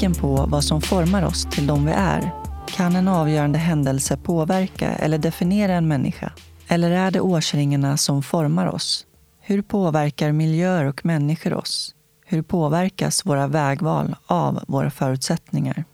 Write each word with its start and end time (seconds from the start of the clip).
Nyfiken 0.00 0.22
på 0.22 0.46
vad 0.46 0.64
som 0.64 0.80
formar 0.80 1.22
oss 1.22 1.46
till 1.50 1.66
de 1.66 1.86
vi 1.86 1.92
är. 1.92 2.30
Kan 2.66 2.96
en 2.96 3.08
avgörande 3.08 3.58
händelse 3.58 4.16
påverka 4.16 4.88
eller 4.88 5.18
definiera 5.18 5.74
en 5.74 5.88
människa? 5.88 6.32
Eller 6.68 6.90
är 6.90 7.10
det 7.10 7.20
årsringarna 7.20 7.96
som 7.96 8.22
formar 8.22 8.66
oss? 8.66 9.06
Hur 9.40 9.62
påverkar 9.62 10.32
miljöer 10.32 10.84
och 10.84 11.04
människor 11.04 11.54
oss? 11.54 11.94
Hur 12.26 12.42
påverkas 12.42 13.26
våra 13.26 13.46
vägval 13.46 14.16
av 14.26 14.64
våra 14.68 14.90
förutsättningar? 14.90 15.84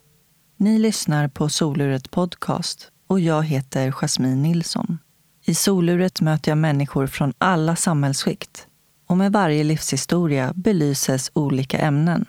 Ni 0.57 0.79
lyssnar 0.79 1.29
på 1.29 1.49
Soluret 1.49 2.11
Podcast 2.11 2.89
och 3.07 3.21
jag 3.21 3.43
heter 3.43 3.91
Jasmine 3.91 4.43
Nilsson. 4.43 4.99
I 5.45 5.55
Soluret 5.55 6.21
möter 6.21 6.51
jag 6.51 6.59
människor 6.59 7.07
från 7.07 7.33
alla 7.39 7.77
samhällsskikt 7.77 8.67
och 9.09 9.17
med 9.17 9.33
varje 9.33 9.65
livshistoria 9.65 10.53
belyses 10.55 11.31
olika 11.35 11.79
ämnen. 11.79 12.27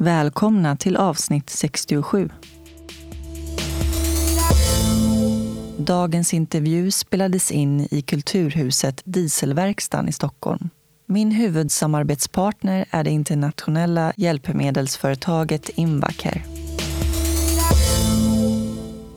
Välkomna 0.00 0.76
till 0.76 0.96
avsnitt 0.96 1.50
67. 1.50 2.30
Dagens 5.76 6.34
intervju 6.34 6.90
spelades 6.90 7.52
in 7.52 7.88
i 7.90 8.02
Kulturhuset 8.02 9.02
Dieselverkstan 9.04 10.08
i 10.08 10.12
Stockholm. 10.12 10.70
Min 11.06 11.30
huvudsamarbetspartner 11.30 12.86
är 12.90 13.04
det 13.04 13.10
internationella 13.10 14.12
hjälpmedelsföretaget 14.16 15.68
Invacare. 15.68 16.42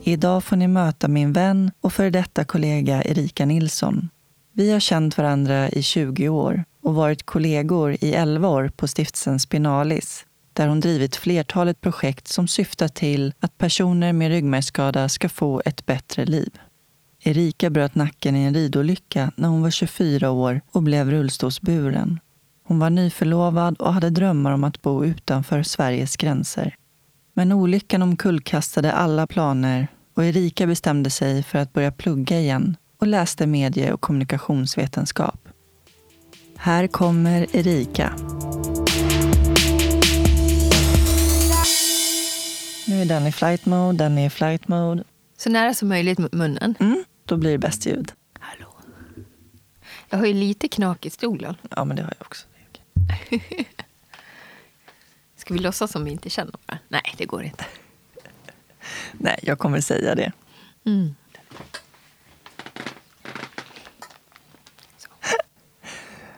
Idag 0.02 0.44
får 0.44 0.56
ni 0.56 0.68
möta 0.68 1.08
min 1.08 1.32
vän 1.32 1.70
och 1.80 1.92
före 1.92 2.10
detta 2.10 2.44
kollega 2.44 3.02
Erika 3.02 3.46
Nilsson. 3.46 4.08
Vi 4.52 4.72
har 4.72 4.80
känt 4.80 5.18
varandra 5.18 5.68
i 5.68 5.82
20 5.82 6.28
år 6.28 6.64
och 6.82 6.94
varit 6.94 7.22
kollegor 7.22 7.96
i 8.00 8.14
11 8.14 8.48
år 8.48 8.68
på 8.76 8.88
stiftelsen 8.88 9.40
Spinalis 9.40 10.26
där 10.52 10.68
hon 10.68 10.80
drivit 10.80 11.16
flertalet 11.16 11.80
projekt 11.80 12.28
som 12.28 12.48
syftar 12.48 12.88
till 12.88 13.34
att 13.40 13.58
personer 13.58 14.12
med 14.12 14.28
ryggmärgsskada 14.28 15.08
ska 15.08 15.28
få 15.28 15.62
ett 15.64 15.86
bättre 15.86 16.24
liv. 16.24 16.58
Erika 17.20 17.70
bröt 17.70 17.94
nacken 17.94 18.36
i 18.36 18.44
en 18.44 18.54
ridolycka 18.54 19.32
när 19.36 19.48
hon 19.48 19.62
var 19.62 19.70
24 19.70 20.30
år 20.30 20.60
och 20.72 20.82
blev 20.82 21.10
rullstolsburen. 21.10 22.20
Hon 22.64 22.78
var 22.78 22.90
nyförlovad 22.90 23.76
och 23.78 23.94
hade 23.94 24.10
drömmar 24.10 24.52
om 24.52 24.64
att 24.64 24.82
bo 24.82 25.04
utanför 25.04 25.62
Sveriges 25.62 26.16
gränser. 26.16 26.74
Men 27.34 27.52
olyckan 27.52 28.02
omkullkastade 28.02 28.92
alla 28.92 29.26
planer 29.26 29.88
och 30.14 30.24
Erika 30.24 30.66
bestämde 30.66 31.10
sig 31.10 31.42
för 31.42 31.58
att 31.58 31.72
börja 31.72 31.92
plugga 31.92 32.40
igen 32.40 32.76
och 32.98 33.06
läste 33.06 33.46
medie 33.46 33.92
och 33.92 34.00
kommunikationsvetenskap. 34.00 35.48
Här 36.56 36.86
kommer 36.86 37.56
Erika. 37.56 38.12
Nu 42.88 43.00
är 43.00 43.04
den 43.04 43.26
i 43.26 43.32
flight 43.32 43.66
mode, 43.66 43.98
den 44.04 44.18
är 44.18 44.26
i 44.26 44.30
flight 44.30 44.68
mode. 44.68 45.04
Så 45.36 45.50
nära 45.50 45.74
som 45.74 45.88
möjligt 45.88 46.18
mot 46.18 46.32
munnen. 46.32 46.74
Mm, 46.80 47.04
då 47.24 47.36
blir 47.36 47.50
det 47.52 47.58
bäst 47.58 47.86
ljud. 47.86 48.12
Hallå. 48.40 48.74
Jag 50.08 50.18
har 50.18 50.26
ju 50.26 50.34
lite 50.34 50.68
knak 50.68 51.06
i 51.06 51.10
stolen. 51.10 51.54
Ja, 51.70 51.84
men 51.84 51.96
det 51.96 52.02
har 52.02 52.14
jag 52.18 52.26
också. 52.26 52.46
Ska 55.36 55.54
vi 55.54 55.60
låtsas 55.60 55.92
som 55.92 56.04
vi 56.04 56.10
inte 56.10 56.30
känner 56.30 56.52
varandra? 56.52 56.78
Nej, 56.88 57.14
det 57.18 57.24
går 57.24 57.42
inte. 57.42 57.64
Nej, 59.12 59.38
jag 59.42 59.58
kommer 59.58 59.80
säga 59.80 60.14
det. 60.14 60.32
Mm. 60.84 61.14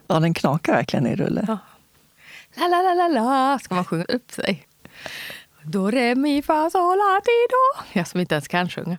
Ja, 0.06 0.20
den 0.20 0.34
knakar 0.34 0.72
verkligen 0.72 1.06
i 1.06 1.16
rulle. 1.16 1.44
Ja. 1.48 1.58
La, 2.56 2.68
la, 2.68 2.82
la, 2.82 2.94
la, 2.94 3.08
la, 3.08 3.58
ska 3.58 3.74
man 3.74 3.84
sjunga 3.84 4.04
upp 4.04 4.32
sig. 4.32 4.66
Do, 5.66 5.90
re, 5.90 6.14
mi, 6.14 6.42
fa, 6.42 6.70
sol, 6.70 6.96
la, 6.98 7.20
ti, 7.20 7.30
do. 7.50 7.84
Jag 7.98 8.08
som 8.08 8.20
inte 8.20 8.34
ens 8.34 8.48
kan 8.48 8.68
sjunga. 8.68 8.98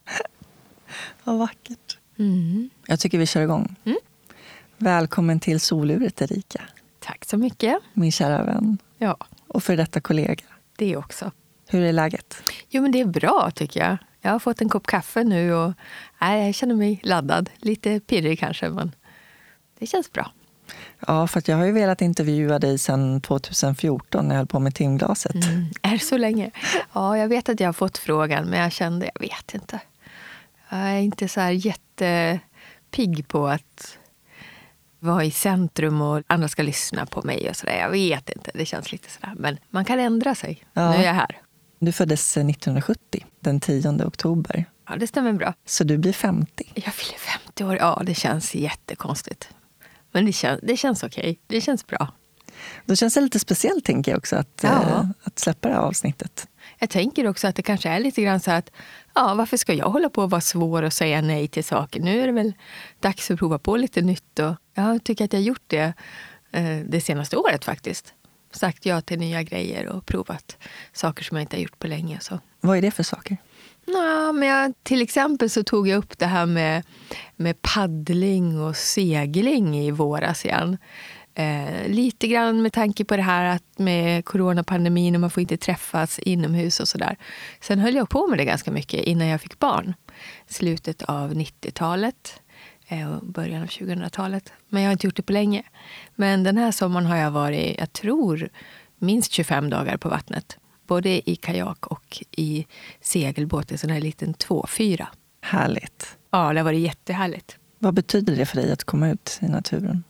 Vad 1.23 1.37
vackert. 1.37 1.97
Mm. 2.19 2.69
Jag 2.87 2.99
tycker 2.99 3.17
vi 3.17 3.25
kör 3.25 3.41
igång. 3.41 3.75
Mm. 3.85 3.97
Välkommen 4.77 5.39
till 5.39 5.59
soluret, 5.59 6.21
Erika. 6.21 6.61
Tack 6.99 7.25
så 7.25 7.37
mycket. 7.37 7.77
Min 7.93 8.11
kära 8.11 8.43
vän 8.43 8.77
Ja, 8.97 9.17
och 9.47 9.63
för 9.63 9.77
detta 9.77 10.01
kollega. 10.01 10.43
det 10.77 10.97
också. 10.97 11.31
Hur 11.67 11.81
är 11.81 11.93
läget? 11.93 12.43
Jo, 12.69 12.81
men 12.81 12.91
det 12.91 12.99
är 13.01 13.05
bra 13.05 13.51
tycker 13.55 13.79
jag. 13.79 13.97
Jag 14.21 14.31
har 14.31 14.39
fått 14.39 14.61
en 14.61 14.69
kopp 14.69 14.87
kaffe 14.87 15.23
nu 15.23 15.53
och 15.53 15.73
nej, 16.21 16.45
jag 16.45 16.55
känner 16.55 16.75
mig 16.75 16.99
laddad. 17.03 17.49
Lite 17.57 17.99
pirrig 17.99 18.39
kanske, 18.39 18.69
men 18.69 18.91
det 19.79 19.85
känns 19.87 20.11
bra. 20.11 20.31
Ja, 21.07 21.27
för 21.27 21.43
jag 21.45 21.57
har 21.57 21.65
ju 21.65 21.71
velat 21.71 22.01
intervjua 22.01 22.59
dig 22.59 22.77
sedan 22.77 23.21
2014 23.21 24.27
när 24.27 24.35
jag 24.35 24.39
höll 24.39 24.47
på 24.47 24.59
med 24.59 24.75
timglaset. 24.75 25.35
Mm. 25.35 25.65
Är 25.81 25.91
det 25.91 25.99
så 25.99 26.17
länge? 26.17 26.51
Ja, 26.93 27.17
jag 27.17 27.27
vet 27.27 27.49
att 27.49 27.59
jag 27.59 27.67
har 27.67 27.73
fått 27.73 27.97
frågan, 27.97 28.45
men 28.45 28.59
jag 28.59 28.71
kände, 28.71 29.11
jag 29.13 29.21
vet 29.21 29.53
inte. 29.53 29.79
Jag 30.69 30.79
är 30.79 30.99
inte 30.99 31.27
så 31.27 31.41
här 31.41 31.51
jättepigg 31.51 33.27
på 33.27 33.47
att 33.47 33.97
vara 34.99 35.23
i 35.23 35.31
centrum 35.31 36.01
och 36.01 36.23
andra 36.27 36.47
ska 36.47 36.63
lyssna 36.63 37.05
på 37.05 37.21
mig 37.21 37.49
och 37.49 37.55
sådär. 37.55 37.77
Jag 37.79 37.89
vet 37.89 38.29
inte, 38.29 38.51
det 38.53 38.65
känns 38.65 38.91
lite 38.91 39.09
sådär. 39.11 39.33
Men 39.37 39.57
man 39.69 39.85
kan 39.85 39.99
ändra 39.99 40.35
sig. 40.35 40.63
Ja. 40.73 40.91
Nu 40.91 40.97
är 40.97 41.03
jag 41.03 41.13
här. 41.13 41.41
Du 41.79 41.91
föddes 41.91 42.37
1970, 42.37 43.25
den 43.39 43.59
10 43.59 44.05
oktober. 44.05 44.65
Ja, 44.89 44.95
det 44.95 45.07
stämmer 45.07 45.33
bra. 45.33 45.53
Så 45.65 45.83
du 45.83 45.97
blir 45.97 46.13
50. 46.13 46.71
Jag 46.75 46.93
fyller 46.93 47.19
50 47.19 47.63
år. 47.63 47.77
Ja, 47.77 48.01
det 48.05 48.15
känns 48.15 48.55
jättekonstigt. 48.55 49.49
Men 50.15 50.25
det 50.25 50.33
känns, 50.33 50.59
det 50.63 50.77
känns 50.77 51.03
okej. 51.03 51.39
Det 51.47 51.61
känns 51.61 51.87
bra. 51.87 52.13
Då 52.85 52.95
känns 52.95 53.13
det 53.13 53.21
lite 53.21 53.39
speciellt, 53.39 53.85
tänker 53.85 54.11
jag 54.11 54.17
också, 54.17 54.35
att, 54.35 54.59
Ja. 54.63 54.69
eh, 54.81 55.05
att 55.23 55.39
släppa 55.39 55.67
det 55.67 55.73
här 55.73 55.81
avsnittet. 55.81 56.47
Jag 56.79 56.89
tänker 56.89 57.27
också 57.27 57.47
att 57.47 57.55
det 57.55 57.61
kanske 57.61 57.89
är 57.89 57.99
lite 57.99 58.21
grann 58.21 58.39
så 58.39 58.51
att 58.51 58.71
ja, 59.15 59.33
varför 59.33 59.57
ska 59.57 59.73
jag 59.73 59.89
hålla 59.89 60.09
på 60.09 60.23
att 60.23 60.29
vara 60.31 60.41
svår 60.41 60.83
och 60.83 60.93
säga 60.93 61.21
nej 61.21 61.47
till 61.47 61.63
saker? 61.63 61.99
Nu 62.01 62.21
är 62.21 62.27
det 62.27 62.33
väl 62.33 62.53
dags 62.99 63.31
att 63.31 63.39
prova 63.39 63.59
på 63.59 63.77
lite 63.77 64.01
nytt. 64.01 64.39
Och 64.39 64.55
jag 64.73 65.03
tycker 65.03 65.25
att 65.25 65.33
jag 65.33 65.39
har 65.39 65.45
gjort 65.45 65.63
det 65.67 65.93
eh, 66.51 66.77
det 66.87 67.01
senaste 67.01 67.37
året 67.37 67.65
faktiskt. 67.65 68.13
Sagt 68.51 68.85
ja 68.85 69.01
till 69.01 69.19
nya 69.19 69.43
grejer 69.43 69.87
och 69.87 70.05
provat 70.05 70.57
saker 70.93 71.23
som 71.23 71.37
jag 71.37 71.43
inte 71.43 71.55
har 71.57 71.61
gjort 71.61 71.79
på 71.79 71.87
länge. 71.87 72.19
Så. 72.21 72.39
Vad 72.61 72.77
är 72.77 72.81
det 72.81 72.91
för 72.91 73.03
saker? 73.03 73.37
Ja, 73.85 74.31
men 74.31 74.47
jag, 74.47 74.73
till 74.83 75.01
exempel 75.01 75.49
så 75.49 75.63
tog 75.63 75.87
jag 75.87 75.97
upp 75.97 76.17
det 76.17 76.25
här 76.25 76.45
med, 76.45 76.83
med 77.35 77.61
paddling 77.61 78.59
och 78.59 78.75
segling 78.75 79.77
i 79.77 79.91
våras 79.91 80.45
igen. 80.45 80.77
Eh, 81.33 81.87
lite 81.87 82.27
grann 82.27 82.61
med 82.61 82.73
tanke 82.73 83.05
på 83.05 83.15
det 83.15 83.21
här 83.21 83.55
att 83.55 83.79
med 83.79 84.25
coronapandemin 84.25 85.15
och 85.15 85.21
man 85.21 85.29
får 85.29 85.41
inte 85.41 85.57
träffas 85.57 86.19
inomhus 86.19 86.79
och 86.79 86.87
sådär. 86.87 87.17
Sen 87.61 87.79
höll 87.79 87.95
jag 87.95 88.09
på 88.09 88.27
med 88.27 88.37
det 88.37 88.45
ganska 88.45 88.71
mycket 88.71 89.03
innan 89.03 89.27
jag 89.27 89.41
fick 89.41 89.59
barn. 89.59 89.93
Slutet 90.47 91.01
av 91.01 91.33
90-talet 91.33 92.41
eh, 92.87 93.13
och 93.13 93.25
början 93.25 93.61
av 93.61 93.67
2000-talet. 93.67 94.53
Men 94.69 94.81
jag 94.81 94.87
har 94.89 94.91
inte 94.91 95.07
gjort 95.07 95.15
det 95.15 95.23
på 95.23 95.33
länge. 95.33 95.63
Men 96.15 96.43
den 96.43 96.57
här 96.57 96.71
sommaren 96.71 97.05
har 97.05 97.17
jag 97.17 97.31
varit, 97.31 97.79
jag 97.79 97.93
tror, 97.93 98.49
minst 98.99 99.31
25 99.31 99.69
dagar 99.69 99.97
på 99.97 100.09
vattnet. 100.09 100.57
Både 100.87 101.29
i 101.29 101.35
kajak 101.35 101.87
och 101.87 102.23
i 102.31 102.65
segelbåt, 103.01 103.71
en 103.71 103.77
sån 103.77 103.89
här 103.89 104.01
liten 104.01 104.33
tvåfyra. 104.33 105.07
Härligt. 105.41 106.17
Ja, 106.31 106.53
det 106.53 106.59
har 106.59 106.65
varit 106.65 106.79
jättehärligt. 106.79 107.57
Vad 107.79 107.93
betyder 107.93 108.35
det 108.35 108.45
för 108.45 108.55
dig 108.55 108.71
att 108.71 108.83
komma 108.83 109.09
ut 109.09 109.39
i 109.41 109.45
naturen? 109.45 110.03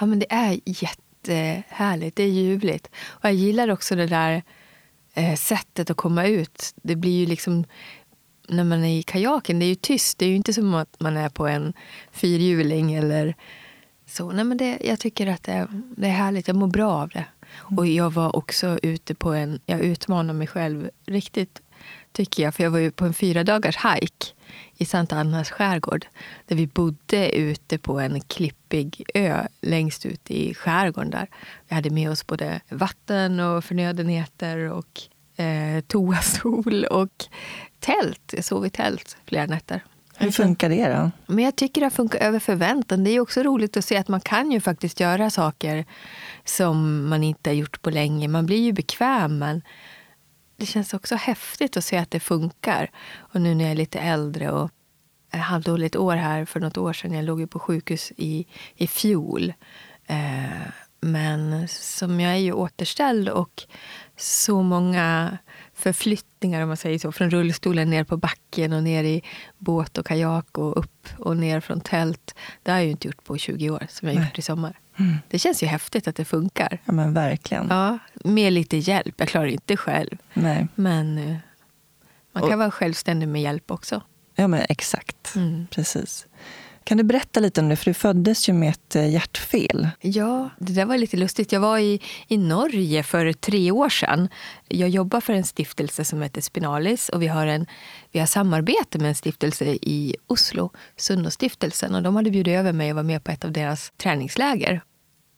Ja, 0.00 0.06
men 0.06 0.18
det 0.18 0.32
är 0.32 0.60
jättehärligt. 0.64 2.16
Det 2.16 2.22
är 2.22 2.28
ljuvligt. 2.28 2.90
Och 3.06 3.24
jag 3.24 3.34
gillar 3.34 3.68
också 3.68 3.96
det 3.96 4.06
där 4.06 4.42
eh, 5.14 5.34
sättet 5.34 5.90
att 5.90 5.96
komma 5.96 6.26
ut. 6.26 6.74
Det 6.82 6.96
blir 6.96 7.20
ju 7.20 7.26
liksom... 7.26 7.64
När 8.48 8.64
man 8.64 8.84
är 8.84 8.98
i 8.98 9.02
kajaken, 9.02 9.58
det 9.58 9.64
är 9.64 9.68
ju 9.68 9.74
tyst. 9.74 10.18
Det 10.18 10.24
är 10.24 10.28
ju 10.28 10.36
inte 10.36 10.52
som 10.52 10.74
att 10.74 11.00
man 11.00 11.16
är 11.16 11.28
på 11.28 11.46
en 11.46 11.72
fyrhjuling 12.12 12.94
eller 12.94 13.34
så. 14.06 14.32
Nej, 14.32 14.44
men 14.44 14.56
det, 14.56 14.78
jag 14.84 15.00
tycker 15.00 15.26
att 15.26 15.42
det, 15.42 15.68
det 15.96 16.06
är 16.06 16.12
härligt. 16.12 16.48
Jag 16.48 16.56
mår 16.56 16.66
bra 16.66 16.92
av 16.92 17.08
det. 17.08 17.24
Och 17.56 17.86
jag 17.86 18.12
var 18.12 18.36
också 18.36 18.78
ute 18.82 19.14
på 19.14 19.32
en... 19.32 19.60
Jag 19.66 19.80
utmanar 19.80 20.34
mig 20.34 20.46
själv 20.46 20.90
riktigt, 21.06 21.62
tycker 22.12 22.42
jag. 22.42 22.54
För 22.54 22.62
jag 22.62 22.70
var 22.70 22.78
ju 22.78 22.90
på 22.90 23.04
en 23.04 23.14
fyra 23.14 23.44
dagars 23.44 23.76
hike 23.76 24.26
i 24.76 24.84
Santa 24.84 25.16
Annas 25.16 25.50
skärgård. 25.50 26.06
Där 26.46 26.56
vi 26.56 26.66
bodde 26.66 27.36
ute 27.36 27.78
på 27.78 28.00
en 28.00 28.20
klippig 28.20 29.04
ö 29.14 29.46
längst 29.60 30.06
ut 30.06 30.30
i 30.30 30.54
skärgården. 30.54 31.10
där. 31.10 31.28
Vi 31.68 31.74
hade 31.74 31.90
med 31.90 32.10
oss 32.10 32.26
både 32.26 32.60
vatten 32.68 33.40
och 33.40 33.64
förnödenheter 33.64 34.58
och 34.58 35.02
eh, 35.44 35.80
toastol 35.80 36.84
och 36.84 37.24
tält. 37.80 38.32
Jag 38.36 38.44
sov 38.44 38.66
i 38.66 38.70
tält 38.70 39.16
flera 39.26 39.46
nätter. 39.46 39.84
Hur 40.16 40.30
funkar 40.30 40.68
det 40.68 40.88
då? 40.88 41.10
Men 41.34 41.44
jag 41.44 41.56
tycker 41.56 41.80
det 41.80 41.84
har 41.84 41.90
funkat 41.90 42.20
över 42.20 42.38
förväntan. 42.38 43.04
Det 43.04 43.10
är 43.10 43.20
också 43.20 43.42
roligt 43.42 43.76
att 43.76 43.84
se 43.84 43.96
att 43.96 44.08
man 44.08 44.20
kan 44.20 44.50
ju 44.52 44.60
faktiskt 44.60 45.00
göra 45.00 45.30
saker 45.30 45.84
som 46.44 47.08
man 47.08 47.22
inte 47.24 47.50
har 47.50 47.54
gjort 47.54 47.82
på 47.82 47.90
länge. 47.90 48.28
Man 48.28 48.46
blir 48.46 48.60
ju 48.60 48.72
bekväm, 48.72 49.38
men 49.38 49.62
det 50.56 50.66
känns 50.66 50.94
också 50.94 51.14
häftigt 51.14 51.76
att 51.76 51.84
se 51.84 51.96
att 51.96 52.10
det 52.10 52.20
funkar. 52.20 52.90
Och 53.16 53.40
nu 53.40 53.54
när 53.54 53.64
jag 53.64 53.70
är 53.70 53.76
lite 53.76 53.98
äldre 53.98 54.50
och 54.50 54.70
jag 55.30 55.38
hade 55.38 55.86
ett 55.86 55.96
år 55.96 56.16
här 56.16 56.44
för 56.44 56.60
något 56.60 56.78
år 56.78 56.92
sedan. 56.92 57.12
Jag 57.12 57.24
låg 57.24 57.40
ju 57.40 57.46
på 57.46 57.58
sjukhus 57.58 58.12
i, 58.16 58.46
i 58.76 58.86
fjol. 58.86 59.52
Eh, 60.06 60.66
men 61.00 61.68
som 61.68 62.20
jag 62.20 62.32
är 62.32 62.36
ju 62.36 62.52
återställd 62.52 63.28
och 63.28 63.62
så 64.16 64.62
många 64.62 65.38
förflyttningar 65.74 66.62
om 66.62 66.68
man 66.68 66.76
säger 66.76 66.98
så. 66.98 67.12
Från 67.12 67.30
rullstolen 67.30 67.90
ner 67.90 68.04
på 68.04 68.16
backen 68.16 68.72
och 68.72 68.82
ner 68.82 69.04
i 69.04 69.22
båt 69.58 69.98
och 69.98 70.06
kajak 70.06 70.58
och 70.58 70.78
upp 70.78 71.08
och 71.18 71.36
ner 71.36 71.60
från 71.60 71.80
tält. 71.80 72.34
Det 72.62 72.70
har 72.70 72.78
jag 72.78 72.84
ju 72.84 72.90
inte 72.90 73.08
gjort 73.08 73.24
på 73.24 73.38
20 73.38 73.70
år 73.70 73.86
som 73.90 74.08
jag 74.08 74.16
har 74.16 74.24
gjort 74.24 74.38
i 74.38 74.42
sommar. 74.42 74.78
Mm. 74.96 75.16
Det 75.28 75.38
känns 75.38 75.62
ju 75.62 75.66
häftigt 75.66 76.08
att 76.08 76.16
det 76.16 76.24
funkar. 76.24 76.78
Ja 76.84 76.92
men 76.92 77.14
verkligen. 77.14 77.66
Ja, 77.70 77.98
med 78.14 78.52
lite 78.52 78.76
hjälp. 78.76 79.14
Jag 79.16 79.28
klarar 79.28 79.46
inte 79.46 79.76
själv. 79.76 80.16
Nej. 80.34 80.66
Men 80.74 81.18
eh, 81.18 81.36
man 82.32 82.42
kan 82.42 82.52
och, 82.52 82.58
vara 82.58 82.70
självständig 82.70 83.28
med 83.28 83.42
hjälp 83.42 83.70
också. 83.70 84.02
Ja 84.34 84.48
men 84.48 84.62
exakt. 84.68 85.34
Mm. 85.36 85.66
Precis. 85.70 86.26
Kan 86.84 86.98
du 86.98 87.04
berätta 87.04 87.40
lite 87.40 87.60
om 87.60 87.68
det? 87.68 87.76
För 87.76 87.84
du 87.84 87.94
föddes 87.94 88.48
ju 88.48 88.52
med 88.52 88.70
ett 88.70 88.96
eh, 88.96 89.10
hjärtfel. 89.10 89.88
Ja, 90.00 90.50
det 90.58 90.72
där 90.72 90.84
var 90.84 90.98
lite 90.98 91.16
lustigt. 91.16 91.52
Jag 91.52 91.60
var 91.60 91.78
i, 91.78 92.00
i 92.28 92.38
Norge 92.38 93.02
för 93.02 93.32
tre 93.32 93.70
år 93.70 93.88
sedan. 93.88 94.28
Jag 94.68 94.88
jobbar 94.88 95.20
för 95.20 95.32
en 95.32 95.44
stiftelse 95.44 96.04
som 96.04 96.22
heter 96.22 96.40
Spinalis 96.40 97.08
och 97.08 97.22
vi 97.22 97.26
har, 97.26 97.46
en, 97.46 97.66
vi 98.12 98.18
har 98.18 98.26
samarbete 98.26 98.98
med 98.98 99.08
en 99.08 99.14
stiftelse 99.14 99.64
i 99.64 100.16
Oslo, 100.26 100.70
Sunnostiftelsen. 100.96 101.94
Och 101.94 102.02
de 102.02 102.16
hade 102.16 102.30
bjudit 102.30 102.58
över 102.58 102.72
mig 102.72 102.90
att 102.90 102.94
vara 102.94 103.02
med 103.02 103.24
på 103.24 103.32
ett 103.32 103.44
av 103.44 103.52
deras 103.52 103.92
träningsläger. 103.96 104.80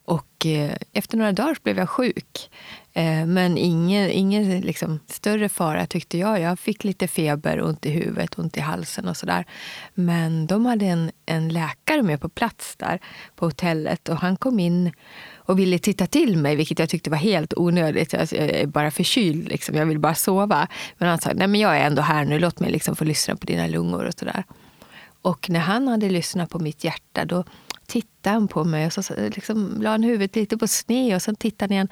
Och 0.05 0.45
eh, 0.45 0.75
efter 0.93 1.17
några 1.17 1.31
dagar 1.31 1.57
blev 1.63 1.77
jag 1.77 1.89
sjuk. 1.89 2.49
Eh, 2.97 3.25
men 3.25 3.57
ingen, 3.57 4.09
ingen 4.09 4.61
liksom 4.61 4.99
större 5.07 5.49
fara 5.49 5.85
tyckte 5.85 6.17
jag. 6.17 6.39
Jag 6.41 6.59
fick 6.59 6.83
lite 6.83 7.07
feber, 7.07 7.61
ont 7.61 7.85
i 7.85 7.89
huvudet, 7.89 8.39
ont 8.39 8.57
i 8.57 8.59
halsen 8.59 9.07
och 9.07 9.17
sådär. 9.17 9.45
Men 9.93 10.47
de 10.47 10.65
hade 10.65 10.85
en, 10.85 11.11
en 11.25 11.49
läkare 11.49 12.01
med 12.01 12.21
på 12.21 12.29
plats 12.29 12.75
där 12.75 12.99
på 13.35 13.45
hotellet 13.45 14.09
och 14.09 14.17
han 14.17 14.37
kom 14.37 14.59
in 14.59 14.91
och 15.35 15.59
ville 15.59 15.79
titta 15.79 16.07
till 16.07 16.37
mig, 16.37 16.55
vilket 16.55 16.79
jag 16.79 16.89
tyckte 16.89 17.09
var 17.09 17.17
helt 17.17 17.53
onödigt. 17.57 18.13
Alltså, 18.13 18.35
jag 18.35 18.49
är 18.49 18.67
bara 18.67 18.91
förkyld, 18.91 19.47
liksom. 19.49 19.75
jag 19.75 19.85
vill 19.85 19.99
bara 19.99 20.15
sova. 20.15 20.67
Men 20.97 21.09
han 21.09 21.21
sa, 21.21 21.31
nej 21.35 21.47
men 21.47 21.59
jag 21.59 21.77
är 21.77 21.85
ändå 21.85 22.01
här 22.01 22.25
nu, 22.25 22.39
låt 22.39 22.59
mig 22.59 22.71
liksom 22.71 22.95
få 22.95 23.03
lyssna 23.03 23.35
på 23.35 23.45
dina 23.45 23.67
lungor 23.67 24.05
och 24.05 24.13
sådär. 24.13 24.43
Och 25.21 25.49
när 25.49 25.59
han 25.59 25.87
hade 25.87 26.09
lyssnat 26.09 26.49
på 26.49 26.59
mitt 26.59 26.83
hjärta 26.83 27.25
då 27.25 27.43
tittade 27.87 28.33
han 28.33 28.47
på 28.47 28.63
mig 28.63 28.85
och 28.85 28.93
så 28.93 29.01
liksom, 29.35 29.81
la 29.81 29.89
han 29.89 30.03
huvudet 30.03 30.35
lite 30.35 30.57
på 30.57 30.67
sned 30.67 31.15
och 31.15 31.21
sen 31.21 31.35
tittade 31.35 31.65
han 31.65 31.71
igen 31.71 31.87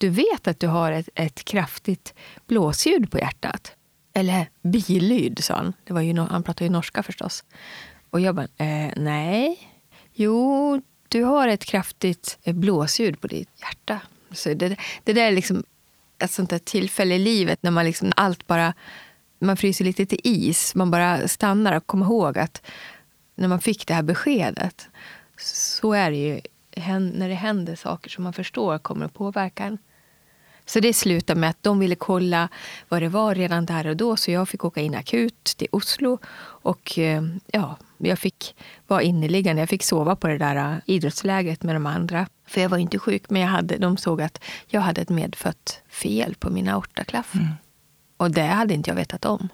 du 0.00 0.08
vet 0.08 0.48
att 0.48 0.60
du 0.60 0.66
har 0.66 0.92
ett, 0.92 1.08
ett 1.14 1.44
kraftigt 1.44 2.14
blåsljud 2.46 3.10
på 3.10 3.18
hjärtat. 3.18 3.72
Eller 4.12 4.50
bilyd, 4.62 5.44
sa 5.44 5.54
han. 5.54 5.72
Det 5.84 5.92
var 5.92 6.00
ju, 6.00 6.18
han 6.18 6.42
pratade 6.42 6.64
ju 6.64 6.70
norska 6.70 7.02
förstås. 7.02 7.44
Och 8.10 8.20
jag 8.20 8.34
bara, 8.34 8.48
eh, 8.56 8.92
nej. 8.96 9.58
Jo, 10.12 10.80
du 11.08 11.22
har 11.24 11.48
ett 11.48 11.64
kraftigt 11.64 12.38
eh, 12.42 12.54
blåsljud 12.54 13.20
på 13.20 13.26
ditt 13.26 13.48
hjärta. 13.60 14.00
Så 14.32 14.54
det, 14.54 14.76
det 15.04 15.12
där 15.12 15.26
är 15.26 15.32
liksom 15.32 15.64
ett 16.18 16.30
sånt 16.30 16.50
där 16.50 16.58
tillfälle 16.58 17.14
i 17.14 17.18
livet 17.18 17.62
när 17.62 17.70
man 17.70 17.84
liksom 17.84 18.12
allt 18.16 18.46
bara 18.46 18.74
man 19.38 19.56
fryser 19.56 19.84
lite 19.84 20.06
till 20.06 20.20
is. 20.24 20.74
Man 20.74 20.90
bara 20.90 21.28
stannar 21.28 21.76
och 21.76 21.86
kommer 21.86 22.06
ihåg 22.06 22.38
att 22.38 22.62
när 23.34 23.48
man 23.48 23.60
fick 23.60 23.86
det 23.86 23.94
här 23.94 24.02
beskedet 24.02 24.88
så 25.36 25.92
är 25.92 26.10
det 26.10 26.16
ju 26.16 26.40
när 27.12 27.28
det 27.28 27.34
händer 27.34 27.76
saker 27.76 28.10
som 28.10 28.24
man 28.24 28.32
förstår 28.32 28.78
kommer 28.78 29.06
att 29.06 29.14
påverka 29.14 29.64
en. 29.64 29.78
Så 30.70 30.80
det 30.80 30.94
slutade 30.94 31.40
med 31.40 31.50
att 31.50 31.62
de 31.62 31.78
ville 31.78 31.94
kolla 31.94 32.48
vad 32.88 33.02
det 33.02 33.08
var 33.08 33.34
redan 33.34 33.66
där 33.66 33.86
och 33.86 33.96
då. 33.96 34.16
Så 34.16 34.30
jag 34.30 34.48
fick 34.48 34.64
åka 34.64 34.80
in 34.80 34.94
akut 34.94 35.44
till 35.44 35.68
Oslo. 35.72 36.18
Och 36.40 36.98
eh, 36.98 37.22
ja, 37.46 37.76
jag 37.98 38.18
fick 38.18 38.54
vara 38.86 39.02
inneliggande. 39.02 39.62
Jag 39.62 39.68
fick 39.68 39.82
sova 39.82 40.16
på 40.16 40.28
det 40.28 40.38
där 40.38 40.56
eh, 40.56 40.76
idrottslägret 40.86 41.62
med 41.62 41.74
de 41.74 41.86
andra. 41.86 42.26
För 42.46 42.60
jag 42.60 42.68
var 42.68 42.78
inte 42.78 42.98
sjuk, 42.98 43.30
men 43.30 43.42
jag 43.42 43.48
hade, 43.48 43.78
de 43.78 43.96
såg 43.96 44.22
att 44.22 44.42
jag 44.66 44.80
hade 44.80 45.00
ett 45.00 45.08
medfött 45.08 45.82
fel 45.88 46.34
på 46.34 46.50
min 46.50 46.68
aortaklaff. 46.68 47.34
Mm. 47.34 47.48
Och 48.16 48.30
det 48.30 48.46
hade 48.46 48.74
inte 48.74 48.90
jag 48.90 48.96
vetat 48.96 49.24
om. 49.24 49.48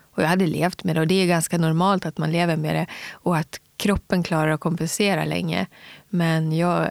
Och 0.00 0.22
jag 0.22 0.28
hade 0.28 0.46
levt 0.46 0.84
med 0.84 0.96
det. 0.96 1.00
Och 1.00 1.06
det 1.06 1.14
är 1.22 1.26
ganska 1.26 1.58
normalt 1.58 2.06
att 2.06 2.18
man 2.18 2.32
lever 2.32 2.56
med 2.56 2.74
det. 2.74 2.86
Och 3.12 3.36
att 3.36 3.60
kroppen 3.76 4.22
klarar 4.22 4.50
att 4.50 4.60
kompensera 4.60 5.24
länge. 5.24 5.66
Men 6.08 6.52
jag 6.52 6.90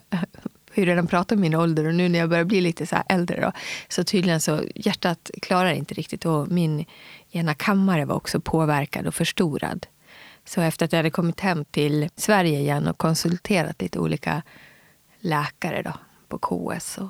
har 0.77 0.85
ju 0.85 0.91
redan 0.91 1.07
pratat 1.07 1.31
om 1.31 1.41
min 1.41 1.55
ålder 1.55 1.87
och 1.87 1.95
nu 1.95 2.09
när 2.09 2.19
jag 2.19 2.29
börjar 2.29 2.43
bli 2.43 2.61
lite 2.61 2.85
så 2.85 2.95
äldre 3.09 3.41
då, 3.41 3.51
så 3.89 4.03
tydligen 4.03 4.41
så 4.41 4.63
hjärtat 4.75 5.31
klarar 5.41 5.71
inte 5.71 5.93
riktigt 5.93 6.25
och 6.25 6.47
min 6.47 6.85
ena 7.31 7.53
kammare 7.53 8.05
var 8.05 8.15
också 8.15 8.39
påverkad 8.39 9.07
och 9.07 9.15
förstorad. 9.15 9.87
Så 10.45 10.61
efter 10.61 10.85
att 10.85 10.91
jag 10.91 10.99
hade 10.99 11.09
kommit 11.09 11.39
hem 11.39 11.65
till 11.65 12.09
Sverige 12.15 12.59
igen 12.59 12.87
och 12.87 12.97
konsulterat 12.97 13.81
lite 13.81 13.99
olika 13.99 14.41
läkare 15.19 15.81
då, 15.81 15.93
på 16.27 16.37
KS. 16.37 16.97
Och 16.97 17.09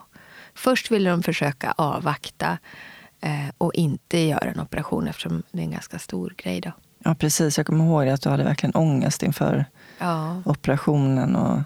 först 0.54 0.92
ville 0.92 1.10
de 1.10 1.24
försöka 1.24 1.74
avvakta 1.78 2.58
eh, 3.22 3.50
och 3.58 3.74
inte 3.74 4.20
göra 4.20 4.52
en 4.52 4.60
operation 4.60 5.08
eftersom 5.08 5.44
det 5.52 5.60
är 5.60 5.64
en 5.64 5.72
ganska 5.72 6.00
stor 6.00 6.34
grej. 6.38 6.62
Då. 6.62 6.72
Ja, 7.04 7.16
precis. 7.16 7.58
Jag 7.58 7.68
kommer 7.68 7.86
ihåg 7.86 8.08
att 8.08 8.22
du 8.22 8.30
hade 8.30 8.44
verkligen 8.44 8.76
ångest 8.76 9.24
inför 9.24 9.66
ja. 9.98 10.42
operationen. 10.46 11.36
Och 11.36 11.60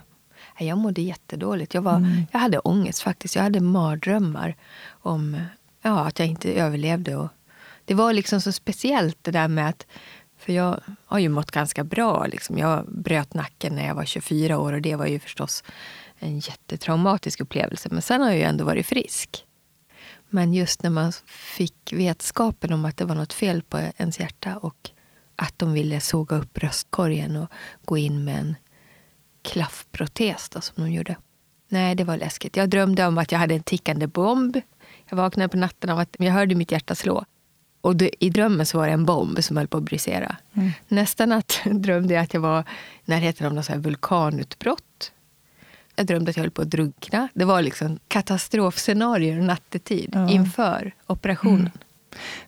jag 0.66 0.78
mådde 0.78 1.02
jättedåligt. 1.02 1.74
Jag, 1.74 1.82
var, 1.82 1.96
mm. 1.96 2.26
jag 2.32 2.40
hade 2.40 2.60
ångest 2.60 3.02
faktiskt. 3.02 3.36
Jag 3.36 3.44
hade 3.44 3.60
mardrömmar 3.60 4.56
om 4.90 5.42
ja, 5.82 6.00
att 6.08 6.20
jag 6.20 6.28
inte 6.28 6.54
överlevde. 6.54 7.16
Och 7.16 7.30
det 7.86 7.94
var 7.94 8.14
liksom 8.14 8.42
så 8.42 8.52
speciellt 8.52 9.18
det 9.22 9.32
där 9.32 9.48
med 9.48 9.70
att 9.70 9.86
för 10.38 10.54
jag 10.54 10.80
har 11.06 11.20
ju 11.20 11.30
mått 11.30 11.52
ganska 11.52 11.84
bra. 11.84 12.26
Liksom. 12.26 12.58
Jag 12.58 12.86
bröt 12.88 13.34
nacken 13.34 13.76
när 13.76 13.88
jag 13.88 13.96
var 13.96 14.06
24 14.06 14.60
år 14.60 14.74
och 14.74 14.82
det 14.82 14.96
var 14.96 15.06
ju 15.06 15.20
förstås 15.20 15.64
en 16.20 16.40
jättetraumatisk 16.40 17.42
upplevelse. 17.42 17.90
Men 17.92 18.02
sen 18.02 18.22
har 18.22 18.30
jag 18.30 18.38
ju 18.38 18.44
ändå 18.44 18.66
varit 18.66 18.86
frisk. 18.86 19.46
Men 20.30 20.54
just 20.54 20.84
när 20.84 20.90
man 20.90 21.12
fick 21.26 21.94
vetskapen 21.94 22.74
om 22.74 22.86
att 22.86 22.98
det 22.98 23.06
var 23.06 23.16
något 23.16 23.34
fel 23.34 23.62
på 23.64 23.80
ens 23.98 24.20
hjärta 24.20 24.58
och 24.58 24.90
att 25.36 25.60
de 25.60 25.74
ville 25.74 26.00
såga 26.00 26.36
upp 26.38 26.54
bröstkorgen 26.54 27.36
och 27.36 27.52
gå 27.86 27.98
in 27.98 28.24
med 28.24 28.40
en 28.40 28.56
klaffprotes 29.42 30.50
då, 30.50 30.62
som 30.62 30.84
de 30.84 30.92
gjorde. 30.92 31.16
Nej, 31.68 31.96
det 31.96 32.04
var 32.04 32.18
läskigt. 32.18 32.58
Jag 32.58 32.70
drömde 32.70 33.06
om 33.06 33.18
att 33.18 33.32
jag 33.32 33.40
hade 33.40 33.56
en 33.56 33.64
tickande 33.64 34.08
bomb. 34.08 34.62
Jag 35.10 35.18
vaknade 35.18 35.50
på 35.50 35.58
natten 35.58 35.90
av 35.90 36.00
att 36.00 36.16
jag 36.20 36.32
hörde 36.32 36.56
mitt 36.56 36.72
hjärta 36.72 36.96
slå. 36.96 37.26
Och 37.82 37.96
det, 37.96 38.26
i 38.26 38.30
drömmen 38.30 38.66
så 38.66 38.78
var 38.78 38.88
det 38.88 38.94
en 38.94 39.06
bomb 39.06 39.44
som 39.44 39.58
höll 39.58 39.68
på 39.68 39.78
att 39.78 39.84
brisera. 39.84 40.36
Mm. 40.54 40.72
Nästa 40.88 41.26
natt 41.26 41.62
drömde 41.66 42.14
jag 42.14 42.24
att 42.24 42.34
jag 42.34 42.42
var 42.42 42.62
i 42.62 42.66
närheten 43.06 43.48
av 43.48 43.54
något 43.54 43.66
så 43.66 43.78
vulkanutbrott. 43.78 45.12
Jag 45.96 46.06
drömde 46.06 46.30
att 46.30 46.38
jag 46.38 46.44
höll 46.44 46.52
på 46.52 46.62
att 46.62 46.70
drunkna. 46.70 47.28
Det 47.34 47.46
var 47.46 47.62
liksom 47.62 48.00
katastrofscenarier 48.08 49.42
nattetid 49.42 50.10
ja. 50.14 50.30
inför 50.30 50.92
operationen. 51.08 51.60
Mm. 51.60 51.72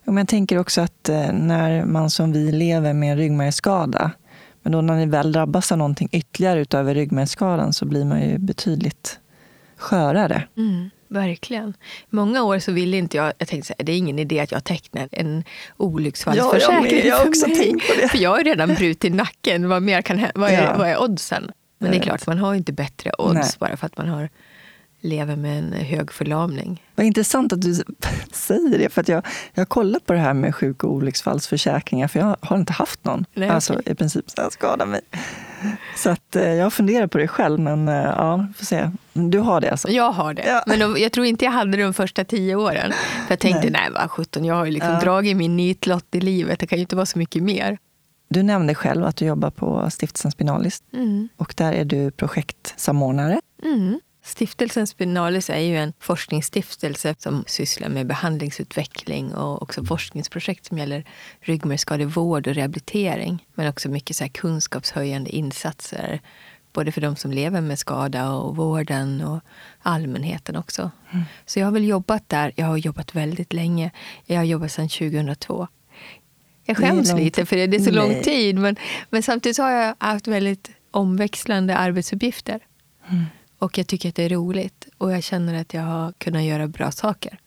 Men 0.03 0.17
jag 0.17 0.27
tänker 0.27 0.57
också 0.57 0.81
att 0.81 1.09
eh, 1.09 1.31
när 1.31 1.85
man 1.85 2.09
som 2.09 2.31
vi 2.31 2.51
lever 2.51 2.93
med 2.93 3.11
en 3.11 3.17
ryggmärgsskada 3.17 4.11
men 4.63 4.71
då 4.71 4.81
när 4.81 4.95
ni 4.95 5.05
väl 5.05 5.31
drabbas 5.31 5.71
av 5.71 5.77
någonting 5.77 6.09
ytterligare 6.11 6.59
utöver 6.59 6.95
ryggmärgsskadan 6.95 7.73
så 7.73 7.85
blir 7.85 8.05
man 8.05 8.21
ju 8.21 8.37
betydligt 8.37 9.19
skörare. 9.77 10.47
Mm, 10.57 10.89
verkligen. 11.07 11.73
Många 12.09 12.43
år 12.43 12.59
så 12.59 12.71
ville 12.71 12.97
inte 12.97 13.17
jag, 13.17 13.33
jag 13.37 13.47
tänkte 13.47 13.73
att 13.79 13.85
det 13.85 13.91
är 13.91 13.97
ingen 13.97 14.19
idé 14.19 14.39
att 14.39 14.51
jag 14.51 14.63
tecknar 14.63 15.09
en 15.11 15.43
olycksfallsförsäkring 15.77 16.91
ja, 16.91 16.97
jag, 16.97 17.05
jag 17.05 17.27
också 17.27 17.45
tänkt 17.45 17.87
på 17.87 17.93
det. 18.01 18.07
För 18.07 18.17
jag 18.17 18.29
har 18.29 18.43
redan 18.43 18.73
brutit 18.73 19.13
nacken, 19.13 19.69
vad, 19.69 19.83
mer 19.83 20.01
kan, 20.01 20.25
vad, 20.35 20.51
är, 20.51 20.63
ja. 20.63 20.77
vad 20.77 20.87
är 20.87 21.01
oddsen? 21.01 21.51
Men 21.77 21.91
det 21.91 21.97
är 21.97 22.01
klart, 22.01 22.27
man 22.27 22.37
har 22.37 22.55
inte 22.55 22.73
bättre 22.73 23.11
odds 23.17 23.33
Nej. 23.33 23.51
bara 23.59 23.77
för 23.77 23.85
att 23.85 23.97
man 23.97 24.09
har 24.09 24.29
lever 25.03 25.35
med 25.35 25.57
en 25.59 25.73
hög 25.73 26.11
förlamning. 26.11 26.83
Vad 26.95 27.05
intressant 27.05 27.53
att 27.53 27.61
du 27.61 27.73
säger 28.31 28.77
det. 28.77 28.89
För 28.89 29.01
att 29.01 29.07
jag, 29.07 29.25
jag 29.53 29.61
har 29.61 29.65
kollat 29.65 30.05
på 30.05 30.13
det 30.13 30.19
här 30.19 30.33
med 30.33 30.55
sjuk 30.55 30.83
och 30.83 30.91
olycksfallsförsäkringar, 30.91 32.07
för 32.07 32.19
jag 32.19 32.35
har 32.41 32.57
inte 32.57 32.73
haft 32.73 33.05
någon. 33.05 33.25
Nej, 33.33 33.49
alltså 33.49 33.73
okay. 33.73 33.93
i 33.93 33.95
princip 33.95 34.29
så 34.29 34.41
jag 34.41 34.53
skadar 34.53 34.85
mig. 34.85 35.01
Så 35.95 36.09
att, 36.09 36.35
eh, 36.35 36.53
jag 36.53 36.73
funderar 36.73 37.07
på 37.07 37.17
det 37.17 37.27
själv, 37.27 37.59
men 37.59 37.87
eh, 37.87 37.95
ja, 37.95 38.47
får 38.57 38.65
se. 38.65 38.91
Du 39.13 39.39
har 39.39 39.61
det 39.61 39.71
alltså? 39.71 39.89
Jag 39.89 40.11
har 40.11 40.33
det. 40.33 40.47
Ja. 40.47 40.63
Men 40.67 40.79
de, 40.79 40.97
jag 40.97 41.11
tror 41.11 41.25
inte 41.25 41.45
jag 41.45 41.51
hade 41.51 41.77
det 41.77 41.83
de 41.83 41.93
första 41.93 42.23
tio 42.23 42.55
åren. 42.55 42.91
För 43.25 43.31
jag 43.31 43.39
tänkte, 43.39 43.69
nej, 43.69 43.71
nej 43.71 43.89
vad 43.91 44.11
sjutton, 44.11 44.45
jag 44.45 44.55
har 44.55 44.65
ju 44.65 44.71
liksom 44.71 44.91
ja. 44.91 44.99
dragit 44.99 45.37
min 45.37 45.57
nitlott 45.57 46.15
i 46.15 46.21
livet. 46.21 46.59
Det 46.59 46.67
kan 46.67 46.77
ju 46.77 46.81
inte 46.81 46.95
vara 46.95 47.05
så 47.05 47.17
mycket 47.17 47.43
mer. 47.43 47.77
Du 48.29 48.43
nämnde 48.43 48.75
själv 48.75 49.05
att 49.05 49.15
du 49.15 49.25
jobbar 49.25 49.49
på 49.49 49.89
Stiftelsen 49.89 50.31
Spinalis. 50.31 50.83
Mm. 50.93 51.29
Och 51.37 51.53
där 51.57 51.71
är 51.73 51.85
du 51.85 52.11
projektsamordnare. 52.11 53.41
Mm. 53.63 53.99
Stiftelsen 54.25 54.87
Spinalis 54.87 55.49
är 55.49 55.59
ju 55.59 55.77
en 55.77 55.93
forskningsstiftelse 55.99 57.15
som 57.19 57.43
sysslar 57.47 57.89
med 57.89 58.07
behandlingsutveckling 58.07 59.35
och 59.35 59.61
också 59.61 59.85
forskningsprojekt 59.85 60.65
som 60.65 60.77
gäller 60.77 61.05
ryggmärgsskadevård 61.39 62.47
och 62.47 62.53
rehabilitering. 62.53 63.47
Men 63.53 63.69
också 63.69 63.89
mycket 63.89 64.15
så 64.15 64.29
kunskapshöjande 64.29 65.29
insatser 65.29 66.21
både 66.73 66.91
för 66.91 67.01
de 67.01 67.15
som 67.15 67.31
lever 67.31 67.61
med 67.61 67.79
skada 67.79 68.31
och 68.31 68.55
vården 68.55 69.21
och 69.21 69.39
allmänheten 69.81 70.55
också. 70.55 70.91
Mm. 71.11 71.23
Så 71.45 71.59
jag 71.59 71.67
har 71.67 71.71
väl 71.71 71.85
jobbat 71.87 72.29
där. 72.29 72.51
Jag 72.55 72.65
har 72.65 72.77
jobbat 72.77 73.15
väldigt 73.15 73.53
länge. 73.53 73.91
Jag 74.25 74.37
har 74.37 74.43
jobbat 74.43 74.71
sedan 74.71 74.89
2002. 74.89 75.67
Jag 76.65 76.77
skäms 76.77 77.13
lite 77.13 77.45
för 77.45 77.55
det, 77.55 77.67
det 77.67 77.77
är 77.77 77.79
så 77.79 77.91
Nej. 77.91 77.93
lång 77.93 78.23
tid. 78.23 78.57
Men, 78.57 78.75
men 79.09 79.23
samtidigt 79.23 79.57
har 79.57 79.71
jag 79.71 79.95
haft 79.99 80.27
väldigt 80.27 80.71
omväxlande 80.91 81.77
arbetsuppgifter. 81.77 82.59
Mm. 83.09 83.25
Och 83.63 83.77
jag 83.77 83.87
tycker 83.87 84.09
att 84.09 84.15
det 84.15 84.23
är 84.23 84.29
roligt 84.29 84.87
och 84.97 85.11
jag 85.11 85.23
känner 85.23 85.61
att 85.61 85.73
jag 85.73 85.81
har 85.81 86.11
kunnat 86.11 86.43
göra 86.43 86.67
bra 86.67 86.91
saker. 86.91 87.39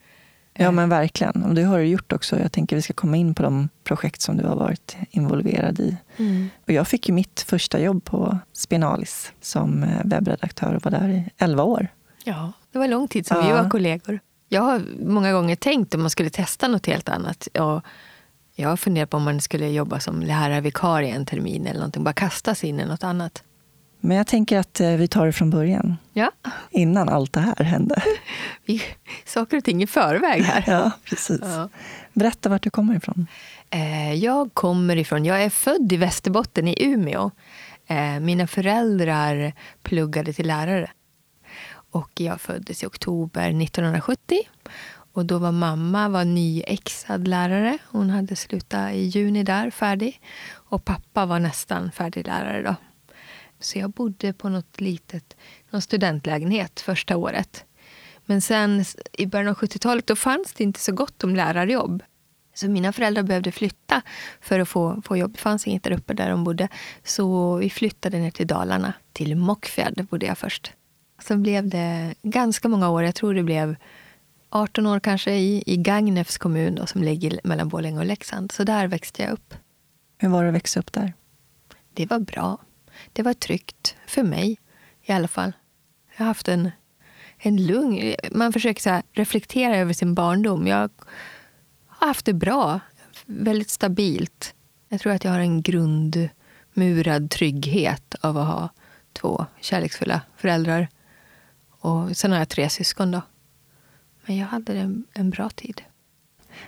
Ja, 0.54 0.70
men 0.70 0.88
verkligen. 0.88 1.42
Och 1.44 1.54
det 1.54 1.62
har 1.62 1.78
du 1.78 1.85
gjort 1.85 2.12
också. 2.12 2.38
Jag 2.38 2.52
tänker 2.52 2.76
vi 2.76 2.82
ska 2.82 2.92
komma 2.92 3.16
in 3.16 3.35
på 3.35 3.42
de 3.42 3.68
projekt 3.85 4.20
som 4.20 4.37
du 4.37 4.44
har 4.44 4.56
varit 4.56 4.96
involverad 5.11 5.80
i. 5.80 5.96
Mm. 6.16 6.49
Och 6.66 6.73
jag 6.73 6.88
fick 6.88 7.08
ju 7.08 7.14
mitt 7.14 7.40
första 7.40 7.80
jobb 7.80 8.04
på 8.04 8.38
Spinalis 8.52 9.32
som 9.40 9.82
eh, 9.82 10.00
webbredaktör 10.04 10.75
och 10.75 10.85
var 10.85 10.90
där 10.90 11.08
i 11.08 11.28
elva 11.38 11.62
år. 11.62 11.88
Ja, 12.25 12.52
det 12.73 12.78
var 12.78 12.88
lång 12.88 13.08
tid 13.08 13.26
som 13.26 13.37
ja. 13.37 13.46
vi 13.46 13.52
var 13.52 13.70
kollegor. 13.70 14.20
Jag 14.49 14.62
har 14.62 14.82
många 15.06 15.32
gånger 15.32 15.56
tänkt 15.56 15.94
om 15.94 16.00
man 16.00 16.11
skulle 16.11 16.30
testa 16.30 16.68
något 16.68 16.87
helt 16.87 17.08
annat. 17.08 17.49
Och 17.58 17.82
jag 18.54 18.68
har 18.68 18.76
funderat 18.76 19.11
på 19.11 19.16
om 19.16 19.23
man 19.23 19.40
skulle 19.40 19.68
jobba 19.68 20.00
som 20.00 20.20
lärarvikarie 20.23 21.14
en 21.14 21.26
termin 21.26 21.66
eller 21.66 21.80
någonting. 21.80 22.04
Bara 22.04 22.12
kasta 22.12 22.54
sig 22.54 22.68
in 22.68 22.80
i 22.80 22.85
något 22.85 23.04
annat. 23.04 23.42
Men 24.07 24.17
jag 24.17 24.27
tänker 24.27 24.59
att 24.59 24.81
eh, 24.81 24.91
vi 24.91 25.09
tar 25.09 25.27
det 25.27 25.33
från 25.33 25.51
början. 25.51 25.97
Ja. 26.13 26.31
Innan 26.71 27.09
allt 27.09 27.33
det 27.33 27.41
här 27.41 27.65
hände. 27.65 28.03
Vi, 28.65 28.83
saker 29.25 29.57
och 29.57 29.65
ting 29.65 29.83
i 29.83 29.87
förväg 29.87 30.43
här. 30.43 30.65
Ja, 30.67 30.91
precis. 31.05 31.41
Ja. 31.43 31.69
Berätta 32.13 32.49
vart 32.49 32.63
du 32.63 32.71
kommer 32.71 32.97
ifrån. 32.97 33.27
Eh, 33.71 34.15
jag 34.15 34.55
kommer 34.55 34.97
ifrån, 34.97 35.25
jag 35.25 35.43
är 35.43 35.51
född 35.51 35.93
i 35.93 35.97
Västerbotten, 35.97 36.69
i 36.69 36.85
Umeå. 36.85 37.31
Eh, 37.87 38.21
mina 38.21 38.47
föräldrar 38.47 39.53
pluggade 39.83 40.33
till 40.33 40.47
lärare. 40.47 40.91
Och 41.91 42.11
jag 42.15 42.41
föddes 42.41 42.83
i 42.83 42.87
oktober 42.87 43.63
1970. 43.63 44.39
Och 45.13 45.27
då 45.27 45.39
var 45.39 45.53
mamma 45.53 46.09
var 46.09 46.25
nyexad 46.25 47.29
lärare. 47.29 47.79
Hon 47.91 48.11
hade 48.11 48.37
slutat 48.37 48.93
i 48.93 48.99
juni 48.99 49.43
där, 49.43 49.71
färdig. 49.71 50.21
Och 50.51 50.85
pappa 50.85 51.27
var 51.27 51.39
nästan 51.39 51.93
färdig 51.93 52.27
lärare 52.27 52.63
då. 52.63 52.75
Så 53.61 53.79
jag 53.79 53.91
bodde 53.91 54.33
på 54.33 54.49
något 54.49 54.81
litet, 54.81 55.37
någon 55.71 55.83
studentlägenhet 55.83 56.81
första 56.81 57.17
året. 57.17 57.65
Men 58.25 58.41
sen 58.41 58.85
i 59.13 59.27
början 59.27 59.49
av 59.49 59.55
70-talet 59.55 60.07
då 60.07 60.17
fanns 60.17 60.53
det 60.53 60.65
inte 60.65 60.81
så 60.81 60.93
gott 60.93 61.25
om 61.25 61.37
lärarjobb. 61.37 62.03
Så 62.55 62.69
mina 62.69 62.93
föräldrar 62.93 63.23
behövde 63.23 63.53
flytta 63.53 64.03
för 64.41 64.61
att 64.61 64.69
få, 64.69 65.03
få 65.05 65.17
jobb. 65.17 65.33
Det 65.33 65.39
fanns 65.39 65.67
inget 65.67 65.83
där 65.83 65.91
uppe 65.91 66.15
där 66.15 66.31
de 66.31 66.45
bodde. 66.45 66.69
Så 67.05 67.57
vi 67.57 67.71
flyttade 67.71 68.19
ner 68.19 68.31
till 68.31 68.47
Dalarna. 68.47 68.93
Till 69.13 69.37
Mockfjärd 69.37 70.07
bodde 70.11 70.27
jag 70.27 70.39
först. 70.39 70.73
Sen 71.23 71.43
blev 71.43 71.69
det 71.69 72.15
ganska 72.23 72.69
många 72.69 72.91
år. 72.91 73.03
Jag 73.03 73.15
tror 73.15 73.35
det 73.35 73.43
blev 73.43 73.77
18 74.51 74.87
år 74.87 75.01
kanske 75.01 75.35
i, 75.35 75.63
i 75.67 75.77
Gagnefs 75.77 76.39
kommun 76.39 76.75
då, 76.75 76.87
som 76.87 77.03
ligger 77.03 77.41
mellan 77.45 77.69
Borlänge 77.69 77.99
och 77.99 78.07
Leksand. 78.07 78.53
Så 78.53 78.65
där 78.65 78.87
växte 78.87 79.23
jag 79.23 79.33
upp. 79.33 79.55
Hur 80.19 80.29
var 80.29 80.43
det 80.43 80.49
att 80.49 80.55
växa 80.55 80.81
upp 80.81 80.93
där? 80.93 81.13
Det 81.95 82.07
var 82.07 82.19
bra. 82.19 82.59
Det 83.16 83.23
var 83.23 83.35
tryggt, 83.35 83.96
för 84.06 84.23
mig 84.23 84.58
i 85.02 85.12
alla 85.12 85.28
fall. 85.28 85.52
Jag 86.16 86.18
har 86.18 86.26
haft 86.26 86.49
en, 86.49 86.70
en 87.38 87.66
lugn... 87.66 88.14
Man 88.32 88.52
försöker 88.52 88.82
så 88.82 89.02
reflektera 89.12 89.76
över 89.76 89.92
sin 89.92 90.14
barndom. 90.14 90.66
Jag 90.66 90.90
har 91.87 92.06
haft 92.06 92.26
det 92.26 92.32
bra, 92.32 92.80
väldigt 93.26 93.70
stabilt. 93.70 94.54
Jag 94.88 95.00
tror 95.00 95.12
att 95.12 95.25
jag 95.25 95.32
har 95.32 95.40
en 95.40 95.62
grundmurad 95.62 97.30
trygghet 97.30 98.14
av 98.20 98.38
att 98.38 98.46
ha 98.46 98.68
två 99.12 99.46
kärleksfulla 99.61 100.20
föräldrar. 100.37 100.88
Och 101.68 102.16
sen 102.16 102.32
har 102.32 102.38
jag 102.38 102.49
tre 102.49 102.68
syskon. 102.68 103.11
då. 103.11 103.23
Men 104.26 104.37
jag 104.37 104.46
hade 104.46 104.78
en, 104.78 105.04
en 105.12 105.30
bra 105.30 105.50
tid. 105.50 105.82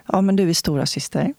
Ja, 0.06 0.20
men 0.20 0.36
du 0.36 0.50
är 0.50 0.54
stora 0.54 0.86
syster. 0.86 1.34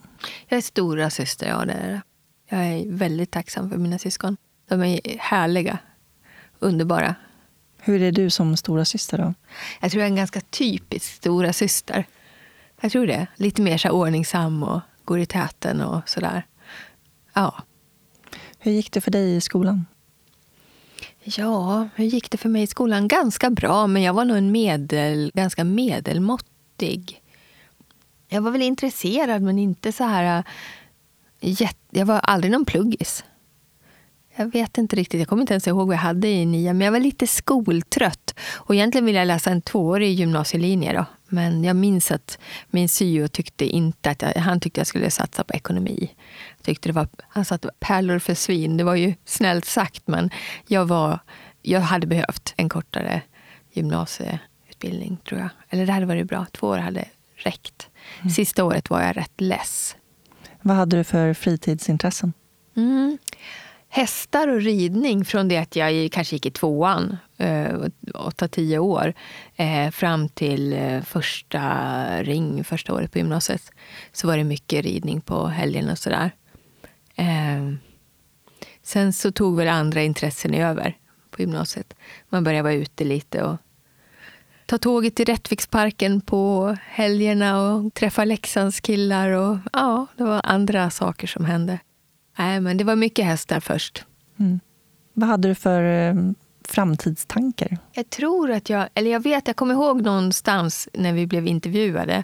Jag 0.48 0.58
är 0.58 0.62
stora 0.62 1.10
syster, 1.10 1.48
ja 1.48 1.66
det 1.66 1.74
är 1.74 2.02
Jag 2.46 2.60
är 2.60 2.92
väldigt 2.92 3.32
tacksam 3.32 3.70
för 3.70 3.78
mina 3.78 4.00
syskon. 4.00 4.38
De 4.70 4.84
är 4.84 5.18
härliga, 5.20 5.78
underbara. 6.60 7.16
Hur 7.80 8.02
är 8.02 8.12
du 8.12 8.30
som 8.30 8.58
stora 8.58 8.86
syster 8.86 9.18
då? 9.18 9.34
Jag 9.80 9.92
tror 9.92 10.02
jag 10.02 10.08
är 10.08 10.12
en 10.12 10.16
ganska 10.16 10.42
typisk 10.42 11.14
stora 11.14 11.54
syster. 11.54 12.06
Jag 12.82 12.92
tror 12.92 13.08
det. 13.08 13.28
Lite 13.36 13.62
mer 13.62 13.78
så 13.78 13.90
ordningsam 13.90 14.64
och 14.64 14.82
går 15.06 15.20
i 15.20 15.26
täten 15.26 15.82
och 15.82 16.10
sådär. 16.10 16.46
Ja. 17.34 17.64
Hur 18.60 18.72
gick 18.72 18.92
det 18.92 19.02
för 19.02 19.12
dig 19.12 19.36
i 19.36 19.42
skolan? 19.42 19.86
Ja, 21.24 21.90
hur 21.96 22.06
gick 22.06 22.32
det 22.32 22.38
för 22.38 22.50
mig 22.50 22.64
i 22.64 22.68
skolan? 22.68 23.08
Ganska 23.08 23.50
bra, 23.50 23.88
men 23.88 24.02
jag 24.02 24.14
var 24.14 24.26
nog 24.26 24.38
en 24.38 24.52
medel, 24.52 25.32
ganska 25.34 25.64
medelmåttig. 25.64 27.22
Jag 28.28 28.42
var 28.42 28.52
väl 28.52 28.62
intresserad, 28.62 29.42
men 29.42 29.60
inte 29.60 29.92
så 29.92 30.04
här... 30.04 30.44
Jag 31.90 32.06
var 32.06 32.20
aldrig 32.20 32.52
någon 32.52 32.66
pluggis. 32.66 33.24
Jag 34.40 34.52
vet 34.52 34.78
inte 34.78 34.96
riktigt. 34.96 35.20
Jag 35.20 35.28
kommer 35.28 35.42
inte 35.42 35.54
ens 35.54 35.68
ihåg 35.68 35.88
vad 35.88 35.96
jag 35.96 36.02
hade 36.02 36.28
i 36.28 36.46
nian. 36.46 36.78
Men 36.78 36.86
jag 36.86 36.92
var 36.92 37.00
lite 37.00 37.28
skoltrött. 37.28 38.36
Och 38.56 38.76
egentligen 38.76 39.06
ville 39.06 39.20
jag 39.20 39.26
läsa 39.26 39.52
en 39.52 39.62
tvåårig 39.62 40.14
gymnasielinje. 40.14 40.94
Då. 40.94 41.06
Men 41.28 41.64
jag 41.64 41.76
minns 41.76 42.12
att 42.12 42.40
min 42.70 42.90
syo 42.90 43.28
tyckte 43.28 43.66
inte 43.66 44.10
att 44.10 44.22
jag, 44.22 44.34
han 44.34 44.60
tyckte 44.60 44.80
jag 44.80 44.88
skulle 44.88 45.12
satsa 45.12 45.44
på 45.44 45.54
ekonomi. 45.54 46.16
tyckte 46.62 46.90
det 46.90 46.94
var, 46.94 47.08
han 47.30 47.46
sa 47.46 47.56
att 47.56 47.66
pärlor 47.80 48.20
för 48.20 48.34
svin. 48.34 48.78
Det 48.78 48.84
var 48.84 48.96
ju 48.96 49.14
snällt 49.26 49.66
sagt, 49.66 50.08
men 50.08 50.30
jag, 50.68 50.86
var, 50.86 51.20
jag 51.62 51.82
hade 51.82 52.08
behövt 52.08 52.54
en 52.58 52.70
kortare 52.70 53.22
gymnasieutbildning, 53.74 55.18
tror 55.28 55.40
jag. 55.40 55.50
Eller 55.70 55.86
det 55.86 55.92
hade 55.94 56.06
varit 56.06 56.28
bra. 56.28 56.46
Två 56.52 56.68
år 56.68 56.78
hade 56.78 57.06
räckt. 57.36 57.90
Mm. 58.20 58.30
Sista 58.30 58.64
året 58.64 58.90
var 58.90 59.02
jag 59.02 59.18
rätt 59.18 59.42
less. 59.42 59.96
Vad 60.62 60.78
hade 60.78 60.98
du 60.98 61.04
för 61.04 61.34
fritidsintressen? 61.34 62.34
Mm 62.76 63.18
hästar 63.90 64.48
och 64.48 64.62
ridning 64.62 65.26
från 65.26 65.48
det 65.48 65.58
att 65.58 65.76
jag 65.76 66.12
kanske 66.12 66.36
gick 66.36 66.46
i 66.46 66.52
tvåan, 66.52 67.18
eh, 67.38 67.80
åtta, 68.14 68.48
tio 68.48 68.80
år, 68.80 69.14
eh, 69.56 69.92
fram 69.92 70.30
till 70.30 70.74
eh, 70.74 71.02
första 71.02 71.64
ring, 72.24 72.64
första 72.64 72.94
året 72.94 73.12
på 73.12 73.18
gymnasiet, 73.18 73.72
så 74.12 74.28
var 74.28 74.38
det 74.38 74.44
mycket 74.44 74.86
ridning 74.86 75.22
på 75.22 75.48
helgen 75.48 75.90
och 75.90 75.98
sådär. 75.98 76.32
Eh, 77.16 77.74
sen 78.84 79.14
så 79.14 79.32
tog 79.32 79.58
väl 79.58 79.68
andra 79.68 80.02
intressen 80.02 80.54
över 80.54 80.98
på 81.32 81.42
gymnasiet. 81.42 81.94
Man 82.30 82.44
började 82.44 82.64
vara 82.64 82.74
ute 82.74 83.04
lite 83.04 83.44
och 83.44 83.58
ta 84.66 84.78
tåget 84.78 85.16
till 85.16 85.26
Rättviksparken 85.26 86.22
på 86.22 86.78
helgerna 86.86 87.62
och 87.62 87.94
träffa 87.94 88.26
Leksands 88.26 88.80
killar. 88.80 89.30
Och, 89.30 89.58
ja, 89.74 90.08
det 90.18 90.24
var 90.24 90.42
andra 90.44 90.90
saker 90.90 91.28
som 91.28 91.46
hände. 91.46 91.80
Nej, 92.40 92.62
men 92.62 92.78
det 92.78 92.84
var 92.84 92.96
mycket 92.96 93.26
hästar 93.26 93.60
först. 93.60 94.06
Mm. 94.40 94.60
Vad 95.14 95.30
hade 95.30 95.48
du 95.48 95.56
för 95.56 95.84
eh, 95.84 96.16
framtidstankar? 96.68 97.78
Jag 97.94 98.10
tror 98.10 98.52
att 98.52 98.70
jag, 98.70 98.90
eller 98.94 99.12
jag 99.12 99.24
vet, 99.24 99.48
jag 99.48 99.56
kommer 99.56 99.74
ihåg 99.74 100.02
någonstans 100.02 100.90
när 100.94 101.14
vi 101.14 101.28
blev 101.28 101.48
intervjuade. 101.48 102.24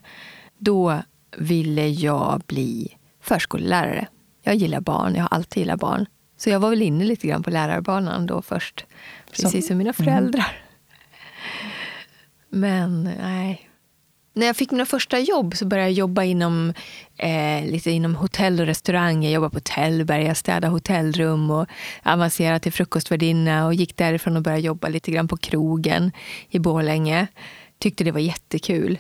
Då 0.58 1.02
ville 1.38 1.88
jag 1.88 2.42
bli 2.48 2.98
förskollärare. 3.22 4.08
Jag 4.44 4.56
gillar 4.56 4.82
barn, 4.82 5.16
jag 5.16 5.22
har 5.22 5.38
alltid 5.38 5.62
gillat 5.62 5.80
barn. 5.80 6.06
Så 6.38 6.50
jag 6.50 6.60
var 6.60 6.70
väl 6.70 6.82
inne 6.82 7.04
lite 7.04 7.28
grann 7.28 7.44
på 7.44 7.50
lärarbanan 7.50 8.26
då 8.26 8.42
först. 8.42 8.86
Precis 9.32 9.66
så. 9.66 9.68
som 9.68 9.78
mina 9.78 9.94
mm. 9.98 10.06
föräldrar. 10.06 10.58
Mm. 12.52 12.62
Men 12.62 13.04
nej, 13.04 13.70
när 14.36 14.46
jag 14.46 14.56
fick 14.56 14.72
mina 14.72 14.86
första 14.86 15.20
jobb 15.20 15.56
så 15.56 15.66
började 15.66 15.90
jag 15.90 15.98
jobba 15.98 16.24
inom, 16.24 16.74
eh, 17.18 17.66
lite 17.66 17.92
inom 17.92 18.16
hotell 18.16 18.60
och 18.60 18.66
restaurang. 18.66 19.24
Jag 19.24 19.34
jobbade 19.34 19.54
på 19.54 19.60
Tällberg, 19.60 20.24
jag 20.24 20.38
städade 20.38 20.68
hotellrum 20.68 21.52
och 21.52 21.68
avancerade 22.04 22.60
till 22.60 22.74
frukostvärdinna 22.74 23.66
och 23.66 23.74
gick 23.74 23.98
därifrån 23.98 24.38
och 24.38 24.44
började 24.44 24.62
jobba 24.62 24.88
lite 24.88 25.12
grann 25.12 25.28
på 25.28 25.38
krogen 25.38 26.12
i 26.50 26.60
Borlänge. 26.60 27.28
Tyckte 27.80 28.04
det 28.04 28.12
var 28.12 28.20
jättekul. 28.20 29.00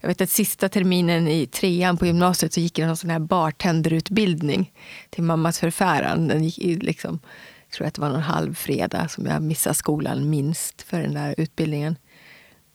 Jag 0.00 0.08
vet 0.08 0.20
att 0.20 0.30
sista 0.30 0.68
terminen 0.68 1.28
i 1.28 1.46
trean 1.46 1.96
på 1.96 2.06
gymnasiet 2.06 2.52
så 2.52 2.60
gick 2.60 2.78
jag 2.78 2.88
en 2.88 2.96
sån 2.96 3.10
här 3.10 3.18
bartenderutbildning 3.18 4.72
till 5.10 5.22
mammas 5.22 5.60
förfäran. 5.60 6.28
Den 6.28 6.44
gick 6.44 6.82
liksom, 6.82 7.20
jag 7.68 7.72
tror 7.72 7.86
att 7.86 7.94
det 7.94 8.00
var 8.00 8.10
någon 8.10 8.22
halv 8.22 8.54
fredag 8.54 9.08
som 9.08 9.26
jag 9.26 9.42
missade 9.42 9.74
skolan 9.74 10.30
minst 10.30 10.82
för 10.82 11.00
den 11.00 11.14
där 11.14 11.34
utbildningen 11.38 11.96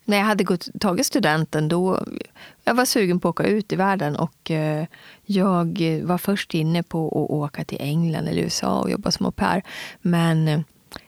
när 0.05 0.17
jag 0.17 0.25
hade 0.25 0.43
gått, 0.43 0.67
tagit 0.79 1.05
studenten 1.05 1.67
då 1.67 2.05
jag 2.63 2.73
var 2.73 2.85
sugen 2.85 3.19
på 3.19 3.29
att 3.29 3.39
åka 3.39 3.43
ut 3.43 3.73
i 3.73 3.75
världen. 3.75 4.15
och 4.15 4.51
eh, 4.51 4.85
Jag 5.25 6.01
var 6.03 6.17
först 6.17 6.53
inne 6.53 6.83
på 6.83 7.07
att 7.07 7.31
åka 7.31 7.63
till 7.63 7.77
England 7.81 8.27
eller 8.27 8.41
USA 8.41 8.79
och 8.79 8.91
jobba 8.91 9.11
som 9.11 9.25
au 9.25 9.31
pair. 9.31 9.63
Men 10.01 10.47
eh, 10.47 10.59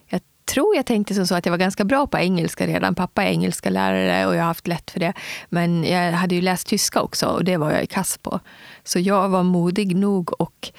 jag 0.09 0.21
tror 0.45 0.75
jag 0.75 0.85
tänkte 0.85 1.13
som 1.13 1.27
så 1.27 1.35
att 1.35 1.45
jag 1.45 1.51
var 1.51 1.57
ganska 1.57 1.83
bra 1.83 2.07
på 2.07 2.17
engelska 2.17 2.67
redan. 2.67 2.95
Pappa 2.95 3.23
är 3.23 3.27
engelska 3.27 3.69
lärare 3.69 4.27
och 4.27 4.35
jag 4.35 4.39
har 4.39 4.47
haft 4.47 4.67
lätt 4.67 4.91
för 4.91 4.99
det. 4.99 5.13
Men 5.49 5.83
jag 5.83 6.11
hade 6.11 6.35
ju 6.35 6.41
läst 6.41 6.67
tyska 6.67 7.01
också 7.01 7.25
och 7.25 7.43
det 7.43 7.57
var 7.57 7.71
jag 7.71 7.83
i 7.83 7.87
kass 7.87 8.17
på. 8.17 8.39
Så 8.83 8.99
jag 8.99 9.29
var 9.29 9.43
modig 9.43 9.95
nog 9.95 10.41
och 10.41 10.71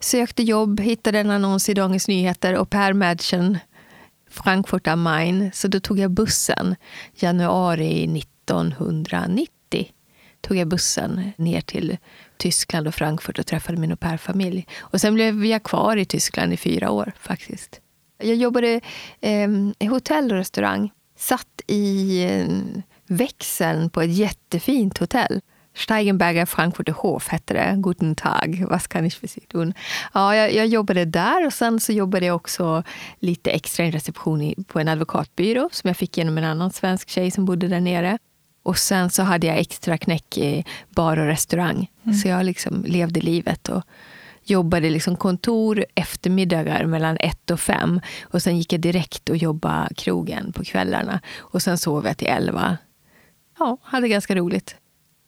sökte 0.00 0.42
jobb, 0.42 0.80
hittade 0.80 1.18
en 1.18 1.30
annons 1.30 1.68
i 1.68 1.74
Dagens 1.74 2.08
Nyheter, 2.08 2.56
och 2.56 2.70
Per 2.70 2.92
Madchen 2.92 3.58
Frankfurt 4.34 4.86
am 4.86 5.02
Main. 5.02 5.50
Så 5.54 5.68
då 5.68 5.80
tog 5.80 5.98
jag 5.98 6.10
bussen. 6.10 6.76
Januari 7.14 8.18
1990 8.18 9.48
tog 10.40 10.56
jag 10.56 10.68
bussen 10.68 11.30
ner 11.36 11.60
till 11.60 11.96
Tyskland 12.36 12.88
och 12.88 12.94
Frankfurt 12.94 13.38
och 13.38 13.46
träffade 13.46 13.78
min 13.78 13.90
au 13.90 13.96
pair-familj. 13.96 14.66
Och 14.78 15.00
sen 15.00 15.14
blev 15.14 15.44
jag 15.44 15.62
kvar 15.62 15.96
i 15.96 16.04
Tyskland 16.04 16.52
i 16.52 16.56
fyra 16.56 16.90
år 16.90 17.12
faktiskt. 17.18 17.80
Jag 18.18 18.36
jobbade 18.36 18.80
eh, 19.20 19.48
i 19.78 19.86
hotell 19.86 20.32
och 20.32 20.38
restaurang. 20.38 20.90
Satt 21.16 21.62
i 21.66 22.22
eh, 22.24 22.46
växeln 23.06 23.90
på 23.90 24.00
ett 24.00 24.14
jättefint 24.14 24.98
hotell. 24.98 25.40
Steigenberger 25.74 26.46
Frankfurter 26.46 26.92
Hof 26.92 27.28
hette 27.28 27.54
det. 27.54 27.74
Guten 27.76 28.14
Tag, 28.14 28.64
was 28.70 28.86
kann 28.86 29.06
ich 29.06 29.14
für 29.14 29.28
Sie 29.28 29.40
tun? 29.40 29.74
Ja, 30.14 30.36
jag, 30.36 30.54
jag 30.54 30.66
jobbade 30.66 31.04
där 31.04 31.46
och 31.46 31.52
sen 31.52 31.80
så 31.80 31.92
jobbade 31.92 32.26
jag 32.26 32.36
också 32.36 32.82
lite 33.18 33.50
extra 33.50 33.86
i 33.86 33.90
reception 33.90 34.42
i, 34.42 34.54
på 34.66 34.80
en 34.80 34.88
advokatbyrå 34.88 35.68
som 35.72 35.88
jag 35.88 35.96
fick 35.96 36.18
genom 36.18 36.38
en 36.38 36.44
annan 36.44 36.70
svensk 36.70 37.08
tjej 37.08 37.30
som 37.30 37.44
bodde 37.44 37.68
där 37.68 37.80
nere. 37.80 38.18
Och 38.62 38.78
sen 38.78 39.10
så 39.10 39.22
hade 39.22 39.46
jag 39.46 39.58
extra 39.58 39.98
knäck 39.98 40.38
i 40.38 40.64
bar 40.88 41.16
och 41.16 41.26
restaurang. 41.26 41.90
Mm. 42.04 42.16
Så 42.16 42.28
jag 42.28 42.44
liksom 42.44 42.84
levde 42.86 43.20
livet 43.20 43.68
och 43.68 43.82
jobbade 44.44 44.90
liksom 44.90 45.16
kontor 45.16 45.84
eftermiddagar 45.94 46.84
mellan 46.86 47.16
ett 47.20 47.50
och 47.50 47.60
fem. 47.60 48.00
Och 48.22 48.42
sen 48.42 48.58
gick 48.58 48.72
jag 48.72 48.80
direkt 48.80 49.28
och 49.28 49.36
jobbade 49.36 49.94
krogen 49.94 50.52
på 50.52 50.64
kvällarna. 50.64 51.20
Och 51.38 51.62
sen 51.62 51.78
sov 51.78 52.06
jag 52.06 52.18
till 52.18 52.28
elva. 52.28 52.78
Ja, 53.58 53.78
hade 53.82 54.08
ganska 54.08 54.34
roligt. 54.34 54.76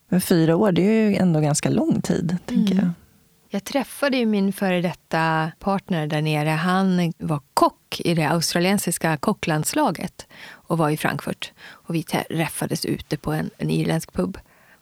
Men 0.08 0.20
fyra 0.20 0.56
år, 0.56 0.72
det 0.72 0.82
är 0.82 1.10
ju 1.10 1.16
ändå 1.16 1.40
ganska 1.40 1.68
lång 1.68 2.02
tid, 2.02 2.36
tänker 2.46 2.72
mm. 2.72 2.84
jag. 2.84 2.92
Jag 3.48 3.64
träffade 3.64 4.16
ju 4.16 4.26
min 4.26 4.52
före 4.52 4.80
detta 4.80 5.52
partner 5.58 6.06
där 6.06 6.22
nere. 6.22 6.48
Han 6.48 7.12
var 7.18 7.40
kock 7.54 8.00
i 8.00 8.14
det 8.14 8.24
australiensiska 8.28 9.16
kocklandslaget 9.16 10.26
och 10.48 10.78
var 10.78 10.90
i 10.90 10.96
Frankfurt. 10.96 11.52
Och 11.58 11.94
vi 11.94 12.02
träffades 12.02 12.84
ute 12.84 13.16
på 13.16 13.32
en, 13.32 13.50
en 13.58 13.70
irländsk 13.70 14.12
pub 14.12 14.38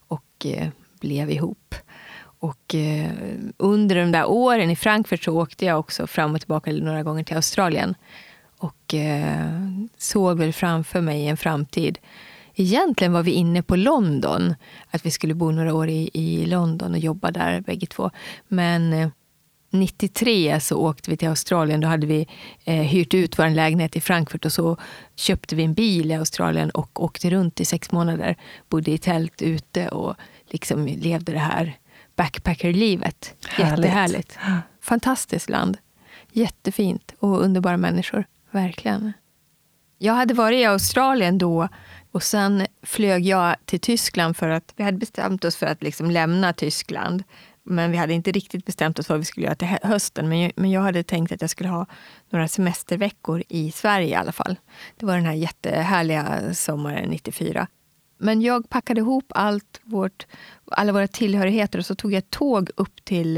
och 0.09 0.47
eh, 0.47 0.69
blev 1.01 1.31
ihop. 1.31 1.75
Och 2.39 2.75
eh, 2.75 3.11
under 3.57 3.97
de 3.97 4.13
där 4.13 4.27
åren 4.27 4.71
i 4.71 4.77
Frankfurt 4.77 5.23
så 5.23 5.41
åkte 5.41 5.65
jag 5.65 5.79
också 5.79 6.07
fram 6.07 6.35
och 6.35 6.41
tillbaka 6.41 6.73
några 6.73 7.03
gånger 7.03 7.25
till 7.25 7.37
Australien. 7.37 7.95
Och 8.59 8.95
eh, 8.95 9.51
såg 9.99 10.39
väl 10.39 10.53
framför 10.53 11.01
mig 11.01 11.27
en 11.27 11.37
framtid 11.37 11.99
Egentligen 12.55 13.13
var 13.13 13.23
vi 13.23 13.31
inne 13.31 13.63
på 13.63 13.77
London, 13.77 14.55
att 14.91 15.07
vi 15.07 15.11
skulle 15.11 15.35
bo 15.35 15.51
några 15.51 15.75
år 15.75 15.89
i, 15.89 16.11
i 16.13 16.47
London 16.47 16.93
och 16.93 16.99
jobba 16.99 17.31
där 17.31 17.61
bägge 17.61 17.87
två. 17.87 18.11
Men 18.49 19.11
93 19.75 20.51
eh, 20.51 20.59
så 20.59 20.77
åkte 20.77 21.11
vi 21.11 21.17
till 21.17 21.29
Australien. 21.29 21.81
Då 21.81 21.89
hade 21.89 22.07
vi 22.07 22.29
eh, 22.65 22.75
hyrt 22.75 23.15
ut 23.15 23.39
vår 23.39 23.51
lägenhet 23.51 23.97
i 23.97 24.01
Frankfurt 24.01 24.45
och 24.45 24.53
så 24.53 24.77
köpte 25.17 25.57
vi 25.57 25.65
en 25.65 25.75
bil 25.75 26.11
i 26.11 26.15
Australien 26.15 26.71
och 26.71 27.03
åkte 27.03 27.31
runt 27.31 27.61
i 27.61 27.65
sex 27.65 27.93
månader. 27.93 28.37
Bodde 28.69 28.91
i 28.91 28.99
tält 28.99 29.43
ute 29.43 29.89
och 29.89 30.15
liksom 30.47 30.87
levde 30.87 31.33
det 31.33 31.39
här 31.39 31.77
backpackerlivet. 32.17 33.35
Jättehärligt. 33.59 34.39
Fantastiskt 34.81 35.51
land. 35.51 35.79
Jättefint 36.33 37.15
och 37.19 37.41
underbara 37.41 37.77
människor. 37.77 38.25
Verkligen. 38.51 39.13
Jag 39.99 40.15
hade 40.15 40.35
varit 40.35 40.57
i 40.57 40.65
Australien 40.65 41.39
då 41.39 41.69
och 42.15 42.23
sen 42.23 42.67
flög 42.83 43.27
jag 43.27 43.57
till 43.65 43.81
Tyskland 43.81 44.37
för 44.37 44.49
att 44.49 44.75
vi 44.77 44.85
hade 44.85 44.99
bestämt 44.99 45.45
oss 45.45 45.57
för 45.57 45.67
att 45.67 45.83
liksom 45.83 46.11
lämna 46.11 46.53
Tyskland. 46.53 47.25
Men 47.63 47.91
vi 47.91 47.97
hade 47.97 48.13
inte 48.13 48.33
riktigt 48.33 48.67
bestämt 48.67 48.99
oss 48.99 49.07
för 49.07 49.15
vad 49.15 49.21
vi 49.21 49.25
skulle 49.25 49.47
göra 49.47 49.55
till 49.55 49.69
hösten. 49.83 50.29
Men 50.29 50.41
jag, 50.41 50.53
men 50.57 50.71
jag 50.71 50.81
hade 50.81 51.03
tänkt 51.03 51.33
att 51.33 51.41
jag 51.41 51.51
skulle 51.51 51.69
ha 51.69 51.87
några 52.31 52.49
semesterveckor 52.49 53.43
i 53.49 53.73
Sverige 53.73 54.09
i 54.09 54.15
alla 54.15 54.33
fall. 54.33 54.57
Det 54.97 55.07
var 55.07 55.17
den 55.17 55.27
här 55.27 55.33
jättehärliga 55.33 56.55
sommaren 56.55 57.11
94. 57.11 57.67
Men 58.19 58.43
jag 58.43 58.69
packade 58.69 59.01
ihop 59.01 59.27
allt 59.29 59.81
vårt, 59.83 60.27
alla 60.67 60.93
våra 60.93 61.09
tillhörigheter 61.09 61.79
och 61.79 61.87
så 61.87 61.95
tog 61.95 62.13
jag 62.13 62.19
ett 62.19 62.31
tåg 62.31 62.71
upp 62.77 63.05
till 63.05 63.37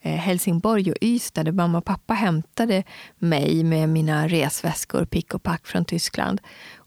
eh, 0.00 0.16
Helsingborg 0.16 0.90
och 0.90 0.98
Ystad 1.00 1.44
där 1.44 1.52
mamma 1.52 1.78
och 1.78 1.84
pappa 1.84 2.14
hämtade 2.14 2.82
mig 3.18 3.64
med 3.64 3.88
mina 3.88 4.28
resväskor, 4.28 5.04
pick 5.04 5.34
och 5.34 5.42
pack 5.42 5.66
från 5.66 5.84
Tyskland. 5.84 6.40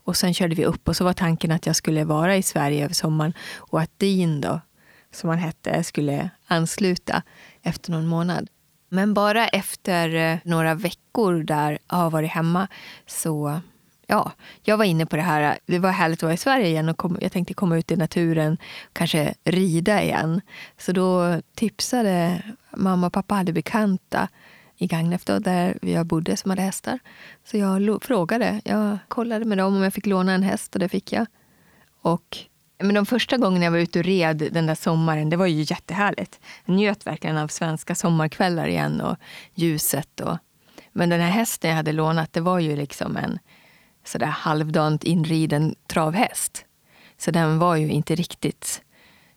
Och 0.10 0.18
sen 0.18 0.34
körde 0.34 0.56
vi 0.56 0.66
upp 0.66 0.88
och 0.88 0.96
så 0.96 1.04
var 1.04 1.14
tanken 1.14 1.52
att 1.52 1.66
jag 1.66 1.76
skulle 1.76 2.04
vara 2.04 2.38
i 2.38 2.44
Sverige 2.44 2.84
över 2.84 2.94
sommaren 2.94 3.34
och 3.58 3.82
att 3.82 4.00
Dean, 4.00 4.42
då, 4.42 4.62
som 5.12 5.30
han 5.30 5.40
hette, 5.40 5.84
skulle 5.84 6.30
ansluta 6.48 7.24
efter 7.64 7.92
någon 7.92 8.08
månad. 8.08 8.50
Men 8.90 9.14
bara 9.14 9.48
efter 9.48 10.16
eh, 10.16 10.38
några 10.44 10.76
veckor 10.76 11.44
där 11.44 11.78
jag 11.90 11.98
har 11.98 12.10
varit 12.10 12.30
hemma 12.30 12.68
så 13.06 13.62
ja, 14.08 14.32
jag 14.64 14.78
var 14.78 14.86
inne 14.86 15.06
på 15.06 15.16
det 15.16 15.22
här. 15.22 15.60
Det 15.66 15.80
var 15.80 15.92
härligt 15.92 16.20
att 16.20 16.24
vara 16.24 16.34
i 16.34 16.38
Sverige 16.38 16.68
igen 16.68 16.90
och 16.90 16.98
kom, 16.98 17.18
jag 17.22 17.32
tänkte 17.32 17.54
komma 17.54 17.78
ut 17.78 17.92
i 17.92 17.96
naturen, 17.96 18.58
kanske 18.94 19.34
rida 19.44 20.04
igen. 20.04 20.42
Så 20.78 20.92
då 20.92 21.42
tipsade 21.56 22.44
mamma 22.76 23.08
och 23.08 23.14
pappa 23.14 23.36
hade 23.36 23.54
bekanta 23.54 24.28
i 24.82 24.88
Gagnef 24.88 25.26
då, 25.26 25.40
där 25.40 25.78
jag 25.82 26.06
bodde 26.06 26.38
som 26.38 26.50
hade 26.52 26.62
hästar. 26.62 27.00
Så 27.44 27.58
jag 27.58 28.04
frågade. 28.04 28.62
Jag 28.66 28.98
kollade 29.08 29.46
med 29.46 29.58
dem 29.58 29.76
om 29.76 29.84
jag 29.84 29.94
fick 29.94 30.06
låna 30.06 30.34
en 30.34 30.44
häst 30.44 30.74
och 30.76 30.80
det 30.80 30.90
fick 30.90 31.12
jag. 31.12 31.26
Och, 32.02 32.38
men 32.78 32.96
de 32.96 33.06
första 33.06 33.38
gångerna 33.38 33.66
jag 33.66 33.72
var 33.72 33.78
ute 33.78 34.00
och 34.00 34.06
red 34.06 34.50
den 34.52 34.66
där 34.66 34.76
sommaren, 34.76 35.30
det 35.30 35.38
var 35.38 35.46
ju 35.46 35.62
jättehärligt. 35.62 36.40
Jag 36.66 36.76
njöt 36.76 37.08
verkligen 37.08 37.38
av 37.38 37.48
svenska 37.48 37.96
sommarkvällar 37.96 38.68
igen 38.68 39.02
och 39.02 39.18
ljuset. 39.54 40.20
Och, 40.22 40.38
men 40.92 41.10
den 41.10 41.22
här 41.22 41.32
hästen 41.32 41.70
jag 41.70 41.78
hade 41.78 41.92
lånat, 41.92 42.34
det 42.34 42.42
var 42.42 42.60
ju 42.60 42.76
liksom 42.76 43.18
en 43.18 43.40
sådär 44.04 44.26
halvdant 44.26 45.04
inriden 45.04 45.76
travhäst. 45.88 46.66
Så 47.18 47.32
den 47.32 47.60
var 47.60 47.76
ju 47.76 47.90
inte 47.90 48.16
riktigt 48.16 48.82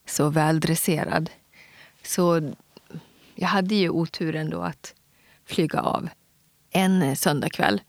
så 0.07 0.29
väldresserad. 0.29 1.31
Så 2.03 2.53
jag 3.35 3.49
hade 3.49 3.75
ju 3.75 3.91
oturen 3.91 4.51
då 4.51 4.61
att 4.61 4.95
flyga 5.55 5.81
av 5.81 6.09
en 6.71 7.17
söndagkväll 7.17 7.81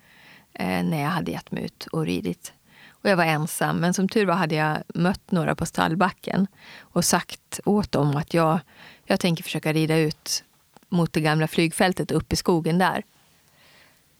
eh, 0.53 0.83
när 0.83 1.01
jag 1.01 1.09
hade 1.09 1.31
gett 1.31 1.51
mig 1.51 1.63
ut 1.63 1.87
och 1.91 2.05
ridit. 2.05 2.53
Och 2.89 3.09
jag 3.09 3.17
var 3.17 3.25
ensam, 3.25 3.77
men 3.77 3.93
som 3.93 4.09
tur 4.09 4.25
var 4.25 4.35
hade 4.35 4.55
jag 4.55 4.77
mött 4.87 5.31
några 5.31 5.55
på 5.55 5.65
stallbacken 5.65 6.47
och 6.79 7.05
sagt 7.05 7.59
åt 7.65 7.91
dem 7.91 8.15
att 8.15 8.33
jag, 8.33 8.59
jag 9.05 9.19
tänker 9.19 9.43
försöka 9.43 9.73
rida 9.73 9.97
ut 9.97 10.43
mot 10.89 11.13
det 11.13 11.21
gamla 11.21 11.47
flygfältet 11.47 12.11
upp 12.11 12.33
i 12.33 12.35
skogen 12.35 12.77
där. 12.77 13.03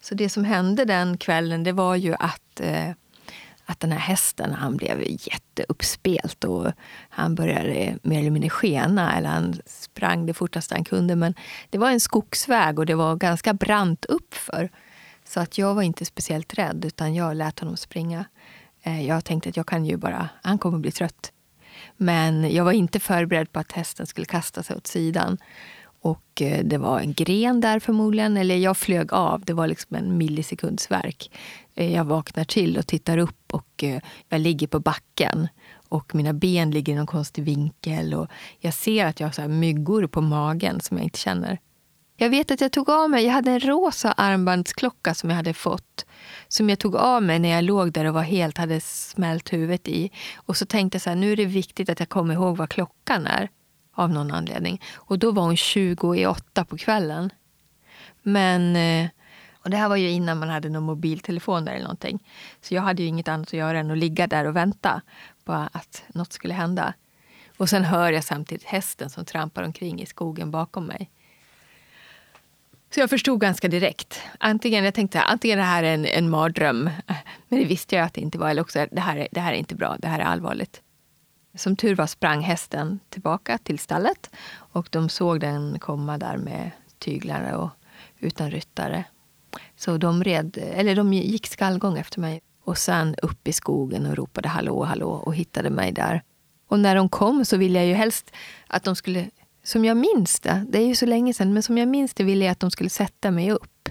Så 0.01 0.15
det 0.15 0.29
som 0.29 0.43
hände 0.43 0.86
den 0.86 1.17
kvällen 1.17 1.63
det 1.63 1.71
var 1.71 1.95
ju 1.95 2.15
att 2.19 2.60
eh, 2.60 2.89
att 3.65 3.80
den 3.80 3.91
här 3.91 3.99
hästen 3.99 4.54
han 4.54 4.78
blev 4.78 5.04
jätteuppspelt 5.08 6.43
och 6.43 6.71
han 7.10 7.36
började 7.36 7.97
mer 8.02 8.19
eller 8.19 8.32
mindre 8.32 8.49
skena. 8.49 9.17
Eller 9.17 9.30
han 9.30 9.56
sprang 9.65 10.26
det 10.26 10.34
fortaste 10.34 10.76
han 10.76 10.84
kunde. 10.84 11.15
Men 11.15 11.34
det 11.69 11.78
var 11.78 11.91
en 11.91 11.99
skogsväg 11.99 12.80
och 12.80 12.86
det 12.86 12.95
var 12.95 13.15
ganska 13.15 13.54
brant 13.54 14.06
uppför. 14.06 14.69
Så 15.26 15.39
att 15.39 15.58
jag 15.58 15.76
var 15.76 15.82
inte 15.82 16.06
speciellt 16.06 16.54
rädd 16.54 16.86
utan 16.86 17.15
jag 17.15 17.36
lät 17.36 17.60
honom 17.60 17.78
springa. 17.78 18.26
Eh, 18.84 19.08
jag 19.08 19.26
tänkte 19.26 19.49
att 19.49 19.58
jag 19.58 19.67
kan 19.67 19.86
ju 19.86 19.97
bara, 19.97 20.30
han 20.41 20.58
kommer 20.58 20.78
bli 20.78 20.91
trött. 20.91 21.32
Men 21.97 22.54
jag 22.54 22.63
var 22.63 22.71
inte 22.71 22.99
förberedd 22.99 23.52
på 23.52 23.60
att 23.60 23.71
hästen 23.71 24.08
skulle 24.08 24.26
kasta 24.26 24.63
sig 24.63 24.76
åt 24.76 24.88
sidan. 24.88 25.38
Och 26.04 26.42
eh, 26.42 26.63
det 26.63 26.78
var 26.78 27.00
en 27.00 27.13
gren 27.13 27.62
där 27.62 27.80
förmodligen, 27.80 28.38
eller 28.38 28.56
jag 28.56 28.78
flög 28.78 29.13
av. 29.13 29.46
Det 29.46 29.54
var 29.54 29.68
liksom 29.68 29.96
en 29.96 30.18
millisekundsverk. 30.18 31.32
Eh, 31.76 31.94
jag 31.94 32.04
vaknar 32.04 32.44
till 32.44 32.78
och 32.78 32.88
tittar 32.88 33.18
upp 33.18 33.54
och 33.54 33.84
eh, 33.84 34.02
jag 34.30 34.42
ligger 34.42 34.68
på 34.68 34.80
backen. 34.80 35.48
Och 35.89 36.16
mina 36.16 36.34
ben 36.34 36.72
ligger 36.72 36.94
i 36.94 36.96
någon 36.96 37.08
konstig 37.08 37.44
vinkel. 37.44 38.13
Och 38.13 38.28
jag 38.60 38.74
ser 38.74 39.06
att 39.06 39.20
jag 39.20 39.28
har 39.28 39.32
så 39.32 39.48
myggor 39.48 40.08
på 40.08 40.22
magen 40.22 40.82
som 40.82 40.98
jag 40.98 41.04
inte 41.04 41.20
känner. 41.20 41.60
Jag 42.18 42.30
vet 42.30 42.52
att 42.52 42.62
jag 42.62 42.72
tog 42.72 42.89
av 42.89 43.10
mig, 43.10 43.26
jag 43.26 43.34
hade 43.34 43.52
en 43.52 43.60
rosa 43.60 44.12
armbandsklocka 44.12 45.13
som 45.13 45.30
jag 45.30 45.38
hade 45.38 45.54
fått. 45.54 46.06
Som 46.48 46.70
jag 46.70 46.80
tog 46.80 46.96
av 46.96 47.24
mig 47.24 47.39
när 47.39 47.50
jag 47.50 47.63
låg 47.63 47.92
där 47.92 48.06
och 48.06 48.13
var 48.13 48.22
helt, 48.22 48.58
hade 48.58 48.82
smält 48.82 49.54
huvudet 49.54 49.88
i. 49.88 50.12
Och 50.36 50.58
så 50.58 50.66
tänkte 50.66 50.96
jag 50.96 51.02
så 51.02 51.10
här, 51.10 51.18
nu 51.18 51.32
är 51.32 51.36
det 51.36 51.46
viktigt 51.46 51.89
att 51.89 52.00
jag 52.00 52.10
kommer 52.10 52.34
ihåg 52.34 52.58
vad 52.58 52.70
klockan 52.70 53.28
är 53.28 53.50
av 53.93 54.10
någon 54.10 54.32
anledning. 54.32 54.82
Och 54.95 55.19
då 55.19 55.32
var 55.32 55.43
hon 55.43 55.58
20 55.58 56.15
i 56.15 56.25
åtta 56.25 56.65
på 56.65 56.77
kvällen. 56.77 57.29
Men, 58.21 58.75
eh, 58.75 59.10
och 59.53 59.69
det 59.69 59.77
här 59.77 59.89
var 59.89 59.95
ju 59.95 60.10
innan 60.10 60.39
man 60.39 60.49
hade 60.49 60.69
någon 60.69 60.84
mobiltelefon 60.84 61.67
eller 61.67 61.82
någonting. 61.82 62.19
Så 62.62 62.73
jag 62.73 62.82
hade 62.82 63.01
ju 63.01 63.08
inget 63.08 63.27
annat 63.27 63.47
att 63.47 63.53
göra 63.53 63.79
än 63.79 63.91
att 63.91 63.97
ligga 63.97 64.27
där 64.27 64.45
och 64.45 64.56
vänta 64.56 65.01
på 65.43 65.53
att 65.53 66.03
något 66.08 66.34
skulle 66.34 66.53
hända. 66.53 66.93
Och 67.58 67.69
sen 67.69 67.84
hör 67.84 68.12
jag 68.12 68.23
samtidigt 68.23 68.63
hästen 68.63 69.10
som 69.10 69.25
trampar 69.25 69.63
omkring 69.63 70.01
i 70.01 70.06
skogen 70.06 70.51
bakom 70.51 70.86
mig. 70.86 71.10
Så 72.93 72.99
jag 72.99 73.10
förstod 73.10 73.41
ganska 73.41 73.67
direkt. 73.67 74.21
Antingen, 74.38 74.86
jag 74.86 74.93
tänkte 74.93 75.21
antingen 75.21 75.58
det 75.58 75.63
här 75.63 75.84
är 75.84 75.93
en, 75.93 76.06
en 76.06 76.29
mardröm, 76.29 76.89
men 77.47 77.60
det 77.60 77.65
visste 77.65 77.95
jag 77.95 78.06
att 78.06 78.13
det 78.13 78.21
inte 78.21 78.38
var. 78.38 78.49
Eller 78.49 78.62
också 78.62 78.88
det 78.91 79.01
här, 79.01 79.27
det 79.32 79.39
här 79.39 79.53
är 79.53 79.58
inte 79.58 79.75
bra, 79.75 79.97
det 79.99 80.08
här 80.08 80.19
är 80.19 80.23
allvarligt. 80.23 80.82
Som 81.56 81.76
tur 81.76 81.96
var 81.96 82.08
sprang 82.08 82.42
hästen 82.42 83.00
tillbaka 83.10 83.58
till 83.58 83.80
stallet 83.80 84.30
och 84.56 84.88
de 84.92 85.10
såg 85.10 85.39
den 85.39 85.80
komma 85.80 86.18
där 86.18 86.38
med 86.38 86.72
tyglar 87.00 87.54
och 87.54 87.70
utan 88.20 88.52
ryttare. 88.52 89.04
Så 89.76 89.98
de, 89.98 90.24
red, 90.24 90.58
eller 90.58 90.96
de 90.96 91.13
gick 91.13 91.48
skallgång 91.48 91.98
efter 91.98 92.20
mig 92.20 92.42
och 92.63 92.78
sen 92.78 93.16
upp 93.22 93.48
i 93.48 93.54
skogen 93.54 94.06
och 94.06 94.16
ropade 94.16 94.50
hallå, 94.50 94.84
hallå 94.84 95.10
och 95.10 95.36
hittade 95.36 95.70
mig 95.70 95.92
där. 95.92 96.24
Och 96.68 96.80
när 96.80 96.96
de 96.96 97.10
kom 97.10 97.46
så 97.46 97.58
ville 97.58 97.80
jag 97.80 97.88
ju 97.88 97.94
helst 97.94 98.32
att 98.68 98.84
de 98.84 98.96
skulle, 98.96 99.30
som 99.63 99.86
jag 99.86 99.98
minns 99.98 100.39
det, 100.39 100.66
det 100.70 100.78
är 100.82 100.88
ju 100.88 100.96
så 100.96 101.06
länge 101.06 101.34
sedan, 101.34 101.54
men 101.54 101.63
som 101.63 101.78
jag 101.78 101.88
minns 101.88 102.13
det 102.13 102.24
ville 102.24 102.46
jag 102.46 102.52
att 102.52 102.60
de 102.60 102.72
skulle 102.72 102.89
sätta 102.89 103.32
mig 103.32 103.52
upp. 103.52 103.89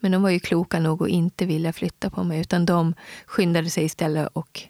Men 0.00 0.12
de 0.12 0.22
var 0.22 0.30
ju 0.30 0.40
kloka 0.40 0.80
nog 0.80 1.02
att 1.02 1.08
inte 1.08 1.46
vilja 1.46 1.72
flytta 1.72 2.10
på 2.10 2.24
mig 2.24 2.40
utan 2.40 2.66
de 2.66 2.94
skyndade 3.26 3.70
sig 3.70 3.84
istället 3.84 4.28
och 4.32 4.68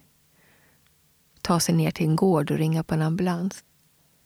ta 1.44 1.60
sig 1.60 1.74
ner 1.74 1.90
till 1.90 2.06
en 2.06 2.16
gård 2.16 2.50
och 2.50 2.58
ringa 2.58 2.82
på 2.82 2.94
en 2.94 3.02
ambulans. 3.02 3.64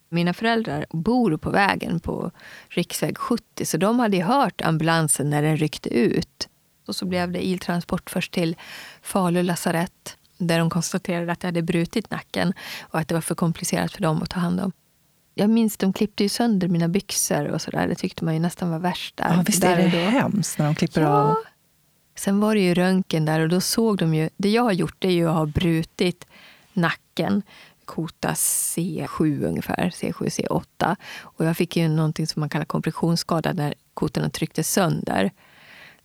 Mina 0.09 0.35
föräldrar 0.35 0.87
bor 0.91 1.37
på 1.37 1.51
vägen 1.51 2.01
på 2.01 2.31
riksväg 2.69 3.19
70 3.19 3.67
så 3.67 3.77
de 3.77 3.99
hade 3.99 4.23
hört 4.23 4.61
ambulansen 4.61 5.31
när 5.31 5.43
den 5.43 5.57
ryckte 5.57 5.89
ut. 5.89 6.49
Och 6.87 6.97
så 6.97 7.07
blev 7.07 7.33
det 7.33 7.47
iltransport 7.47 8.11
först 8.11 8.33
till 8.33 8.57
Falu 9.03 9.43
lasarett 9.43 10.17
där 10.39 10.59
de 10.59 10.71
konstaterade 10.71 11.33
att 11.33 11.43
jag 11.43 11.49
hade 11.49 11.63
brutit 11.63 12.11
nacken 12.11 12.53
och 12.81 12.99
att 12.99 13.09
det 13.09 13.15
var 13.15 13.21
för 13.21 13.35
komplicerat 13.35 13.93
för 13.93 14.03
dem 14.03 14.23
att 14.23 14.31
ta 14.31 14.41
hand 14.41 14.61
om. 14.61 14.73
Jag 15.35 15.51
minns 15.51 15.77
de 15.77 15.93
klippte 15.93 16.23
ju 16.23 16.29
sönder 16.29 16.69
mina 16.69 16.89
byxor 16.89 17.47
och 17.47 17.63
sådär. 17.63 17.89
Det 17.89 17.95
tyckte 17.95 18.25
man 18.25 18.35
ju 18.35 18.41
nästan 18.41 18.71
var 18.71 18.79
värst. 18.79 19.17
Där, 19.17 19.35
ja, 19.37 19.43
visst 19.47 19.63
där 19.63 19.77
är 19.77 19.91
det 19.91 19.99
hemskt 19.99 20.59
när 20.59 20.67
de 20.67 20.75
klipper 20.75 21.01
ja. 21.01 21.09
av? 21.09 21.37
Sen 22.17 22.41
var 22.41 22.55
det 22.55 22.61
ju 22.61 22.75
röntgen 22.75 23.25
där 23.25 23.41
och 23.41 23.49
då 23.49 23.61
såg 23.61 23.99
de 23.99 24.15
ju... 24.15 24.31
Det 24.37 24.51
jag 24.51 24.63
har 24.63 24.73
gjort 24.73 25.05
är 25.05 25.11
ju 25.11 25.29
att 25.29 25.35
ha 25.35 25.47
brutit 25.47 26.27
nacken. 26.79 27.43
Kota 27.85 28.33
C7 28.33 29.45
ungefär, 29.45 29.91
C7, 29.91 30.13
C8. 30.13 30.97
Och 31.21 31.45
jag 31.45 31.57
fick 31.57 31.77
ju 31.77 31.89
någonting 31.89 32.27
som 32.27 32.41
man 32.41 32.49
kallar 32.49 32.65
kompressionsskada 32.65 33.53
när 33.53 33.75
kotorna 33.95 34.31
trycktes 34.31 34.73
sönder. 34.73 35.31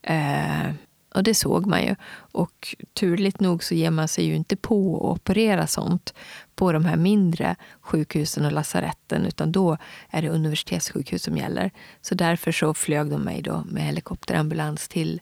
Eh, 0.02 0.74
och 1.14 1.24
det 1.24 1.34
såg 1.34 1.66
man 1.66 1.84
ju. 1.84 1.96
Och 2.16 2.76
turligt 2.94 3.40
nog 3.40 3.64
så 3.64 3.76
ger 3.76 3.92
man 3.92 4.08
sig 4.08 4.26
ju 4.26 4.36
inte 4.36 4.56
på 4.56 4.96
att 4.96 5.20
operera 5.20 5.68
sånt 5.68 6.14
på 6.56 6.72
de 6.72 6.86
här 6.86 6.96
mindre 6.96 7.56
sjukhusen 7.82 8.46
och 8.46 8.52
lasaretten 8.52 9.26
utan 9.26 9.52
då 9.52 9.78
är 10.10 10.22
det 10.22 10.30
universitetssjukhus 10.30 11.24
som 11.24 11.38
gäller. 11.38 11.72
Så 12.02 12.16
därför 12.16 12.52
så 12.52 12.74
flög 12.74 13.10
de 13.10 13.22
mig 13.22 13.42
då 13.42 13.64
med 13.66 13.84
helikopterambulans 13.84 14.88
till 14.88 15.22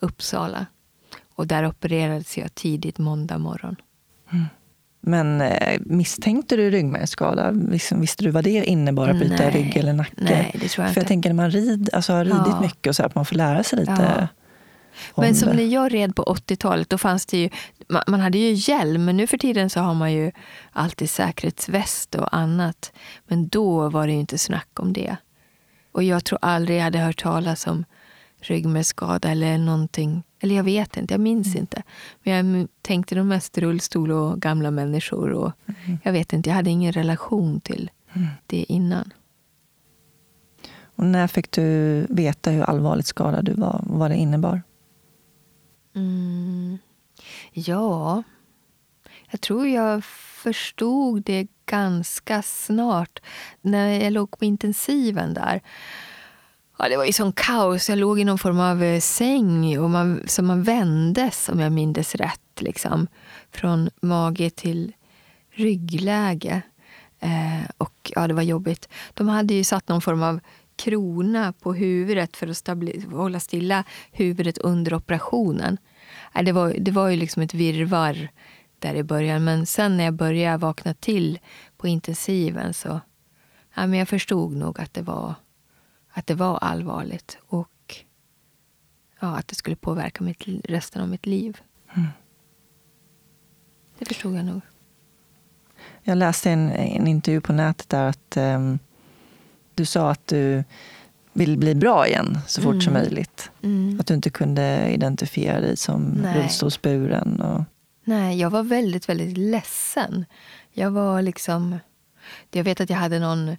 Uppsala. 0.00 0.66
Och 1.34 1.46
där 1.46 1.66
opererades 1.66 2.38
jag 2.38 2.54
tidigt 2.54 2.98
måndag 2.98 3.38
morgon. 3.38 3.76
Mm. 4.32 4.46
Men 5.00 5.40
eh, 5.40 5.80
misstänkte 5.84 6.56
du 6.56 6.70
ryggmärgsskada? 6.70 7.50
Liksom, 7.50 8.00
visste 8.00 8.24
du 8.24 8.30
vad 8.30 8.44
det 8.44 8.50
innebar 8.64 9.08
att 9.08 9.18
bryta 9.18 9.34
Nej. 9.42 9.50
rygg 9.50 9.76
eller 9.76 9.92
nacke? 9.92 10.12
Nej, 10.16 10.50
det 10.60 10.68
tror 10.68 10.84
jag 10.86 10.94
För 10.94 11.00
jag 11.00 11.02
inte. 11.02 11.08
tänker 11.08 11.30
när 11.30 11.34
man 11.34 11.50
rid, 11.50 11.90
alltså, 11.92 12.12
har 12.12 12.24
ridit 12.24 12.36
Ja. 12.46 12.60
mycket 12.60 12.86
och 12.86 12.96
så 12.96 13.02
här, 13.02 13.06
att 13.08 13.14
man 13.14 13.24
får 13.24 13.36
lära 13.36 13.62
sig 13.62 13.78
lite 13.78 13.92
Ja. 14.18 14.28
Men 15.22 15.34
som 15.34 15.48
det. 15.48 15.54
när 15.54 15.64
jag 15.66 15.94
red 15.94 16.16
på 16.16 16.22
80-talet, 16.24 16.90
då 16.90 16.98
fanns 16.98 17.26
det 17.26 17.38
ju, 17.38 17.48
man, 17.88 18.02
man 18.06 18.20
hade 18.20 18.38
ju 18.38 18.52
hjälm, 18.52 19.04
men 19.04 19.16
nu 19.16 19.26
för 19.26 19.38
tiden 19.38 19.70
så 19.70 19.80
har 19.80 19.94
man 19.94 20.12
ju 20.12 20.32
alltid 20.72 21.10
säkerhetsväst 21.10 22.14
och 22.14 22.36
annat. 22.36 22.92
Men 23.28 23.48
då 23.48 23.88
var 23.88 24.06
det 24.06 24.12
ju 24.12 24.18
inte 24.20 24.38
snack 24.38 24.68
om 24.80 24.92
det. 24.92 25.16
Och 25.92 26.02
jag 26.02 26.24
tror 26.24 26.38
aldrig 26.42 26.78
jag 26.78 26.82
hade 26.84 26.98
hört 26.98 27.22
talas 27.22 27.66
om 27.66 27.84
ryggmärgsskada 28.40 29.30
eller 29.30 29.58
någonting. 29.58 30.22
Eller 30.40 30.54
jag 30.54 30.64
vet 30.64 30.96
inte, 30.96 31.14
jag 31.14 31.20
minns 31.20 31.56
inte. 31.56 31.82
Men 32.22 32.54
jag 32.54 32.68
tänkte 32.82 33.14
nog 33.14 33.26
mest 33.26 33.58
rullstol 33.58 34.10
och 34.10 34.40
gamla 34.40 34.70
människor. 34.70 35.30
Och 35.30 35.52
Jag 36.02 36.12
vet 36.12 36.32
inte, 36.32 36.50
jag 36.50 36.54
hade 36.54 36.70
ingen 36.70 36.92
relation 36.92 37.60
till 37.60 37.90
det 38.46 38.64
innan. 38.68 39.12
Och 41.00 41.06
när 41.06 41.26
fick 41.26 41.50
du 41.50 42.06
veta 42.10 42.50
hur 42.50 42.62
allvarligt 42.62 43.06
skadad 43.06 43.44
du 43.44 43.52
var 43.52 43.84
och 43.88 43.98
vad 43.98 44.10
det 44.10 44.16
innebar? 44.16 44.62
Mm. 45.94 46.78
Ja, 47.52 48.22
jag 49.30 49.40
tror 49.40 49.68
jag 49.68 50.04
förstod 50.04 51.22
det 51.22 51.48
ganska 51.66 52.42
snart 52.42 53.22
när 53.60 54.00
jag 54.00 54.12
låg 54.12 54.38
på 54.38 54.44
intensiven 54.44 55.34
där. 55.34 55.60
Ja, 56.82 56.88
det 56.88 56.96
var 56.96 57.04
ju 57.04 57.12
sån 57.12 57.32
kaos. 57.32 57.88
Jag 57.88 57.98
låg 57.98 58.20
i 58.20 58.24
någon 58.24 58.38
form 58.38 58.60
av 58.60 58.82
eh, 58.82 59.00
säng 59.00 59.78
och 59.78 59.90
man, 59.90 60.22
så 60.26 60.42
man 60.42 60.62
vändes, 60.62 61.48
om 61.48 61.60
jag 61.60 61.72
mindes 61.72 62.14
rätt. 62.14 62.60
Liksom, 62.60 63.06
från 63.52 63.90
mage 64.02 64.50
till 64.50 64.92
ryggläge. 65.50 66.62
Eh, 67.20 67.70
och 67.78 68.12
ja, 68.14 68.28
Det 68.28 68.34
var 68.34 68.42
jobbigt. 68.42 68.88
De 69.14 69.28
hade 69.28 69.54
ju 69.54 69.64
satt 69.64 69.88
någon 69.88 70.00
form 70.00 70.22
av 70.22 70.40
krona 70.76 71.52
på 71.52 71.74
huvudet 71.74 72.36
för 72.36 72.48
att 72.48 73.12
hålla 73.12 73.40
stilla 73.40 73.84
huvudet 74.12 74.58
under 74.58 74.94
operationen. 74.94 75.78
Eh, 76.34 76.42
det, 76.42 76.52
var, 76.52 76.74
det 76.78 76.90
var 76.90 77.08
ju 77.08 77.16
liksom 77.16 77.42
ett 77.42 77.54
virrvarr 77.54 78.30
där 78.78 78.94
i 78.94 79.02
början. 79.02 79.44
Men 79.44 79.66
sen 79.66 79.96
när 79.96 80.04
jag 80.04 80.14
började 80.14 80.56
vakna 80.56 80.94
till 80.94 81.38
på 81.76 81.88
intensiven 81.88 82.74
så 82.74 83.00
ja, 83.74 83.86
men 83.86 83.98
jag 83.98 84.08
förstod 84.08 84.56
nog 84.56 84.80
att 84.80 84.94
det 84.94 85.02
var, 85.02 85.34
att 86.12 86.26
det 86.26 86.34
var 86.34 86.58
allvarligt. 86.58 87.38
Och 87.46 87.96
ja, 89.20 89.36
att 89.36 89.48
det 89.48 89.54
skulle 89.54 89.76
påverka 89.76 90.24
mitt, 90.24 90.42
resten 90.64 91.02
av 91.02 91.08
mitt 91.08 91.26
liv. 91.26 91.60
Det 93.98 94.04
förstod 94.04 94.36
jag 94.36 94.44
nog. 94.44 94.60
Jag 96.02 96.18
läste 96.18 96.50
en, 96.50 96.70
en 96.70 97.06
intervju 97.06 97.40
på 97.40 97.52
nätet 97.52 97.88
där 97.88 98.04
att 98.04 98.36
ehm, 98.36 98.78
du 99.74 99.84
sa 99.84 100.10
att 100.10 100.26
du 100.26 100.64
vill 101.32 101.58
bli 101.58 101.74
bra 101.74 102.06
igen 102.06 102.38
så 102.46 102.62
fort 102.62 102.82
som 102.82 102.96
Mm. 102.96 103.02
möjligt. 103.02 103.50
Mm. 103.62 104.00
Att 104.00 104.06
du 104.06 104.14
inte 104.14 104.30
kunde 104.30 104.90
identifiera 104.92 105.60
dig 105.60 105.76
som 105.76 106.02
Nej. 106.02 106.38
rullstolsburen. 106.38 107.40
Och, 107.40 107.64
Nej, 108.04 108.38
jag 108.40 108.50
var 108.50 108.62
väldigt, 108.62 109.08
väldigt 109.08 109.38
ledsen. 109.38 110.24
Jag 110.72 110.90
var 110.90 111.22
liksom... 111.22 111.78
Jag 112.50 112.64
vet 112.64 112.80
att 112.80 112.90
jag 112.90 112.96
hade 112.96 113.18
någon 113.18 113.56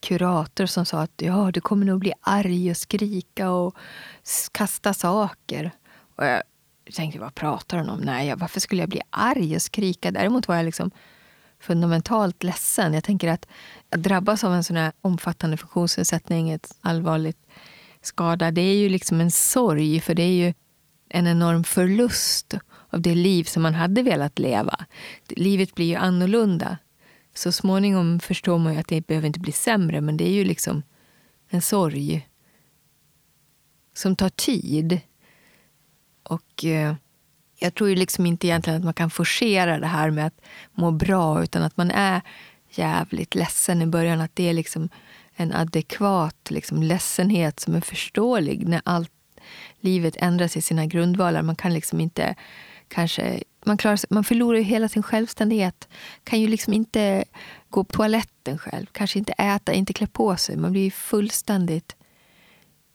kurator 0.00 0.66
som 0.66 0.86
sa 0.86 1.00
att 1.00 1.12
ja, 1.16 1.50
du 1.52 1.60
kommer 1.60 1.86
nog 1.86 2.00
bli 2.00 2.12
arg 2.20 2.70
och 2.70 2.76
skrika 2.76 3.50
och 3.50 3.76
kasta 4.52 4.94
saker. 4.94 5.70
Och 6.16 6.24
jag 6.24 6.42
tänkte, 6.94 7.20
vad 7.20 7.34
pratar 7.34 7.78
hon 7.78 7.90
om? 7.90 8.00
Nej, 8.00 8.34
varför 8.36 8.60
skulle 8.60 8.82
jag 8.82 8.88
bli 8.88 9.00
arg 9.10 9.54
och 9.56 9.62
skrika? 9.62 10.10
Däremot 10.10 10.48
var 10.48 10.56
jag 10.56 10.64
liksom 10.64 10.90
fundamentalt 11.60 12.42
ledsen. 12.42 12.94
Jag 12.94 13.04
tänker 13.04 13.28
att 13.28 13.46
att 13.90 14.02
drabbas 14.02 14.44
av 14.44 14.54
en 14.54 14.64
sån 14.64 14.76
här 14.76 14.92
omfattande 15.00 15.56
funktionsnedsättning, 15.56 16.50
ett 16.50 16.74
allvarligt 16.80 17.46
skada, 18.02 18.50
det 18.50 18.60
är 18.60 18.76
ju 18.76 18.88
liksom 18.88 19.20
en 19.20 19.30
sorg. 19.30 20.00
För 20.00 20.14
det 20.14 20.22
är 20.22 20.46
ju 20.46 20.54
en 21.08 21.26
enorm 21.26 21.64
förlust 21.64 22.54
av 22.90 23.00
det 23.00 23.14
liv 23.14 23.44
som 23.44 23.62
man 23.62 23.74
hade 23.74 24.02
velat 24.02 24.38
leva. 24.38 24.84
Livet 25.28 25.74
blir 25.74 25.86
ju 25.86 25.94
annorlunda. 25.94 26.78
Så 27.34 27.52
småningom 27.52 28.20
förstår 28.20 28.58
man 28.58 28.74
ju 28.74 28.80
att 28.80 28.88
det 28.88 29.06
behöver 29.06 29.26
inte 29.26 29.40
bli 29.40 29.52
sämre, 29.52 30.00
men 30.00 30.16
det 30.16 30.28
är 30.28 30.32
ju 30.32 30.44
liksom 30.44 30.82
en 31.48 31.62
sorg 31.62 32.28
som 33.94 34.16
tar 34.16 34.28
tid. 34.28 35.00
Och 36.22 36.64
eh, 36.64 36.94
jag 37.58 37.74
tror 37.74 37.90
ju 37.90 37.96
liksom 37.96 38.26
inte 38.26 38.46
egentligen 38.46 38.78
att 38.78 38.84
man 38.84 38.94
kan 38.94 39.10
forcera 39.10 39.78
det 39.78 39.86
här 39.86 40.10
med 40.10 40.26
att 40.26 40.40
må 40.72 40.90
bra, 40.90 41.42
utan 41.42 41.62
att 41.62 41.76
man 41.76 41.90
är 41.90 42.20
jävligt 42.70 43.34
ledsen 43.34 43.82
i 43.82 43.86
början. 43.86 44.20
Att 44.20 44.36
det 44.36 44.48
är 44.48 44.52
liksom 44.52 44.88
en 45.32 45.52
adekvat 45.52 46.50
liksom, 46.50 46.82
ledsenhet 46.82 47.60
som 47.60 47.74
är 47.74 47.80
förståelig 47.80 48.68
när 48.68 48.82
allt 48.84 49.12
livet 49.80 50.16
ändras 50.18 50.56
i 50.56 50.62
sina 50.62 50.86
grundvalar. 50.86 51.42
Man 51.42 51.56
kan 51.56 51.74
liksom 51.74 52.00
inte 52.00 52.34
kanske... 52.88 53.42
Man, 53.64 53.76
klarar, 53.76 53.96
sig- 53.96 54.08
man 54.10 54.24
förlorar 54.24 54.58
ju 54.58 54.64
hela 54.64 54.88
sin 54.88 55.02
självständighet. 55.02 55.88
Kan 56.24 56.40
ju 56.40 56.48
liksom 56.48 56.72
inte 56.72 57.24
gå 57.70 57.84
på 57.84 57.96
toaletten 57.96 58.58
själv. 58.58 58.86
Kanske 58.92 59.18
inte 59.18 59.32
äta, 59.32 59.72
inte 59.72 59.92
klä 59.92 60.06
på 60.06 60.36
sig. 60.36 60.56
Man 60.56 60.72
blir 60.72 60.82
ju 60.84 60.90
fullständigt... 60.90 61.96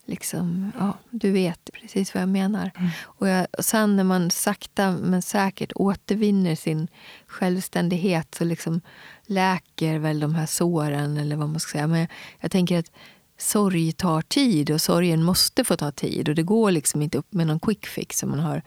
Liksom, 0.08 0.72
ja, 0.80 0.94
du 1.10 1.32
vet 1.32 1.70
precis 1.74 2.14
vad 2.14 2.22
jag 2.22 2.30
menar. 2.30 2.72
Och, 3.04 3.28
jag, 3.28 3.48
och 3.58 3.66
sen 3.66 3.96
när 3.96 4.04
man 4.04 4.32
sakta 4.32 4.92
men 4.92 5.22
säkert 5.22 5.72
återvinner 5.76 6.56
sin 6.56 6.88
självständighet 7.28 8.36
så 8.36 8.44
liksom 8.44 8.82
läker 9.26 10.00
väl 10.00 10.20
de 10.20 10.36
här 10.36 10.46
såren. 10.46 11.18
eller 11.18 11.36
vad 11.36 11.50
man 11.50 11.60
ska 11.60 11.72
säga. 11.72 11.88
Men 11.88 12.00
jag, 12.00 12.10
jag 12.40 12.52
tänker 12.52 12.80
att 12.80 12.92
sorg 13.38 13.92
tar 13.92 14.22
tid 14.22 14.72
och 14.72 14.82
sorgen 14.82 15.24
måste 15.24 15.64
få 15.64 15.78
ta 15.78 15.92
tid. 15.92 16.30
Och 16.30 16.36
det 16.36 16.44
går 16.44 16.72
liksom 16.72 17.02
inte 17.02 17.18
upp 17.18 17.34
med 17.34 17.48
någon 17.48 17.60
quick 17.60 17.86
fix 17.86 18.24
om 18.24 18.30
man 18.30 18.40
har 18.40 18.62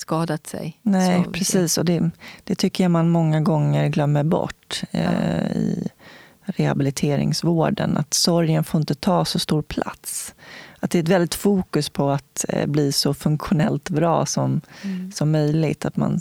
skadat 0.00 0.46
sig. 0.46 0.78
nej, 0.82 1.24
Så- 1.24 1.30
precis. 1.30 1.78
Och 1.78 1.84
det, 1.84 2.10
det 2.44 2.54
tycker 2.54 2.84
jag 2.84 2.90
man 2.90 3.10
många 3.10 3.40
gånger 3.40 3.88
glömmer 3.88 4.24
bort 4.24 4.82
eh, 4.90 5.52
i 5.56 5.88
rehabiliteringsvården. 6.44 7.96
Att 7.96 8.14
sorgen 8.14 8.64
får 8.64 8.80
inte 8.80 8.94
ta 8.94 9.24
så 9.24 9.38
stor 9.38 9.62
plats. 9.62 10.34
Att 10.80 10.90
det 10.90 10.98
är 10.98 11.02
ett 11.02 11.08
väldigt 11.08 11.34
fokus 11.34 11.88
på 11.88 12.10
att 12.10 12.44
eh, 12.48 12.66
bli 12.66 12.92
så 12.92 13.14
funktionellt 13.14 13.90
bra 13.90 14.26
som, 14.26 14.60
Mm. 14.84 15.12
som 15.12 15.30
möjligt. 15.30 15.84
Att 15.84 15.96
man, 15.96 16.20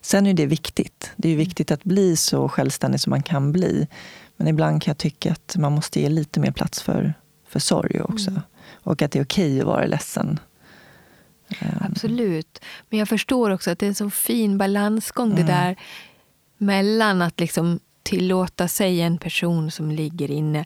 sen 0.00 0.26
är 0.26 0.34
det 0.34 0.46
viktigt. 0.46 1.10
Det 1.16 1.28
är 1.28 1.30
ju 1.30 1.36
viktigt 1.38 1.70
att 1.70 1.84
bli 1.84 2.16
så 2.16 2.48
självständig 2.48 3.00
som 3.00 3.10
man 3.10 3.22
kan 3.22 3.52
bli. 3.52 3.86
Men 4.36 4.48
ibland 4.48 4.82
kan 4.82 4.90
jag 4.90 4.98
tycka 4.98 5.32
att 5.32 5.56
man 5.58 5.72
måste 5.72 6.00
ge 6.00 6.08
lite 6.08 6.40
mer 6.40 6.50
plats 6.52 6.82
för, 6.82 7.14
för 7.48 7.60
sorg 7.60 8.00
också. 8.00 8.30
Mm. 8.30 8.42
Och 8.74 9.02
att 9.02 9.10
det 9.12 9.18
är 9.18 9.24
okej 9.24 9.60
att 9.60 9.66
vara 9.66 9.86
ledsen. 9.86 10.38
Absolut. 11.80 12.60
Men 12.90 12.98
jag 12.98 13.08
förstår 13.08 13.50
också 13.50 13.70
att 13.70 13.78
det 13.78 13.86
är 13.86 13.88
en 13.88 13.94
så 13.94 14.10
fin 14.10 14.58
balansgång 14.58 15.32
Mm. 15.32 15.46
det 15.46 15.52
där 15.52 15.76
mellan 16.58 17.22
att 17.22 17.40
liksom 17.40 17.80
tillåta 18.02 18.68
sig 18.68 19.00
en 19.00 19.18
person 19.18 19.70
som 19.70 19.90
ligger 19.90 20.30
inne. 20.30 20.64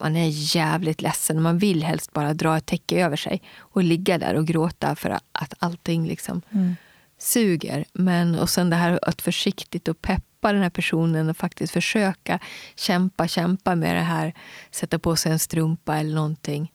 Man 0.00 0.16
är 0.16 0.28
jävligt 0.56 1.02
ledsen 1.02 1.36
och 1.36 1.42
man 1.42 1.58
vill 1.58 1.82
helst 1.82 2.12
bara 2.12 2.34
dra 2.34 2.56
ett 2.56 2.66
täcke 2.66 3.04
över 3.04 3.16
sig 3.16 3.42
och 3.58 3.82
ligga 3.84 4.18
där 4.18 4.34
och 4.34 4.46
gråta 4.46 4.96
för 4.96 5.18
att 5.32 5.54
allting 5.58 6.06
liksom 6.06 6.42
Mm. 6.50 6.76
suger. 7.18 7.84
Men, 7.92 8.34
och 8.38 8.50
sen 8.50 8.70
det 8.70 8.76
här 8.76 8.98
att 9.02 9.22
försiktigt 9.22 9.88
och 9.88 10.02
pepp 10.02 10.24
släppa 10.38 10.52
den 10.52 10.62
här 10.62 10.70
personen 10.70 11.30
och 11.30 11.36
faktiskt 11.36 11.72
försöka 11.72 12.38
kämpa, 12.76 13.28
kämpa 13.28 13.74
med 13.74 13.94
det 13.96 14.02
här. 14.02 14.34
Sätta 14.70 14.98
på 14.98 15.16
sig 15.16 15.32
en 15.32 15.38
strumpa 15.38 15.96
eller 15.96 16.14
någonting. 16.14 16.72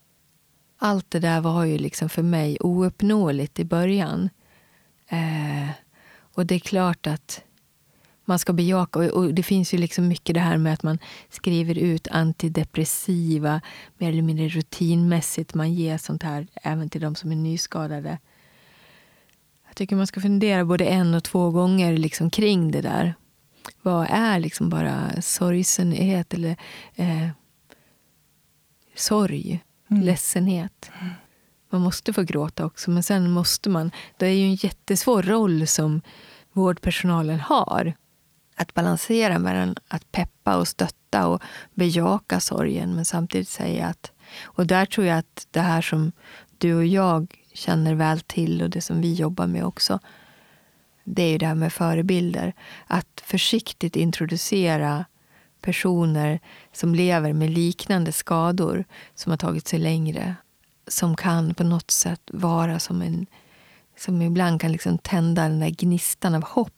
Allt 0.85 1.11
det 1.11 1.19
där 1.19 1.41
var 1.41 1.65
ju 1.65 1.77
liksom 1.77 2.09
för 2.09 2.23
mig 2.23 2.57
ouppnåeligt 2.59 3.59
i 3.59 3.65
början. 3.65 4.29
Eh, 5.07 5.69
och 6.33 6.45
det 6.45 6.55
är 6.55 6.59
klart 6.59 7.07
att 7.07 7.43
man 8.25 8.39
ska 8.39 8.53
bejaka. 8.53 8.99
Och, 8.99 9.05
och 9.05 9.33
det 9.33 9.43
finns 9.43 9.73
ju 9.73 9.77
liksom 9.77 10.07
mycket 10.07 10.33
det 10.33 10.39
här 10.39 10.57
med 10.57 10.73
att 10.73 10.83
man 10.83 10.99
skriver 11.29 11.77
ut 11.77 12.07
antidepressiva 12.07 13.61
mer 13.97 14.09
eller 14.09 14.21
mindre 14.21 14.47
rutinmässigt. 14.47 15.53
Man 15.53 15.73
ger 15.73 15.97
sånt 15.97 16.23
här 16.23 16.47
även 16.53 16.89
till 16.89 17.01
de 17.01 17.15
som 17.15 17.31
är 17.31 17.35
nyskadade. 17.35 18.19
Jag 19.67 19.75
tycker 19.75 19.95
man 19.95 20.07
ska 20.07 20.21
fundera 20.21 20.65
både 20.65 20.85
en 20.85 21.13
och 21.13 21.23
två 21.23 21.51
gånger 21.51 21.97
liksom 21.97 22.29
kring 22.29 22.71
det 22.71 22.81
där. 22.81 23.15
Vad 23.81 24.07
är 24.09 24.39
liksom 24.39 24.69
bara 24.69 25.21
sorgsenhet 25.21 26.33
eller 26.33 26.57
eh, 26.95 27.27
sorg? 28.95 29.63
Mm. 29.93 30.05
Ledsenhet. 30.05 30.91
Man 31.69 31.81
måste 31.81 32.13
få 32.13 32.21
gråta 32.23 32.65
också, 32.65 32.91
men 32.91 33.03
sen 33.03 33.31
måste 33.31 33.69
man... 33.69 33.91
Det 34.17 34.25
är 34.25 34.31
ju 34.31 34.45
en 34.45 34.55
jättesvår 34.55 35.23
roll 35.23 35.67
som 35.67 36.01
vårdpersonalen 36.51 37.39
har. 37.39 37.93
Att 38.55 38.73
balansera 38.73 39.39
mellan 39.39 39.75
att 39.87 40.11
peppa 40.11 40.57
och 40.57 40.67
stötta 40.67 41.27
och 41.27 41.41
bejaka 41.73 42.39
sorgen 42.39 42.95
men 42.95 43.05
samtidigt 43.05 43.49
säga 43.49 43.87
att... 43.87 44.11
Och 44.43 44.67
där 44.67 44.85
tror 44.85 45.07
jag 45.07 45.17
att 45.17 45.47
det 45.51 45.61
här 45.61 45.81
som 45.81 46.11
du 46.57 46.75
och 46.75 46.85
jag 46.85 47.35
känner 47.53 47.95
väl 47.95 48.19
till 48.19 48.61
och 48.61 48.69
det 48.69 48.81
som 48.81 49.01
vi 49.01 49.13
jobbar 49.13 49.47
med 49.47 49.65
också 49.65 49.99
det 51.03 51.23
är 51.23 51.31
ju 51.31 51.37
det 51.37 51.45
här 51.45 51.55
med 51.55 51.73
förebilder. 51.73 52.53
Att 52.87 53.23
försiktigt 53.25 53.95
introducera 53.95 55.05
personer 55.63 56.39
som 56.71 56.95
lever 56.95 57.33
med 57.33 57.49
liknande 57.49 58.11
skador 58.11 58.85
som 59.15 59.29
har 59.29 59.37
tagit 59.37 59.67
sig 59.67 59.79
längre. 59.79 60.35
Som 60.87 61.15
kan 61.15 61.53
på 61.53 61.63
något 61.63 61.91
sätt 61.91 62.21
vara 62.33 62.79
som 62.79 63.01
en... 63.01 63.25
Som 63.97 64.21
ibland 64.21 64.61
kan 64.61 64.71
liksom 64.71 64.97
tända 64.97 65.41
den 65.41 65.59
där 65.59 65.69
gnistan 65.69 66.35
av 66.35 66.43
hopp 66.43 66.73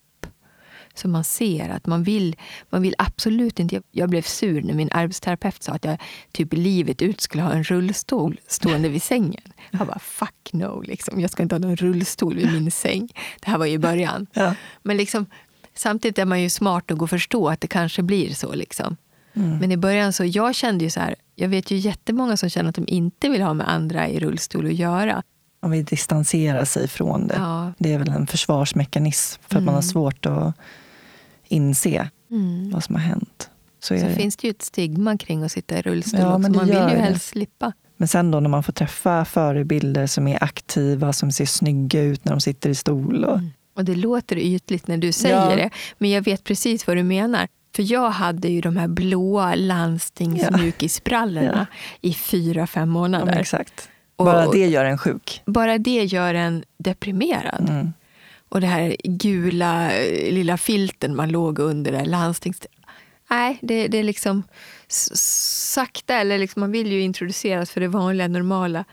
som 0.97 1.11
man 1.11 1.23
ser 1.23 1.69
att 1.69 1.85
man 1.85 2.03
vill, 2.03 2.35
man 2.69 2.81
vill 2.81 2.95
absolut 2.97 3.59
inte... 3.59 3.81
Jag 3.91 4.09
blev 4.09 4.21
sur 4.21 4.61
när 4.61 4.73
min 4.73 4.89
arbetsterapeut 4.91 5.63
sa 5.63 5.71
att 5.71 5.85
jag 5.85 6.01
typ 6.31 6.53
livet 6.53 7.01
ut 7.01 7.21
skulle 7.21 7.43
ha 7.43 7.51
en 7.51 7.63
rullstol 7.63 8.39
stående 8.47 8.89
vid 8.89 9.03
sängen. 9.03 9.53
Jag 9.71 9.87
bara, 9.87 9.99
fuck 9.99 10.53
no, 10.53 10.81
liksom. 10.81 11.19
jag 11.19 11.31
ska 11.31 11.43
inte 11.43 11.55
ha 11.55 11.59
någon 11.59 11.75
rullstol 11.75 12.35
vid 12.35 12.53
min 12.53 12.71
säng. 12.71 13.09
Det 13.39 13.49
här 13.49 13.57
var 13.57 13.65
ju 13.65 13.73
i 13.73 13.79
början. 13.79 14.27
Ja. 14.33 14.55
Men 14.83 14.97
liksom, 14.97 15.25
samtidigt 15.75 16.17
är 16.17 16.25
man 16.25 16.41
ju 16.41 16.49
smart 16.49 16.89
nog 16.89 17.03
att 17.03 17.09
förstå 17.09 17.49
att 17.49 17.61
det 17.61 17.67
kanske 17.67 18.01
blir 18.01 18.33
så. 18.33 18.53
Liksom. 18.53 18.97
Mm. 19.33 19.57
Men 19.57 19.71
i 19.71 19.77
början 19.77 20.13
så 20.13 20.25
jag 20.25 20.55
kände 20.55 20.83
ju 20.83 20.89
så 20.89 20.99
här, 20.99 21.15
jag 21.35 21.49
vet 21.49 21.71
ju 21.71 21.77
jättemånga 21.77 22.37
som 22.37 22.49
känner 22.49 22.69
att 22.69 22.75
de 22.75 22.85
inte 22.87 23.29
vill 23.29 23.41
ha 23.41 23.53
med 23.53 23.69
andra 23.69 24.07
i 24.07 24.19
rullstol 24.19 24.65
att 24.65 24.73
göra. 24.73 25.23
Man 25.61 25.71
vill 25.71 25.85
distansera 25.85 26.65
sig 26.65 26.87
från 26.87 27.27
det. 27.27 27.35
Ja. 27.37 27.73
Det 27.77 27.93
är 27.93 27.97
väl 27.97 28.09
en 28.09 28.27
försvarsmekanism 28.27 29.41
för 29.41 29.47
att 29.47 29.61
mm. 29.61 29.65
man 29.65 29.73
har 29.73 29.81
mm. 29.81 29.89
svårt 29.89 30.25
att 30.25 30.55
inse 31.47 32.09
mm. 32.31 32.71
vad 32.71 32.83
som 32.83 32.95
har 32.95 33.01
hänt. 33.01 33.49
Så, 33.79 33.99
så 33.99 34.07
finns 34.07 34.37
det 34.37 34.47
ju 34.47 34.51
ett 34.51 34.61
stigma 34.61 35.17
kring 35.17 35.43
att 35.43 35.51
sitta 35.51 35.79
i 35.79 35.81
rullstol 35.81 36.19
ja, 36.19 36.35
också. 36.35 36.49
Man 36.51 36.65
vill 36.65 36.75
ju 36.75 36.97
helst 36.97 37.27
slippa. 37.27 37.73
Men 37.97 38.07
sen 38.07 38.31
då 38.31 38.39
när 38.39 38.49
man 38.49 38.63
får 38.63 38.73
träffa 38.73 39.25
förebilder 39.25 40.07
som 40.07 40.27
är 40.27 40.43
aktiva, 40.43 41.13
som 41.13 41.31
ser 41.31 41.45
snygga 41.45 42.01
ut 42.01 42.25
när 42.25 42.31
de 42.31 42.41
sitter 42.41 42.69
i 42.69 42.75
stol. 42.75 43.25
Och, 43.25 43.37
mm. 43.37 43.51
Och 43.75 43.85
det 43.85 43.95
låter 43.95 44.37
ytligt 44.37 44.87
när 44.87 44.97
du 44.97 45.11
säger 45.11 45.49
ja. 45.49 45.55
det, 45.55 45.69
men 45.97 46.09
jag 46.09 46.21
vet 46.21 46.43
precis 46.43 46.87
vad 46.87 46.97
du 46.97 47.03
menar. 47.03 47.47
För 47.75 47.91
jag 47.91 48.09
hade 48.09 48.47
ju 48.47 48.61
de 48.61 48.77
här 48.77 48.87
blåa 48.87 49.55
landstingsmjukisbrallorna 49.55 51.67
ja. 51.71 51.77
i 52.09 52.13
fyra, 52.13 52.67
fem 52.67 52.89
månader. 52.89 53.39
Exakt. 53.39 53.89
Bara 54.17 54.47
och, 54.47 54.53
det 54.53 54.67
gör 54.67 54.85
en 54.85 54.97
sjuk. 54.97 55.41
Bara 55.45 55.77
det 55.77 56.03
gör 56.03 56.33
en 56.33 56.63
deprimerad. 56.77 57.69
Mm. 57.69 57.93
Och 58.49 58.61
det 58.61 58.67
här 58.67 58.95
gula 59.03 59.91
eh, 59.91 60.33
lilla 60.33 60.57
filten 60.57 61.15
man 61.15 61.29
låg 61.29 61.59
under, 61.59 61.91
där 61.91 62.05
landstings... 62.05 62.61
Nej, 63.29 63.57
det, 63.61 63.87
det 63.87 63.97
är 63.97 64.03
liksom 64.03 64.43
sakta, 65.13 66.15
eller 66.15 66.37
liksom, 66.37 66.59
man 66.59 66.71
vill 66.71 66.91
ju 66.91 67.01
introduceras 67.01 67.71
för 67.71 67.81
det 67.81 67.87
vanliga, 67.87 68.27
normala. 68.27 68.85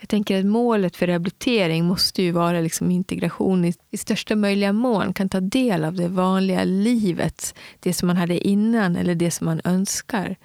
Jag 0.00 0.08
tänker 0.08 0.40
att 0.40 0.46
målet 0.46 0.96
för 0.96 1.06
rehabilitering 1.06 1.84
måste 1.84 2.22
ju 2.22 2.32
vara 2.32 2.60
liksom 2.60 2.90
integration 2.90 3.64
i, 3.64 3.74
i 3.90 3.96
största 3.96 4.36
möjliga 4.36 4.72
mån. 4.72 5.12
Kan 5.12 5.28
ta 5.28 5.40
del 5.40 5.84
av 5.84 5.94
det 5.94 6.08
vanliga 6.08 6.64
livet, 6.64 7.54
det 7.80 7.92
som 7.92 8.06
man 8.06 8.16
hade 8.16 8.48
innan 8.48 8.96
eller 8.96 9.14
det 9.14 9.30
som 9.30 9.44
man 9.44 9.60
önskar 9.64 10.36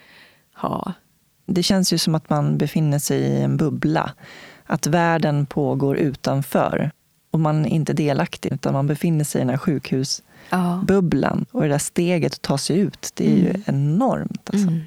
ha. 0.55 0.93
Det 1.45 1.63
känns 1.63 1.93
ju 1.93 1.97
som 1.97 2.15
att 2.15 2.29
man 2.29 2.57
befinner 2.57 2.99
sig 2.99 3.21
i 3.21 3.41
en 3.41 3.57
bubbla. 3.57 4.13
Att 4.65 4.87
världen 4.87 5.45
pågår 5.45 5.97
utanför 5.97 6.91
och 7.31 7.39
man 7.39 7.65
är 7.65 7.69
inte 7.69 7.93
delaktig 7.93 8.53
utan 8.53 8.73
man 8.73 8.87
befinner 8.87 9.23
sig 9.23 9.39
i 9.39 9.41
den 9.41 9.49
här 9.49 9.57
sjukhusbubblan. 9.57 11.45
Ja. 11.51 11.57
Och 11.57 11.61
det 11.61 11.67
där 11.69 11.77
steget 11.77 12.33
att 12.33 12.41
ta 12.41 12.57
sig 12.57 12.79
ut, 12.79 13.11
det 13.13 13.25
är 13.25 13.37
mm. 13.37 13.45
ju 13.45 13.61
enormt. 13.65 14.49
Alltså. 14.49 14.67
Mm. 14.67 14.81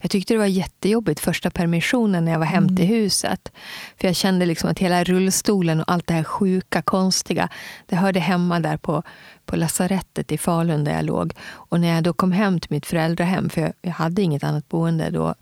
Jag 0.00 0.10
tyckte 0.10 0.34
det 0.34 0.38
var 0.38 0.46
jättejobbigt 0.46 1.20
första 1.20 1.50
permissionen 1.50 2.24
när 2.24 2.32
jag 2.32 2.38
var 2.38 2.46
hem 2.46 2.76
till 2.76 2.84
mm. 2.86 2.96
huset. 2.96 3.52
För 3.96 4.08
jag 4.08 4.16
kände 4.16 4.46
liksom 4.46 4.70
att 4.70 4.78
hela 4.78 5.04
rullstolen 5.04 5.80
och 5.80 5.92
allt 5.92 6.06
det 6.06 6.14
här 6.14 6.24
sjuka, 6.24 6.82
konstiga, 6.82 7.48
det 7.86 7.96
hörde 7.96 8.20
hemma 8.20 8.60
där 8.60 8.76
på, 8.76 9.02
på 9.46 9.56
lasarettet 9.56 10.32
i 10.32 10.38
Falun 10.38 10.84
där 10.84 10.92
jag 10.92 11.04
låg. 11.04 11.34
Och 11.50 11.80
när 11.80 11.94
jag 11.94 12.04
då 12.04 12.12
kom 12.12 12.32
hem 12.32 12.60
till 12.60 12.70
mitt 12.72 12.86
föräldrahem, 12.86 13.50
för 13.50 13.60
jag, 13.60 13.72
jag 13.82 13.92
hade 13.92 14.22
inget 14.22 14.44
annat 14.44 14.68
boende 14.68 15.10
då, 15.10 15.34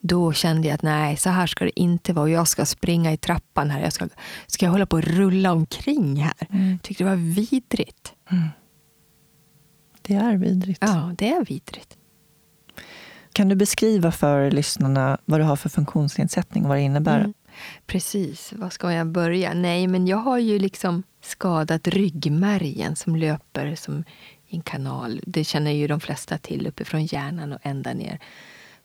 då 0.00 0.32
kände 0.32 0.68
jag 0.68 0.74
att 0.74 0.82
nej, 0.82 1.16
så 1.16 1.30
här 1.30 1.46
ska 1.46 1.64
det 1.64 1.80
inte 1.80 2.12
vara. 2.12 2.30
Jag 2.30 2.48
ska 2.48 2.66
springa 2.66 3.12
i 3.12 3.16
trappan 3.16 3.70
här. 3.70 3.80
Jag 3.80 3.92
ska, 3.92 4.08
ska 4.46 4.66
jag 4.66 4.72
hålla 4.72 4.86
på 4.86 4.96
och 4.96 5.02
rulla 5.02 5.52
omkring 5.52 6.16
här? 6.16 6.46
Mm. 6.50 6.78
tyckte 6.78 7.04
det 7.04 7.10
var 7.10 7.16
vidrigt. 7.16 8.14
Mm. 8.30 8.48
Det 10.02 10.14
är 10.14 10.36
vidrigt. 10.36 10.78
Ja, 10.80 11.12
det 11.18 11.28
är 11.32 11.44
vidrigt. 11.44 11.96
Kan 13.36 13.48
du 13.48 13.54
beskriva 13.54 14.12
för 14.12 14.50
lyssnarna 14.50 15.18
vad 15.24 15.40
du 15.40 15.44
har 15.44 15.56
för 15.56 15.68
funktionsnedsättning 15.68 16.62
och 16.62 16.68
vad 16.68 16.78
det 16.78 16.82
innebär? 16.82 17.18
Mm. 17.20 17.34
Precis, 17.86 18.52
var 18.52 18.70
ska 18.70 18.92
jag 18.92 19.06
börja? 19.06 19.54
Nej, 19.54 19.86
men 19.86 20.06
jag 20.06 20.16
har 20.16 20.38
ju 20.38 20.58
liksom 20.58 21.02
skadat 21.22 21.88
ryggmärgen 21.88 22.96
som 22.96 23.16
löper 23.16 23.74
som 23.74 24.04
i 24.46 24.56
en 24.56 24.62
kanal. 24.62 25.20
Det 25.26 25.44
känner 25.44 25.70
ju 25.70 25.86
de 25.86 26.00
flesta 26.00 26.38
till 26.38 26.66
uppifrån 26.66 27.04
hjärnan 27.04 27.52
och 27.52 27.58
ända 27.62 27.94
ner 27.94 28.18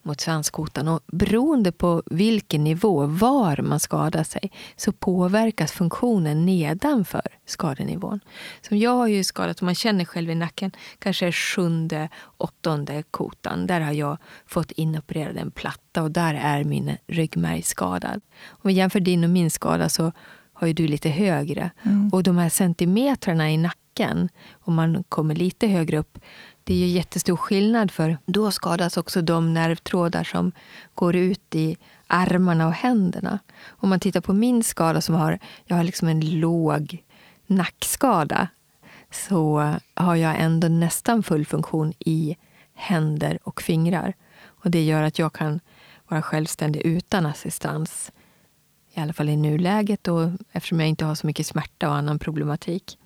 mot 0.03 0.21
svanskotan. 0.21 0.87
Och 0.87 0.99
beroende 1.07 1.71
på 1.71 2.03
vilken 2.05 2.63
nivå, 2.63 3.05
var 3.05 3.61
man 3.61 3.79
skadar 3.79 4.23
sig, 4.23 4.51
så 4.75 4.91
påverkas 4.91 5.71
funktionen 5.71 6.45
nedanför 6.45 7.27
skadenivån. 7.45 8.19
Som 8.61 8.77
jag 8.77 8.95
har 8.95 9.07
ju 9.07 9.23
skadat, 9.23 9.61
om 9.61 9.65
man 9.65 9.75
känner 9.75 10.05
själv 10.05 10.29
i 10.29 10.35
nacken, 10.35 10.71
kanske 10.99 11.31
sjunde, 11.31 12.09
åttonde 12.37 13.03
kotan. 13.11 13.67
Där 13.67 13.81
har 13.81 13.93
jag 13.93 14.17
fått 14.45 14.71
inopererad 14.71 15.37
en 15.37 15.51
platta 15.51 16.03
och 16.03 16.11
där 16.11 16.33
är 16.33 16.63
min 16.63 16.97
ryggmärg 17.07 17.61
skadad. 17.61 18.21
Om 18.47 18.67
vi 18.67 18.73
jämför 18.73 18.99
din 18.99 19.23
och 19.23 19.29
min 19.29 19.51
skada 19.51 19.89
så 19.89 20.11
har 20.61 20.67
ju 20.67 20.73
du 20.73 20.87
lite 20.87 21.09
högre. 21.09 21.71
Mm. 21.83 22.09
Och 22.13 22.23
de 22.23 22.37
här 22.37 22.49
centimetrarna 22.49 23.51
i 23.51 23.57
nacken, 23.57 24.29
om 24.51 24.75
man 24.75 25.03
kommer 25.09 25.35
lite 25.35 25.67
högre 25.67 25.97
upp, 25.97 26.17
det 26.63 26.74
är 26.74 26.78
ju 26.78 26.88
jättestor 26.88 27.38
skillnad 27.38 27.91
för 27.91 28.17
då 28.26 28.52
skadas 28.52 28.97
också 28.97 29.21
de 29.21 29.54
nervtrådar 29.54 30.24
som 30.24 30.52
går 30.95 31.15
ut 31.15 31.56
i 31.56 31.78
armarna 32.08 32.67
och 32.67 32.74
händerna. 32.74 33.39
Om 33.67 33.89
man 33.89 34.00
tittar 34.00 34.21
på 34.21 34.34
min 34.34 34.63
skada, 34.63 35.02
som 35.02 35.15
har, 35.15 35.39
jag 35.65 35.76
har 35.76 35.84
liksom 35.84 36.08
en 36.08 36.39
låg 36.39 37.04
nackskada, 37.47 38.47
så 39.12 39.74
har 39.93 40.15
jag 40.15 40.36
ändå 40.39 40.67
nästan 40.67 41.24
full 41.24 41.45
funktion 41.45 41.93
i 42.00 42.38
händer 42.74 43.39
och 43.43 43.62
fingrar. 43.62 44.13
Och 44.43 44.71
Det 44.71 44.84
gör 44.84 45.04
att 45.04 45.19
jag 45.19 45.34
kan 45.34 45.60
vara 46.08 46.21
självständig 46.21 46.82
utan 46.82 47.26
assistans. 47.26 48.12
I 48.93 49.00
alla 49.00 49.13
fall 49.13 49.30
i 49.30 49.36
nuläget, 49.36 50.08
och 50.08 50.30
eftersom 50.52 50.80
jag 50.80 50.89
inte 50.89 51.06
har 51.06 51.15
så 51.15 51.28
mycket 51.28 51.47
smärta 51.47 51.89
och 51.89 51.95
annan 51.95 52.19
problematik. 52.19 52.97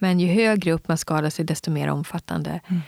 Men 0.00 0.20
ju 0.20 0.26
högre 0.26 0.72
upp 0.72 0.88
man 0.88 0.98
skadar 0.98 1.30
sig, 1.30 1.44
desto 1.44 1.70
mer 1.70 1.88
omfattande 1.88 2.60
mm. 2.68 2.80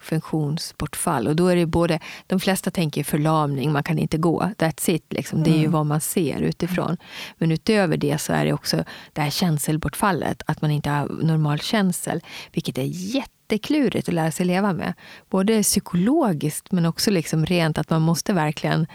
funktionsbortfall. 0.00 1.28
Och 1.28 1.36
då 1.36 1.46
är 1.46 1.56
det 1.56 1.66
både, 1.66 1.98
de 2.26 2.40
flesta 2.40 2.70
tänker 2.70 3.04
förlamning, 3.04 3.72
man 3.72 3.82
kan 3.82 3.98
inte 3.98 4.18
gå. 4.18 4.50
That's 4.58 4.90
it. 4.90 5.12
Liksom. 5.12 5.42
Det 5.42 5.50
är 5.50 5.54
ju 5.54 5.60
mm. 5.60 5.72
vad 5.72 5.86
man 5.86 6.00
ser 6.00 6.40
utifrån. 6.40 6.96
Men 7.38 7.50
utöver 7.50 7.96
det 7.96 8.18
så 8.18 8.32
är 8.32 8.44
det 8.44 8.52
också 8.52 8.84
det 9.12 9.20
här 9.20 9.30
känselbortfallet. 9.30 10.42
Att 10.46 10.62
man 10.62 10.70
inte 10.70 10.90
har 10.90 11.08
normal 11.08 11.58
känsel. 11.58 12.20
Vilket 12.52 12.78
är 12.78 12.88
jätteklurigt 13.14 14.08
att 14.08 14.14
lära 14.14 14.30
sig 14.30 14.46
leva 14.46 14.72
med. 14.72 14.94
Både 15.30 15.62
psykologiskt 15.62 16.72
men 16.72 16.86
också 16.86 17.10
liksom 17.10 17.46
rent 17.46 17.78
att 17.78 17.90
man 17.90 18.02
måste 18.02 18.32
verkligen 18.32 18.86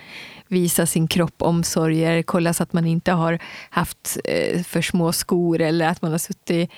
visa 0.47 0.85
sin 0.85 1.07
kropp 1.07 1.41
omsorger, 1.41 2.23
kolla 2.23 2.53
så 2.53 2.63
att 2.63 2.73
man 2.73 2.85
inte 2.85 3.11
har 3.11 3.39
haft 3.69 4.17
eh, 4.23 4.63
för 4.63 4.81
små 4.81 5.11
skor 5.11 5.61
eller 5.61 5.87
att 5.87 6.01
man 6.01 6.11
har 6.11 6.17
suttit 6.17 6.71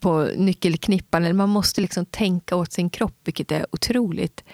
på 0.00 0.30
nyckelknippan. 0.36 1.36
Man 1.36 1.48
måste 1.48 1.80
liksom 1.80 2.06
tänka 2.06 2.56
åt 2.56 2.72
sin 2.72 2.90
kropp, 2.90 3.16
vilket 3.24 3.52
är 3.52 3.66
otroligt 3.70 4.44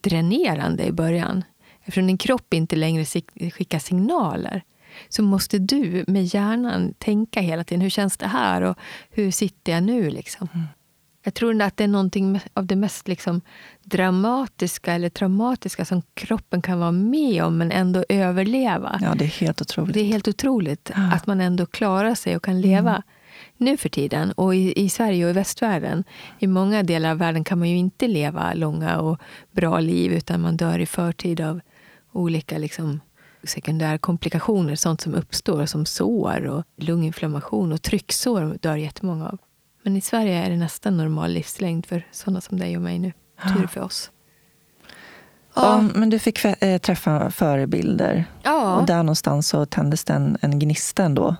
dränerande 0.00 0.84
i 0.84 0.92
början. 0.92 1.44
Eftersom 1.80 2.06
din 2.06 2.18
kropp 2.18 2.54
inte 2.54 2.76
längre 2.76 3.04
skickar 3.50 3.78
signaler 3.78 4.62
så 5.08 5.22
måste 5.22 5.58
du 5.58 6.04
med 6.06 6.24
hjärnan 6.24 6.94
tänka 6.98 7.40
hela 7.40 7.64
tiden. 7.64 7.80
Hur 7.80 7.90
känns 7.90 8.16
det 8.16 8.26
här? 8.26 8.62
och 8.62 8.78
Hur 9.10 9.30
sitter 9.30 9.72
jag 9.72 9.82
nu? 9.82 10.10
Liksom. 10.10 10.48
Mm. 10.54 10.66
Jag 11.24 11.34
tror 11.34 11.62
att 11.62 11.76
det 11.76 11.84
är 11.84 11.88
någonting 11.88 12.40
av 12.54 12.66
det 12.66 12.76
mest 12.76 13.08
liksom, 13.08 13.40
dramatiska 13.82 14.92
eller 14.92 15.08
traumatiska 15.08 15.84
som 15.84 16.02
kroppen 16.14 16.62
kan 16.62 16.78
vara 16.78 16.92
med 16.92 17.44
om 17.44 17.58
men 17.58 17.72
ändå 17.72 18.04
överleva. 18.08 18.98
Ja, 19.02 19.14
det 19.14 19.24
är 19.24 19.28
helt 19.28 19.62
otroligt. 19.62 19.94
Det 19.94 20.00
är 20.00 20.04
helt 20.04 20.28
otroligt 20.28 20.90
ja. 20.94 21.12
att 21.12 21.26
man 21.26 21.40
ändå 21.40 21.66
klarar 21.66 22.14
sig 22.14 22.36
och 22.36 22.44
kan 22.44 22.60
leva 22.60 22.90
mm. 22.90 23.02
Nu 23.56 23.76
för 23.76 23.88
tiden. 23.88 24.32
Och 24.32 24.54
i, 24.54 24.84
i, 24.84 24.88
Sverige 24.88 25.24
och 25.24 25.30
i 25.30 25.34
västvärlden, 25.34 26.04
i 26.38 26.46
många 26.46 26.82
delar 26.82 27.10
av 27.10 27.18
världen 27.18 27.44
kan 27.44 27.58
man 27.58 27.70
ju 27.70 27.76
inte 27.76 28.08
leva 28.08 28.54
långa 28.54 29.00
och 29.00 29.20
bra 29.52 29.80
liv 29.80 30.12
utan 30.12 30.40
man 30.40 30.56
dör 30.56 30.78
i 30.78 30.86
förtid 30.86 31.40
av 31.40 31.60
olika 32.12 32.58
liksom, 32.58 33.00
sekundärkomplikationer, 33.42 34.74
sånt 34.74 35.00
som 35.00 35.14
uppstår 35.14 35.66
som 35.66 35.86
sår 35.86 36.46
och 36.46 36.64
lunginflammation 36.76 37.72
och 37.72 37.82
trycksår 37.82 38.58
dör 38.60 38.76
jättemånga 38.76 39.26
av. 39.28 39.38
Men 39.82 39.96
i 39.96 40.00
Sverige 40.00 40.44
är 40.44 40.50
det 40.50 40.56
nästan 40.56 40.96
normal 40.96 41.30
livslängd 41.30 41.86
för 41.86 42.06
sådana 42.12 42.40
som 42.40 42.58
dig 42.58 42.76
och 42.76 42.82
mig 42.82 42.98
nu. 42.98 43.12
Tur 43.56 43.66
för 43.66 43.80
oss. 43.80 44.10
Ja. 45.54 45.62
ja. 45.62 45.88
men 45.94 46.10
du 46.10 46.18
fick 46.18 46.44
äh, 46.44 46.78
träffa 46.78 47.30
förebilder. 47.30 48.24
Ja. 48.42 48.76
Och 48.76 48.86
där 48.86 48.96
någonstans 48.96 49.48
så 49.48 49.66
tändes 49.66 50.04
det 50.04 50.12
en, 50.12 50.38
en 50.40 50.58
gnista 50.58 51.04
ändå. 51.04 51.36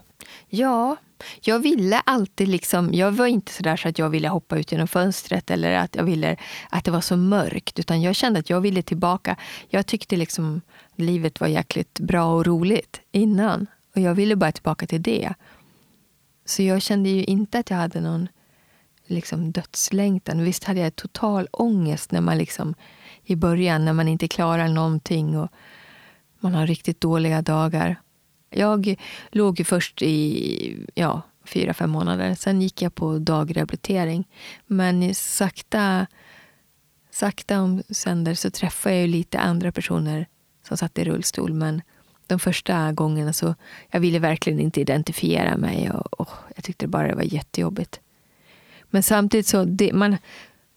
Ja, 0.48 0.96
jag 1.40 1.58
ville 1.58 2.00
alltid 2.00 2.48
liksom, 2.48 2.94
jag 2.94 3.12
var 3.12 3.26
inte 3.26 3.52
så 3.52 3.62
där 3.62 3.76
så 3.76 3.88
att 3.88 3.98
jag 3.98 4.10
ville 4.10 4.28
hoppa 4.28 4.58
ut 4.58 4.72
genom 4.72 4.88
fönstret 4.88 5.50
eller 5.50 5.72
att 5.72 5.96
jag 5.96 6.04
ville 6.04 6.36
att 6.70 6.84
det 6.84 6.90
var 6.90 7.00
så 7.00 7.16
mörkt. 7.16 7.78
Utan 7.78 8.02
jag 8.02 8.14
kände 8.14 8.40
att 8.40 8.50
jag 8.50 8.60
ville 8.60 8.82
tillbaka. 8.82 9.36
Jag 9.68 9.86
tyckte 9.86 10.16
liksom 10.16 10.60
livet 10.96 11.40
var 11.40 11.48
jäkligt 11.48 12.00
bra 12.00 12.34
och 12.34 12.46
roligt 12.46 13.00
innan. 13.12 13.66
Och 13.94 14.00
jag 14.00 14.14
ville 14.14 14.36
bara 14.36 14.52
tillbaka 14.52 14.86
till 14.86 15.02
det. 15.02 15.34
Så 16.44 16.62
jag 16.62 16.82
kände 16.82 17.08
ju 17.08 17.24
inte 17.24 17.58
att 17.58 17.70
jag 17.70 17.76
hade 17.76 18.00
någon 18.00 18.28
liksom, 19.06 19.52
dödslängtan. 19.52 20.44
Visst 20.44 20.64
hade 20.64 20.80
jag 20.80 20.96
total 20.96 21.48
ångest 21.52 22.12
när 22.12 22.20
man 22.20 22.38
liksom, 22.38 22.74
i 23.24 23.36
början 23.36 23.84
när 23.84 23.92
man 23.92 24.08
inte 24.08 24.28
klarar 24.28 24.68
någonting 24.68 25.38
och 25.38 25.48
man 26.40 26.54
har 26.54 26.66
riktigt 26.66 27.00
dåliga 27.00 27.42
dagar. 27.42 27.96
Jag 28.56 28.96
låg 29.30 29.58
ju 29.58 29.64
först 29.64 30.02
i 30.02 30.86
ja, 30.94 31.22
fyra, 31.44 31.74
fem 31.74 31.90
månader. 31.90 32.34
Sen 32.34 32.62
gick 32.62 32.82
jag 32.82 32.94
på 32.94 33.18
dagrehabilitering. 33.18 34.28
Men 34.66 35.14
sakta, 35.14 36.06
sakta 37.10 37.60
om 37.60 37.82
sänder 37.90 38.34
så 38.34 38.50
träffade 38.50 38.94
jag 38.94 39.02
ju 39.02 39.08
lite 39.08 39.38
andra 39.38 39.72
personer 39.72 40.26
som 40.68 40.76
satt 40.76 40.98
i 40.98 41.04
rullstol. 41.04 41.52
Men 41.52 41.82
de 42.26 42.38
första 42.38 42.92
gångerna 42.92 43.32
så 43.32 43.54
jag 43.90 44.00
ville 44.00 44.18
verkligen 44.18 44.60
inte 44.60 44.80
identifiera 44.80 45.56
mig. 45.56 45.90
Och, 45.90 46.20
och 46.20 46.30
jag 46.54 46.64
tyckte 46.64 46.86
bara 46.86 47.08
det 47.08 47.14
var 47.14 47.34
jättejobbigt. 47.34 48.00
Men 48.90 49.02
samtidigt 49.02 49.46
så, 49.46 49.64
det, 49.64 49.92
man, 49.92 50.16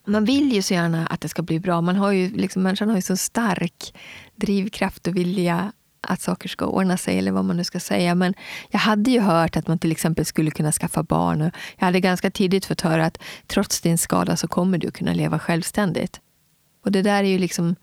man 0.05 0.25
vill 0.25 0.53
ju 0.53 0.61
så 0.61 0.73
gärna 0.73 1.07
att 1.07 1.21
det 1.21 1.29
ska 1.29 1.41
bli 1.41 1.59
bra. 1.59 1.81
Man 1.81 1.95
har 1.95 2.11
ju, 2.11 2.29
liksom, 2.29 2.63
människan 2.63 2.89
har 2.89 2.95
ju 2.95 3.01
så 3.01 3.17
stark 3.17 3.95
drivkraft 4.35 5.07
och 5.07 5.15
vilja 5.15 5.71
att 6.01 6.21
saker 6.21 6.49
ska 6.49 6.65
ordna 6.65 6.97
sig, 6.97 7.17
eller 7.17 7.31
vad 7.31 7.45
man 7.45 7.57
nu 7.57 7.63
ska 7.63 7.79
säga. 7.79 8.15
Men 8.15 8.33
jag 8.69 8.79
hade 8.79 9.11
ju 9.11 9.19
hört 9.19 9.57
att 9.57 9.67
man 9.67 9.79
till 9.79 9.91
exempel 9.91 10.25
skulle 10.25 10.51
kunna 10.51 10.71
skaffa 10.71 11.03
barn. 11.03 11.51
Jag 11.77 11.85
hade 11.85 11.99
ganska 11.99 12.31
tidigt 12.31 12.65
fått 12.65 12.81
höra 12.81 13.05
att 13.05 13.17
trots 13.47 13.81
din 13.81 13.97
skada 13.97 14.35
så 14.35 14.47
kommer 14.47 14.77
du 14.77 14.91
kunna 14.91 15.13
leva 15.13 15.39
självständigt. 15.39 16.21
Och 16.83 16.91
det 16.91 17.01
där 17.01 17.23
är 17.23 17.27
ju 17.27 17.37
liksom 17.37 17.75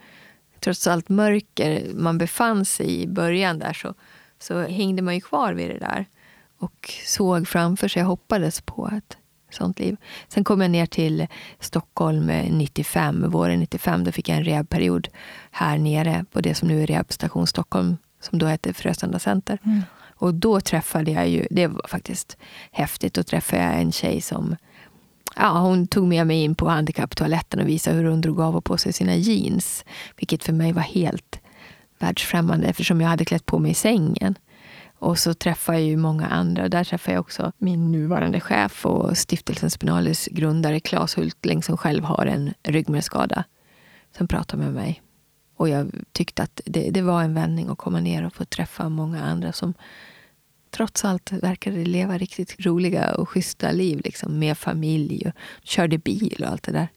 trots 0.61 0.87
allt 0.87 1.09
mörker 1.09 1.94
man 1.94 2.18
befann 2.18 2.64
sig 2.64 3.03
i 3.03 3.09
början 3.09 3.59
där 3.59 3.72
så, 3.72 3.94
så 4.38 4.61
hängde 4.61 5.03
man 5.03 5.14
ju 5.14 5.20
kvar 5.20 5.53
vid 5.53 5.68
det 5.68 5.79
där 5.79 6.07
och 6.59 6.90
såg 7.07 7.48
framför 7.48 7.88
sig, 7.88 8.03
hoppades 8.03 8.61
på 8.61 8.90
ett 8.96 9.16
sånt 9.50 9.79
liv. 9.79 9.96
Sen 10.29 10.44
kom 10.44 10.61
jag 10.61 10.70
ner 10.70 10.87
till 10.87 11.27
Stockholm 11.61 12.27
95, 12.27 13.31
våren 13.31 13.61
95. 13.61 14.05
Då 14.05 14.12
fick 14.12 14.29
jag 14.29 14.38
en 14.38 14.44
rehabperiod 14.44 15.09
här 15.50 15.79
nere 15.79 16.24
på 16.33 16.40
det 16.40 16.55
som 16.55 16.68
nu 16.68 16.83
är 16.83 16.87
Rehabstation 16.87 17.46
Stockholm, 17.46 17.96
som 18.24 18.38
då 18.38 18.46
hette 18.46 18.72
Frösunda 18.72 19.18
Center. 19.18 19.58
Mm. 19.64 19.82
Och 20.16 20.34
då 20.34 20.60
träffade 20.60 21.10
jag 21.10 21.28
ju, 21.28 21.46
det 21.50 21.66
var 21.66 21.88
faktiskt 21.88 22.37
häftigt, 22.70 23.14
då 23.14 23.22
träffade 23.22 23.62
jag 23.62 23.80
en 23.80 23.92
tjej 23.92 24.20
som 24.20 24.56
ja, 25.37 25.58
hon 25.58 25.87
tog 25.87 26.06
med 26.06 26.26
mig 26.26 26.42
in 26.42 26.54
på 26.54 26.68
handikapptoaletten 26.68 27.60
och 27.60 27.68
visade 27.68 27.96
hur 27.96 28.04
hon 28.04 28.20
drog 28.20 28.40
av 28.40 28.56
och 28.56 28.64
på 28.64 28.78
sig 28.78 28.92
sina 28.92 29.14
jeans. 29.14 29.84
Vilket 30.16 30.44
för 30.44 30.52
mig 30.52 30.72
var 30.72 30.82
helt 30.82 31.40
världsfrämmande 31.98 32.66
eftersom 32.66 33.00
jag 33.00 33.08
hade 33.08 33.24
klätt 33.24 33.46
på 33.46 33.58
mig 33.58 33.70
i 33.70 33.74
sängen. 33.74 34.34
Och 34.98 35.18
så 35.18 35.34
träffade 35.34 35.78
jag 35.78 35.87
ju 35.88 35.96
många 35.96 36.26
andra. 36.26 36.68
Där 36.68 36.84
träffade 36.84 37.14
jag 37.14 37.20
också 37.20 37.52
min 37.58 37.92
nuvarande 37.92 38.40
chef 38.40 38.87
och 38.87 39.18
stiftelsen 39.18 39.70
Spinalis 39.70 40.28
grundare 40.32 40.80
Claes 40.80 41.18
Hultling 41.18 41.62
som 41.62 41.76
själv 41.76 42.04
har 42.04 42.26
en 42.26 42.54
ryggmärgsskada. 42.62 43.44
Som 44.16 44.28
pratade 44.28 44.62
med 44.62 44.72
mig. 44.72 45.02
Och 45.56 45.68
jag 45.68 45.90
tyckte 46.12 46.42
att 46.42 46.60
det, 46.64 46.90
det 46.90 47.02
var 47.02 47.22
en 47.22 47.34
vändning 47.34 47.68
att 47.68 47.78
komma 47.78 48.00
ner 48.00 48.26
och 48.26 48.34
få 48.34 48.44
träffa 48.44 48.88
många 48.88 49.22
andra 49.22 49.52
som 49.52 49.74
trots 50.70 51.04
allt 51.04 51.32
verkade 51.32 51.84
leva 51.84 52.18
riktigt 52.18 52.66
roliga 52.66 53.14
och 53.14 53.28
schyssta 53.28 53.72
liv 53.72 54.00
liksom, 54.04 54.38
med 54.38 54.58
familj 54.58 55.22
och 55.26 55.32
körde 55.62 55.98
bil 55.98 56.36
och 56.40 56.52
allt 56.52 56.62
det 56.62 56.72
där. 56.72 56.88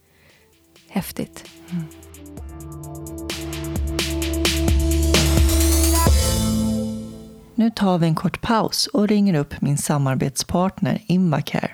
Häftigt. 0.89 1.51
Mm. 1.71 1.83
Nu 7.55 7.69
tar 7.69 7.97
vi 7.97 8.07
en 8.07 8.15
kort 8.15 8.41
paus 8.41 8.87
och 8.87 9.07
ringer 9.07 9.39
upp 9.39 9.61
min 9.61 9.77
samarbetspartner 9.77 11.01
Invacare. 11.07 11.71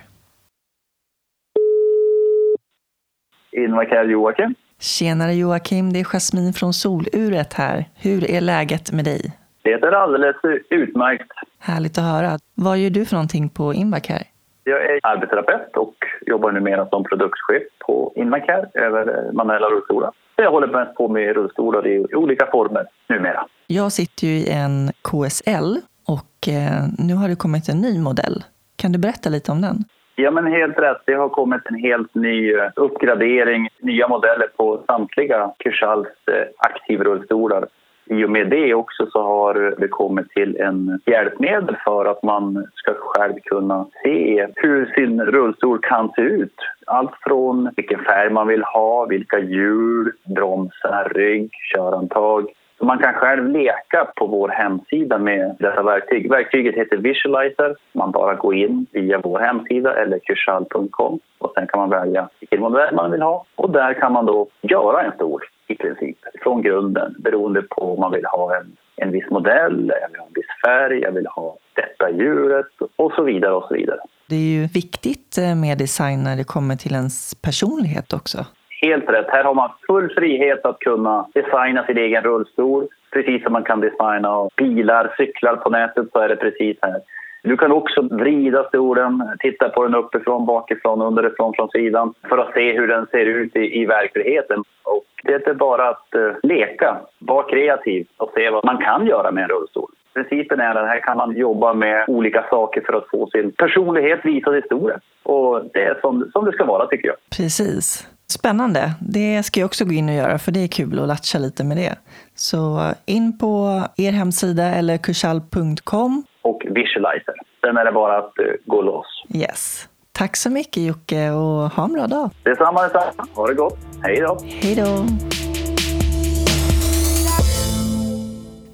Invacare 3.52 4.12
Joakim. 4.12 4.56
Tjenare 4.84 5.34
Joakim, 5.34 5.94
det 5.94 6.00
är 6.00 6.04
Jasmin 6.04 6.54
från 6.54 6.74
Soluret 6.74 7.54
här. 7.54 7.86
Hur 7.96 8.32
är 8.32 8.42
läget 8.42 8.92
med 8.92 9.06
dig? 9.06 9.32
Det 9.62 9.72
är 9.72 9.92
alldeles 9.92 10.36
utmärkt. 10.70 11.32
Härligt 11.60 11.98
att 11.98 12.04
höra. 12.04 12.40
Vad 12.56 12.78
gör 12.78 12.90
du 12.90 13.06
för 13.06 13.16
någonting 13.16 13.50
på 13.50 13.74
Invacare? 13.74 14.24
Jag 14.64 14.86
är 14.86 15.00
arbetsterapeut 15.04 15.78
och 15.78 15.96
jobbar 16.26 16.52
numera 16.52 16.90
som 16.90 17.04
produktchef 17.04 17.64
på 17.80 18.14
Invacare 18.16 18.70
över 18.74 19.32
manuella 19.32 19.68
rullstolar. 19.68 20.12
Jag 20.36 20.52
håller 20.52 20.68
mest 20.68 20.96
på 20.96 21.08
med 21.08 21.36
rullstolar 21.36 21.88
i 21.88 22.16
olika 22.16 22.46
former 22.52 22.86
numera. 23.10 23.46
Jag 23.68 23.92
sitter 23.92 24.28
ju 24.28 24.34
i 24.34 24.50
en 24.50 24.92
KSL 25.02 25.78
och 26.08 26.48
eh, 26.48 26.84
nu 26.98 27.14
har 27.14 27.28
det 27.28 27.36
kommit 27.36 27.70
en 27.70 27.82
ny 27.82 28.00
modell. 28.00 28.44
Kan 28.76 28.92
du 28.92 29.00
berätta 29.00 29.30
lite 29.30 29.52
om 29.52 29.62
den? 29.62 29.84
Ja, 30.16 30.32
men 30.32 30.48
helt 30.48 30.80
rätt. 30.80 31.02
Det 31.06 31.14
har 31.14 31.30
kommit 31.30 31.62
en 31.66 31.76
helt 31.76 32.16
ny 32.16 32.54
eh, 32.54 32.70
uppgradering, 32.76 33.70
nya 33.80 34.08
modeller 34.08 34.48
på 34.58 34.84
samtliga 34.88 35.52
Kirschalls 35.60 36.08
eh, 36.32 36.48
aktivrullstolar 36.58 37.66
i 38.06 38.26
och 38.26 38.30
med 38.30 38.50
det 38.50 38.74
också 38.74 39.08
så 39.12 39.22
har 39.24 39.76
det 39.80 39.88
kommit 39.88 40.30
till 40.30 40.58
en 40.58 41.00
hjälpmedel 41.06 41.78
för 41.84 42.06
att 42.06 42.24
man 42.24 42.68
ska 42.74 42.94
själv 42.94 43.34
kunna 43.44 43.86
se 44.04 44.48
hur 44.56 44.86
sin 44.86 45.22
rullstol 45.22 45.80
kan 45.82 46.12
se 46.16 46.22
ut. 46.22 46.56
Allt 46.88 47.12
från 47.28 47.70
vilken 47.76 48.00
färg 48.00 48.30
man 48.30 48.48
vill 48.48 48.64
ha, 48.64 49.06
vilka 49.06 49.40
hjul, 49.40 50.12
bromsar, 50.36 51.12
rygg, 51.16 51.52
körantag. 51.74 52.48
Så 52.78 52.86
man 52.86 53.00
kan 53.00 53.14
själv 53.14 53.50
leka 53.50 54.12
på 54.16 54.28
vår 54.28 54.50
hemsida 54.50 55.18
med 55.18 55.56
detta 55.60 55.84
verktyg. 55.84 56.30
Verktyget 56.30 56.76
heter 56.76 56.98
Visualizer. 56.98 57.76
Man 57.92 58.12
bara 58.12 58.36
går 58.36 58.56
in 58.56 58.86
via 58.92 59.20
vår 59.24 59.40
hemsida 59.40 59.96
eller 60.02 60.20
kursall.com 60.20 61.20
och 61.38 61.52
sen 61.56 61.68
kan 61.68 61.80
man 61.80 61.90
välja 61.90 62.30
vilken 62.40 62.62
modell 62.62 62.96
man 62.96 63.12
vill 63.12 63.22
ha 63.22 63.46
och 63.56 63.70
där 63.70 63.94
kan 63.94 64.14
man 64.14 64.26
då 64.26 64.48
göra 64.62 65.04
en 65.04 65.12
stol 65.12 65.42
i 65.68 65.76
princip 65.76 66.18
från 66.44 66.62
grunden 66.62 67.16
beroende 67.20 67.62
på 67.62 67.94
om 67.94 68.00
man 68.00 68.12
vill 68.12 68.26
ha 68.26 68.58
en, 68.58 68.76
en 68.96 69.12
viss 69.12 69.30
modell, 69.30 69.92
jag 70.02 70.10
vill 70.10 70.20
ha 70.20 70.28
en 70.28 70.34
viss 70.34 70.62
färg, 70.66 71.00
jag 71.00 71.12
vill 71.12 71.28
ha 71.28 71.58
detta 71.74 72.12
djuret 72.12 72.66
och 72.96 73.12
så 73.12 73.24
vidare 73.24 73.54
och 73.54 73.64
så 73.68 73.74
vidare. 73.74 74.00
Det 74.30 74.36
är 74.36 74.62
ju 74.62 74.68
viktigt 74.68 75.38
eh, 75.38 75.56
med 75.56 75.78
design 75.78 76.24
när 76.24 76.36
det 76.36 76.44
kommer 76.44 76.76
till 76.76 76.94
ens 76.94 77.36
personlighet 77.42 78.14
också. 78.14 78.46
Helt 78.84 79.10
rätt. 79.10 79.30
Här 79.30 79.44
har 79.44 79.54
man 79.54 79.70
full 79.88 80.10
frihet 80.10 80.66
att 80.66 80.80
kunna 80.80 81.28
designa 81.34 81.86
sin 81.86 81.98
egen 81.98 82.24
rullstol. 82.24 82.88
Precis 83.12 83.44
som 83.44 83.54
man 83.54 83.64
kan 83.64 83.80
designa 83.80 84.50
bilar, 84.58 85.14
cyklar 85.18 85.56
på 85.56 85.70
nätet 85.70 86.06
så 86.12 86.20
är 86.20 86.30
det 86.30 86.36
precis 86.36 86.78
här. 86.82 87.02
Du 87.44 87.58
kan 87.58 87.72
också 87.72 88.02
vrida 88.02 88.64
stolen, 88.64 89.30
titta 89.40 89.70
på 89.70 89.84
den 89.84 89.96
uppifrån, 89.96 90.46
bakifrån, 90.46 91.02
underifrån, 91.02 91.54
från 91.54 91.70
sidan 91.70 92.14
för 92.30 92.38
att 92.38 92.54
se 92.54 92.74
hur 92.74 92.88
den 92.88 93.06
ser 93.06 93.26
ut 93.26 93.56
i, 93.56 93.82
i 93.82 93.86
verkligheten. 93.86 94.64
Och 94.84 95.06
det 95.24 95.48
är 95.48 95.54
bara 95.54 95.90
att 95.90 96.08
uh, 96.16 96.34
leka, 96.44 96.98
vara 97.20 97.50
kreativ 97.50 98.08
och 98.18 98.32
se 98.36 98.50
vad 98.50 98.66
man 98.66 98.78
kan 98.78 99.08
göra 99.08 99.32
med 99.32 99.44
en 99.44 99.50
rullstol. 99.50 99.90
Principen 100.14 100.60
är 100.60 100.76
att 100.76 100.88
här 100.88 101.00
kan 101.00 101.18
man 101.18 101.38
jobba 101.38 101.74
med 101.74 102.06
olika 102.08 102.46
saker 102.50 102.82
för 102.86 102.94
att 102.94 103.10
få 103.12 103.28
sin 103.28 103.52
personlighet 103.52 104.20
visad 104.24 104.54
i 104.54 104.62
historien. 104.62 105.00
Och 105.24 105.64
det 105.74 105.84
är 105.84 106.00
som, 106.02 106.30
som 106.34 106.46
det 106.46 106.52
ska 106.52 106.66
vara 106.66 106.88
tycker 106.88 107.08
jag. 107.08 107.18
Precis. 107.38 108.08
Spännande. 108.28 108.92
Det 109.00 109.44
ska 109.44 109.60
jag 109.60 109.66
också 109.66 109.86
gå 109.86 109.92
in 109.92 110.10
och 110.10 110.16
göra 110.16 110.38
för 110.38 110.52
det 110.52 110.60
är 110.60 110.68
kul 110.68 111.00
att 111.00 111.08
latcha 111.08 111.40
lite 111.40 111.64
med 111.64 111.78
det. 111.78 111.96
Så 112.36 112.92
in 113.06 113.38
på 113.38 113.82
er 113.98 114.12
hemsida 114.12 114.64
eller 114.64 114.98
kursal.com. 114.98 116.24
Och 116.42 116.62
visualizer. 116.70 117.36
Sen 117.62 117.78
är 117.78 117.86
det 117.86 117.92
bara 117.92 118.18
att 118.18 118.34
uh, 118.40 118.46
gå 118.66 118.82
loss. 118.82 119.26
Yes. 119.36 119.90
Tack 120.12 120.36
så 120.36 120.50
mycket 120.50 120.84
Jocke 120.84 121.30
och 121.30 121.72
ha 121.72 121.86
en 121.86 121.94
bra 121.94 122.08
dag. 122.08 122.30
Detsamma, 122.44 122.84
detsamma. 122.84 123.28
Ha 123.36 123.48
det 123.48 123.54
gott. 123.54 123.78
Hej 124.02 124.20
då. 124.22 124.38
Hej 124.62 124.76
då. 124.76 125.06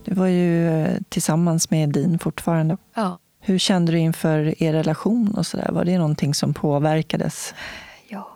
Du 0.10 0.16
var 0.16 0.28
ju 0.28 0.68
eh, 0.68 0.98
tillsammans 1.10 1.70
med 1.70 1.90
Din 1.90 2.20
fortfarande. 2.20 2.78
Ja. 2.94 3.20
Hur 3.40 3.58
kände 3.58 3.92
du 3.92 3.98
inför 3.98 4.64
er 4.64 4.74
relation 4.74 5.36
och 5.36 5.46
sådär? 5.46 5.72
Var 5.72 5.86
det 5.86 5.98
någonting 5.98 6.34
som 6.34 6.54
påverkades? 6.54 7.54
Ja, 8.08 8.30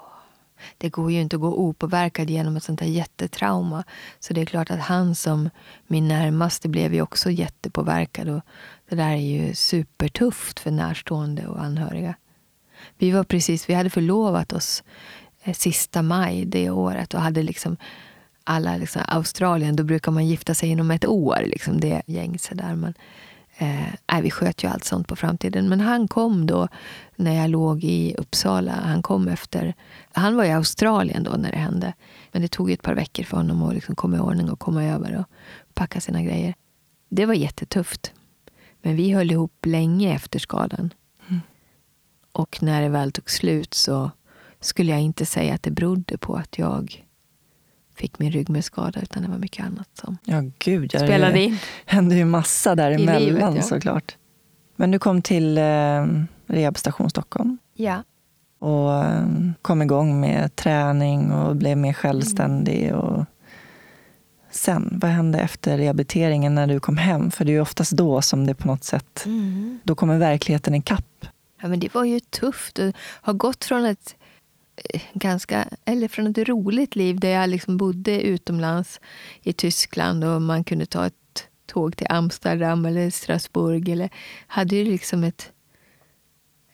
det 0.78 0.90
går 0.90 1.12
ju 1.12 1.22
inte 1.22 1.36
att 1.36 1.42
gå 1.42 1.54
opåverkad 1.54 2.30
genom 2.30 2.58
ett 2.58 2.64
sånt 2.64 2.82
här 2.82 2.88
jättetrauma. 2.88 3.84
Så 4.20 4.34
det 4.34 4.42
är 4.42 4.46
klart 4.46 4.72
att 4.72 4.80
han 4.80 5.16
som 5.16 5.50
min 5.88 6.08
närmaste 6.08 6.70
blev 6.70 6.94
ju 6.94 7.02
också 7.02 7.32
jättepåverkad. 7.32 8.30
Och 8.30 8.42
det 8.90 8.96
där 8.96 9.12
är 9.12 9.16
ju 9.16 9.56
supertufft 9.56 10.60
för 10.60 10.72
närstående 10.72 11.48
och 11.48 11.64
anhöriga. 11.64 12.16
Vi 12.98 13.12
var 13.12 13.24
precis, 13.24 13.70
vi 13.70 13.74
hade 13.74 13.90
förlovat 13.90 14.54
oss 14.54 14.84
eh, 15.44 15.54
sista 15.54 16.02
maj 16.02 16.46
det 16.46 16.70
året 16.70 17.14
och 17.14 17.22
hade 17.22 17.44
liksom 17.44 17.78
alla 18.44 18.78
liksom, 18.78 19.02
Australien, 19.08 19.76
då 19.76 19.84
brukar 19.84 20.12
man 20.12 20.28
gifta 20.28 20.54
sig 20.54 20.70
inom 20.70 20.91
ett 20.91 21.06
år. 21.06 21.44
Liksom, 21.46 21.80
det 21.80 22.02
gängse 22.06 22.56
där. 22.56 22.76
Men, 22.76 22.94
eh, 23.58 24.22
vi 24.22 24.32
sköt 24.32 24.64
ju 24.64 24.68
allt 24.68 24.84
sånt 24.84 25.08
på 25.08 25.16
framtiden. 25.16 25.70
Men 25.70 25.80
han 25.80 26.08
kom 26.08 26.46
då 26.46 26.68
när 27.16 27.34
jag 27.36 27.50
låg 27.50 27.84
i 27.84 28.16
Uppsala. 28.18 28.72
Han 28.72 29.02
kom 29.02 29.28
efter... 29.28 29.74
Han 30.12 30.36
var 30.36 30.44
i 30.44 30.52
Australien 30.52 31.24
då 31.24 31.32
när 31.32 31.52
det 31.52 31.58
hände. 31.58 31.94
Men 32.32 32.41
det 32.41 32.48
tog 32.48 32.72
ett 32.72 32.82
par 32.82 32.96
veckor 32.96 33.24
för 33.24 33.38
honom 33.38 33.64
att 33.64 33.74
liksom 33.74 33.96
komma 33.96 34.18
i 34.18 34.20
ordning 34.20 34.50
och 34.50 34.60
komma 34.60 34.84
över 34.84 35.18
och 35.18 35.26
packa 35.74 36.02
sina 36.02 36.24
grejer. 36.24 36.54
Det 37.10 37.26
var 37.26 37.34
jättetufft. 37.34 38.14
Men 38.82 38.96
vi 38.96 39.12
höll 39.12 39.32
ihop 39.32 39.66
länge 39.66 40.16
efter 40.16 40.39
skadan. 40.39 40.94
Mm. 41.30 41.41
Och 42.32 42.58
när 42.62 42.82
det 42.82 42.89
väl 42.89 43.12
tog 43.12 43.30
slut 43.30 43.74
så 43.74 44.12
skulle 44.60 44.91
jag 44.91 45.02
inte 45.02 45.26
säga 45.26 45.54
att 45.54 45.64
det 45.64 45.72
berodde 45.72 46.18
på 46.18 46.36
att 46.36 46.58
jag 46.58 47.04
fick 47.96 48.20
min 48.20 48.32
ryggmärgsskada 48.32 49.02
utan 49.02 49.24
det 49.24 49.30
var 49.30 49.38
mycket 49.38 49.66
annat 49.66 49.89
som 49.94 50.18
ja, 50.26 50.44
gud, 50.60 50.91
ja, 50.94 51.00
spelade 51.00 51.41
in. 51.41 51.52
Det 51.52 51.60
hände 51.91 52.16
ju 52.16 52.26
massa 52.26 52.76
däremellan 52.76 53.22
I 53.22 53.26
livet, 53.26 53.56
ja. 53.56 53.62
såklart. 53.62 54.18
Men 54.76 54.91
du 54.91 55.00
kom 55.00 55.22
till 55.22 55.58
eh, 55.58 56.06
Rehabstation 56.48 57.10
Stockholm. 57.10 57.58
Ja. 57.74 58.04
Och 58.60 59.04
eh, 59.04 59.26
kom 59.62 59.82
igång 59.82 60.20
med 60.20 60.56
träning 60.56 61.32
och 61.32 61.56
blev 61.56 61.78
mer 61.78 61.94
självständig. 61.94 62.84
Mm. 62.84 63.00
Och 63.00 63.26
sen, 64.52 65.00
vad 65.02 65.12
hände 65.12 65.39
efter 65.39 65.78
rehabiliteringen 65.78 66.56
när 66.56 66.68
du 66.68 66.80
kom 66.80 66.98
hem? 66.98 67.32
För 67.32 67.46
det 67.46 67.52
är 67.52 67.54
ju 67.54 67.62
oftast 67.62 67.91
då 67.91 68.22
som 68.22 68.48
det 68.48 68.56
på 68.56 68.68
något 68.68 68.84
sätt, 68.84 69.24
mm. 69.26 69.80
då 69.84 69.96
kommer 69.96 70.18
verkligheten 70.18 70.76
ikapp. 70.76 71.26
Ja, 71.62 71.68
men 71.68 71.80
det 71.80 71.94
var 71.94 72.04
ju 72.04 72.20
tufft 72.20 72.80
att 72.80 72.96
ha 73.22 73.34
gått 73.34 73.66
från 73.66 73.86
ett 73.86 74.16
ganska, 75.14 75.68
eller 75.86 76.08
från 76.08 76.28
ett 76.28 76.38
roligt 76.38 76.96
liv 76.96 77.20
där 77.20 77.30
jag 77.30 77.50
liksom 77.50 77.78
bodde 77.78 78.22
utomlands 78.22 79.00
i 79.42 79.54
Tyskland 79.54 80.24
och 80.24 80.42
man 80.42 80.64
kunde 80.64 80.86
ta 80.86 81.06
ett 81.06 81.48
tåg 81.66 81.98
till 81.98 82.08
Amsterdam 82.10 82.86
eller 82.86 83.10
Strasbourg. 83.10 83.90
Eller, 83.90 84.10
hade 84.48 84.76
ju 84.76 84.84
liksom 84.84 85.24
ett, 85.24 85.52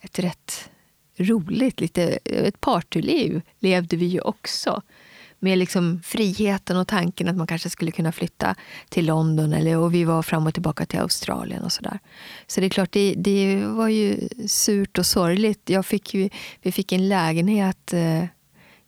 ett 0.02 0.20
rätt 0.20 0.70
roligt, 1.18 1.80
lite, 1.80 2.04
ett 2.24 2.62
partyliv 2.62 3.42
levde 3.60 3.98
vi 3.98 4.06
ju 4.06 4.22
också 4.22 4.82
med 5.40 5.58
liksom 5.58 6.02
friheten 6.04 6.78
och 6.78 6.88
tanken 6.88 7.28
att 7.28 7.36
man 7.36 7.48
kanske 7.48 7.70
skulle 7.70 7.92
kunna 7.92 8.12
flytta 8.12 8.56
till 8.90 9.06
London 9.06 9.54
eller, 9.54 9.78
och 9.78 9.94
vi 9.94 10.04
var 10.04 10.22
fram 10.22 10.48
och 10.48 10.54
tillbaka 10.54 10.86
till 10.86 11.00
Australien 11.00 11.64
och 11.64 11.72
sådär. 11.72 12.00
Så 12.48 12.60
det 12.60 12.68
är 12.68 12.70
klart, 12.70 12.92
det, 12.92 13.14
det 13.18 13.66
var 13.66 13.88
ju 13.88 14.30
surt 14.48 14.98
och 14.98 15.06
sorgligt. 15.06 15.70
Jag 15.70 15.86
fick 15.86 16.14
ju, 16.14 16.30
vi 16.62 16.72
fick 16.72 16.92
en 16.92 17.10
lägenhet 17.10 17.94
eh, 17.94 18.24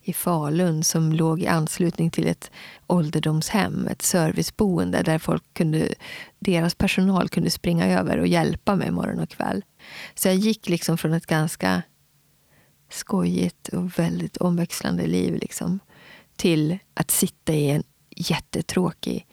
i 0.04 0.12
Falun 0.12 0.84
som 0.84 1.12
låg 1.12 1.42
i 1.42 1.46
anslutning 1.46 2.10
till 2.10 2.26
ett 2.26 2.50
ålderdomshem, 2.86 3.86
ett 3.86 4.02
serviceboende 4.02 5.02
där 5.02 5.18
folk 5.18 5.54
kunde, 5.54 5.94
deras 6.38 6.74
personal 6.74 7.28
kunde 7.28 7.50
springa 7.50 7.86
över 7.86 8.18
och 8.18 8.26
hjälpa 8.26 8.76
mig 8.76 8.90
morgon 8.90 9.18
och 9.18 9.28
kväll. 9.28 9.64
Så 10.14 10.28
jag 10.28 10.34
gick 10.34 10.68
liksom 10.68 10.98
från 10.98 11.12
ett 11.12 11.26
ganska 11.26 11.82
skojigt 12.90 13.68
och 13.68 13.98
väldigt 13.98 14.36
omväxlande 14.36 15.06
liv 15.06 15.34
liksom, 15.34 15.80
till 16.42 16.78
att 16.94 17.10
sitta 17.10 17.52
i 17.52 17.70
en 17.70 17.82
jättetråkig 18.16 19.26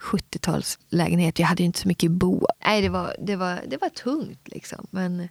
70-talslägenhet. 0.00 1.40
Jag 1.40 1.46
hade 1.46 1.62
ju 1.62 1.66
inte 1.66 1.80
så 1.80 1.88
mycket 1.88 2.10
bo. 2.10 2.46
Nej, 2.66 2.82
det 2.82 2.88
var, 2.88 3.16
det 3.18 3.36
var, 3.36 3.60
det 3.68 3.76
var 3.76 3.88
tungt. 3.88 4.48
Liksom. 4.48 4.86
Men 4.90 5.28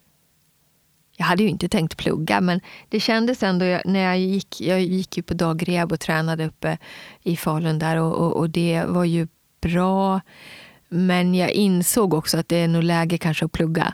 jag 1.18 1.26
hade 1.26 1.44
ju 1.44 1.50
inte 1.50 1.70
tänkt 1.70 1.98
plugga, 1.98 2.42
men 2.42 2.62
det 2.90 3.00
kändes 3.00 3.44
ändå 3.44 3.82
när 3.86 4.00
jag 4.00 4.20
gick. 4.20 4.62
Jag 4.62 4.82
gick 4.82 5.18
ju 5.18 5.24
på 5.24 5.34
dagrehab 5.34 5.92
och 5.92 6.00
tränade 6.00 6.46
uppe 6.46 6.78
i 7.22 7.38
Falun 7.38 7.80
där 7.80 7.98
och, 7.98 8.16
och, 8.16 8.38
och, 8.38 8.50
det 8.50 8.84
var 8.88 9.04
ju 9.04 9.28
bra. 9.62 10.22
Men 10.90 11.36
jag 11.36 11.52
insåg 11.52 12.14
också 12.14 12.38
att 12.38 12.50
det 12.50 12.58
är 12.58 12.68
nog 12.68 12.84
läge 12.84 13.18
kanske 13.18 13.46
att 13.46 13.52
plugga. 13.52 13.94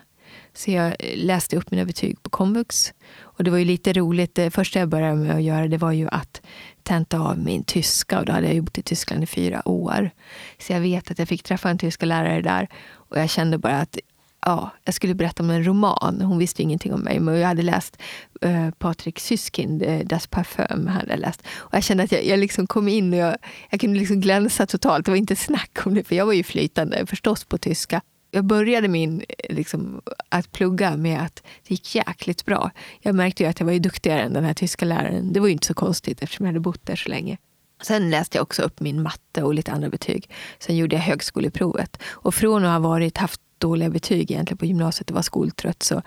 Så 0.54 0.72
jag 0.72 0.88
eh, 0.88 1.18
läste 1.18 1.58
upp 1.58 1.72
mina 1.72 1.86
betyg 1.86 2.24
på 2.24 2.30
komvux. 2.30 2.93
Och 3.20 3.43
det 3.43 3.52
var 3.52 3.58
ju 3.58 3.66
lite 3.66 3.93
roligt. 3.93 4.36
Det 4.36 4.52
första 4.52 4.80
jag 4.80 4.89
började 4.89 5.16
med 5.16 5.36
att 5.36 5.43
göra 5.43 5.68
det 5.68 5.78
var 5.78 5.91
ju 5.91 6.08
att 6.08 6.41
tenta 6.84 7.20
av 7.20 7.38
min 7.38 7.64
tyska. 7.64 8.20
Och 8.20 8.26
då 8.26 8.32
hade 8.32 8.54
jag 8.54 8.64
bott 8.64 8.78
i 8.78 8.82
Tyskland 8.82 9.24
i 9.24 9.28
fyra 9.28 9.68
år. 9.68 10.12
Så 10.60 10.74
jag 10.74 10.80
vet 10.80 11.12
att 11.12 11.20
jag 11.20 11.28
fick 11.28 11.43
träffa 11.43 11.70
en 11.70 11.78
tyska 11.78 12.06
lärare 12.06 12.41
där. 12.41 12.68
Och 12.91 13.20
jag 13.20 13.30
kände 13.30 13.58
bara 13.58 13.80
att 13.80 13.97
ja, 14.45 14.70
jag 14.84 14.93
skulle 14.93 15.16
berätta 15.16 15.43
om 15.43 15.50
en 15.50 15.64
roman. 15.64 16.22
Hon 16.22 16.38
visste 16.38 16.62
ingenting 16.62 16.93
om 16.93 17.02
mig, 17.02 17.20
men 17.20 17.36
jag 17.36 17.47
hade 17.47 17.62
läst 17.62 18.02
eh, 18.41 18.70
Patrik 18.72 19.20
Syskind, 19.20 19.84
uh, 19.84 20.00
Das 20.00 20.28
Parfum. 20.28 20.88
Hade 20.88 21.12
jag, 21.12 21.20
läst. 21.20 21.41
Och 21.58 21.74
jag 21.74 21.84
kände 21.84 22.04
att 22.04 22.12
jag, 22.12 22.26
jag 22.26 22.39
liksom 22.39 22.68
kom 22.68 22.88
in 22.88 23.14
och 23.14 23.20
jag, 23.20 23.38
jag 23.70 23.80
kunde 23.80 24.00
liksom 24.00 24.22
glänsa 24.22 24.66
totalt. 24.66 25.06
Det 25.06 25.12
var 25.12 25.18
inte 25.18 25.36
snack 25.36 25.80
om 25.86 25.93
det, 25.93 26.04
för 26.04 26.16
jag 26.16 26.26
var 26.26 26.34
ju 26.34 26.43
flytande 26.43 27.06
förstås 27.06 27.43
på 27.43 27.58
tyska 27.58 28.02
jag 28.32 28.45
började 28.45 28.88
min, 28.88 29.23
eh, 29.30 29.55
liksom, 29.55 30.01
att 30.30 30.51
plugga 30.51 30.97
med 30.97 31.21
att 31.21 31.43
det 31.67 31.71
gick 31.73 31.95
jäkligt 31.95 32.45
bra. 32.45 32.71
Jag 33.01 33.15
märkte 33.15 33.43
ju 33.43 33.49
att 33.49 33.59
jag 33.59 33.65
var 33.65 33.73
ju 33.73 33.80
duktigare 33.80 34.21
än 34.21 34.34
den 34.34 34.43
här 34.43 34.53
tyska 34.53 34.86
läraren. 34.86 35.34
Det 35.34 35.39
var 35.39 35.47
ju 35.47 35.53
inte 35.53 35.67
så 35.67 35.73
konstigt 35.73 36.21
eftersom 36.21 36.45
jag 36.45 36.53
hade 36.53 36.59
bott 36.59 36.86
där 36.86 36.95
så 36.95 37.09
länge. 37.09 37.38
Sen 37.82 38.09
läste 38.09 38.38
jag 38.38 38.43
också 38.43 38.61
upp 38.61 38.80
min 38.80 39.01
matte 39.01 39.43
och 39.43 39.53
lite 39.53 39.71
andra 39.71 39.89
betyg. 39.89 40.30
Sen 40.59 40.77
gjorde 40.77 40.95
jag 40.95 41.03
högskoleprovet. 41.03 42.01
Och 42.07 42.36
från 42.36 42.65
att 42.65 42.71
ha 42.71 42.80
varit, 42.89 43.17
haft 43.17 43.41
dåliga 43.57 43.89
betyg 43.89 44.32
egentligen 44.32 44.57
på 44.57 44.65
gymnasiet 44.65 45.09
och 45.09 45.15
var 45.15 45.21
skoltrött 45.21 45.84
så 45.84 46.01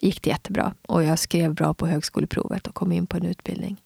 gick 0.00 0.22
det 0.22 0.30
jättebra. 0.30 0.74
Och 0.86 1.04
jag 1.04 1.18
skrev 1.18 1.54
bra 1.54 1.74
på 1.74 1.86
högskoleprovet 1.86 2.66
och 2.66 2.74
kom 2.74 2.92
in 2.92 3.06
på 3.06 3.16
en 3.16 3.24
utbildning. 3.24 3.76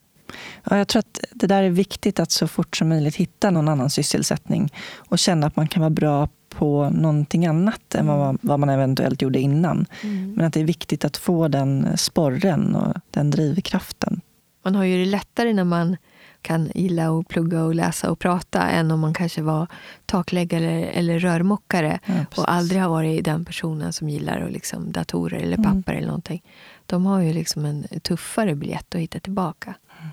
Ja, 0.63 0.77
jag 0.77 0.87
tror 0.87 0.99
att 0.99 1.19
det 1.31 1.47
där 1.47 1.63
är 1.63 1.69
viktigt 1.69 2.19
att 2.19 2.31
så 2.31 2.47
fort 2.47 2.77
som 2.77 2.89
möjligt 2.89 3.15
hitta 3.15 3.51
någon 3.51 3.67
annan 3.67 3.89
sysselsättning 3.89 4.73
och 4.95 5.19
känna 5.19 5.47
att 5.47 5.55
man 5.55 5.67
kan 5.67 5.79
vara 5.79 5.89
bra 5.89 6.29
på 6.53 6.89
någonting 6.89 7.45
annat 7.45 7.95
än 7.95 8.07
vad, 8.07 8.37
vad 8.41 8.59
man 8.59 8.69
eventuellt 8.69 9.21
gjorde 9.21 9.39
innan. 9.39 9.85
Mm. 10.03 10.33
Men 10.33 10.45
att 10.45 10.53
det 10.53 10.59
är 10.59 10.65
viktigt 10.65 11.05
att 11.05 11.17
få 11.17 11.47
den 11.47 11.97
sporren 11.97 12.75
och 12.75 12.93
den 13.11 13.31
drivkraften. 13.31 14.21
Man 14.63 14.75
har 14.75 14.83
ju 14.83 14.97
det 14.97 15.11
lättare 15.11 15.53
när 15.53 15.63
man 15.63 15.97
kan 16.43 16.71
gilla 16.75 17.19
att 17.19 17.27
plugga 17.27 17.63
och 17.63 17.75
läsa 17.75 18.11
och 18.11 18.19
prata 18.19 18.69
än 18.69 18.91
om 18.91 18.99
man 18.99 19.13
kanske 19.13 19.41
var 19.41 19.67
takläggare 20.05 20.85
eller 20.85 21.19
rörmokare 21.19 21.99
ja, 22.05 22.13
och 22.35 22.51
aldrig 22.51 22.81
har 22.81 22.89
varit 22.89 23.25
den 23.25 23.45
personen 23.45 23.93
som 23.93 24.09
gillar 24.09 24.49
liksom 24.49 24.91
datorer 24.91 25.37
eller 25.37 25.57
mm. 25.57 25.63
papper. 25.63 25.91
Mm. 25.91 25.97
eller 25.97 26.07
någonting. 26.07 26.43
De 26.85 27.05
har 27.05 27.19
ju 27.19 27.33
liksom 27.33 27.65
en 27.65 27.87
tuffare 28.01 28.55
biljett 28.55 28.95
att 28.95 29.01
hitta 29.01 29.19
tillbaka. 29.19 29.73
Mm. 29.99 30.09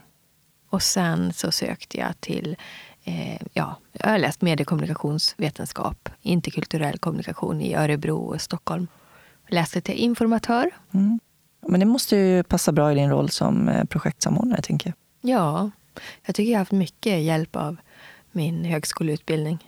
Och 0.70 0.82
sen 0.82 1.32
så 1.32 1.50
sökte 1.50 1.98
jag 1.98 2.20
till 2.20 2.56
eh, 3.10 3.46
ja, 3.52 3.76
jag 3.92 4.10
har 4.10 4.18
läst 4.18 4.42
mediekommunikationsvetenskap, 4.42 6.08
interkulturell 6.22 6.98
kommunikation 6.98 7.60
i 7.60 7.74
Örebro 7.74 8.16
och 8.16 8.40
Stockholm. 8.40 8.86
Läste 9.48 9.80
till 9.80 9.94
informatör. 9.94 10.70
Mm. 10.94 11.20
Men 11.68 11.80
det 11.80 11.86
måste 11.86 12.16
ju 12.16 12.42
passa 12.42 12.72
bra 12.72 12.92
i 12.92 12.94
din 12.94 13.10
roll 13.10 13.30
som 13.30 13.68
eh, 13.68 13.84
projektsamordnare, 13.84 14.62
tänker 14.62 14.88
jag. 14.88 15.30
Ja, 15.30 15.70
jag 16.26 16.34
tycker 16.34 16.50
jag 16.52 16.58
har 16.58 16.60
haft 16.60 16.72
mycket 16.72 17.22
hjälp 17.22 17.56
av 17.56 17.76
min 18.32 18.64
högskoleutbildning. 18.64 19.58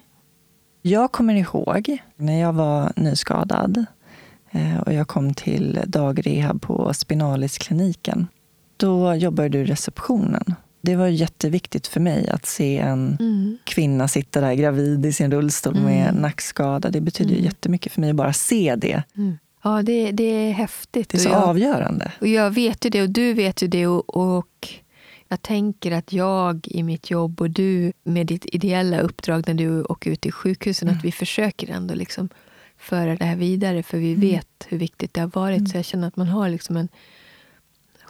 Jag 0.82 1.12
kommer 1.12 1.34
ihåg 1.34 1.98
när 2.16 2.40
jag 2.40 2.52
var 2.52 2.92
nyskadad 2.96 3.84
eh, 4.50 4.80
och 4.80 4.92
jag 4.92 5.08
kom 5.08 5.34
till 5.34 5.80
dagrehab 5.86 6.62
på 6.62 6.94
Spinaliskliniken. 6.94 8.28
Då 8.76 9.14
jobbade 9.14 9.48
du 9.48 9.58
i 9.58 9.64
receptionen. 9.64 10.54
Det 10.82 10.96
var 10.96 11.08
jätteviktigt 11.08 11.86
för 11.86 12.00
mig 12.00 12.28
att 12.28 12.46
se 12.46 12.78
en 12.78 13.16
mm. 13.20 13.58
kvinna 13.64 14.08
sitta 14.08 14.40
där 14.40 14.54
gravid 14.54 15.06
i 15.06 15.12
sin 15.12 15.30
rullstol 15.30 15.76
mm. 15.76 15.84
med 15.84 16.14
nackskada. 16.14 16.90
Det 16.90 17.00
betyder 17.00 17.32
mm. 17.32 17.44
jättemycket 17.44 17.92
för 17.92 18.00
mig 18.00 18.10
att 18.10 18.16
bara 18.16 18.32
se 18.32 18.74
det. 18.76 19.02
Mm. 19.16 19.38
Ja, 19.64 19.82
det, 19.82 20.12
det 20.12 20.24
är 20.24 20.52
häftigt. 20.52 21.08
Det 21.08 21.18
är 21.18 21.20
så 21.20 21.28
jag, 21.28 21.42
avgörande. 21.42 22.12
Och 22.20 22.26
jag 22.26 22.50
vet 22.50 22.84
ju 22.84 22.90
det 22.90 23.02
och 23.02 23.10
du 23.10 23.32
vet 23.32 23.62
ju 23.62 23.68
det. 23.68 23.86
Och, 23.86 24.16
och, 24.16 24.68
jag 25.28 25.42
tänker 25.42 25.92
att 25.92 26.12
jag 26.12 26.68
i 26.68 26.82
mitt 26.82 27.10
jobb 27.10 27.40
och 27.40 27.50
du 27.50 27.92
med 28.04 28.26
ditt 28.26 28.44
ideella 28.46 29.00
uppdrag 29.00 29.44
när 29.46 29.54
du 29.54 29.82
åker 29.82 30.10
ut 30.10 30.20
till 30.20 30.32
sjukhusen, 30.32 30.88
att 30.88 30.92
mm. 30.92 31.02
vi 31.02 31.12
försöker 31.12 31.70
ändå 31.70 31.94
liksom 31.94 32.28
föra 32.76 33.16
det 33.16 33.24
här 33.24 33.36
vidare. 33.36 33.82
För 33.82 33.98
vi 33.98 34.12
mm. 34.12 34.20
vet 34.20 34.66
hur 34.68 34.78
viktigt 34.78 35.14
det 35.14 35.20
har 35.20 35.28
varit. 35.28 35.70
Så 35.70 35.76
jag 35.76 35.84
känner 35.84 36.08
att 36.08 36.16
man 36.16 36.28
har 36.28 36.48
liksom 36.48 36.76
en 36.76 36.88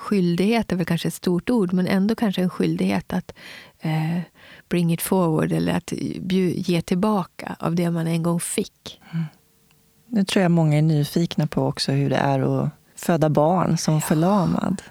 skyldighet 0.02 0.72
är 0.72 0.76
väl 0.76 0.86
kanske 0.86 1.08
ett 1.08 1.14
stort 1.14 1.50
ord, 1.50 1.72
men 1.72 1.86
ändå 1.86 2.14
kanske 2.14 2.42
en 2.42 2.50
skyldighet 2.50 3.12
att 3.12 3.32
eh, 3.80 4.20
bring 4.68 4.92
it 4.92 5.02
forward 5.02 5.52
eller 5.52 5.72
att 5.72 5.92
ge 5.92 6.82
tillbaka 6.82 7.56
av 7.58 7.74
det 7.74 7.90
man 7.90 8.06
en 8.06 8.22
gång 8.22 8.40
fick. 8.40 9.00
Mm. 9.12 9.24
Nu 10.06 10.24
tror 10.24 10.42
jag 10.42 10.50
många 10.50 10.78
är 10.78 10.82
nyfikna 10.82 11.46
på 11.46 11.66
också 11.66 11.92
hur 11.92 12.10
det 12.10 12.16
är 12.16 12.40
att 12.40 12.70
föda 12.96 13.30
barn 13.30 13.78
som 13.78 13.94
ja. 13.94 14.00
förlamad. 14.00 14.82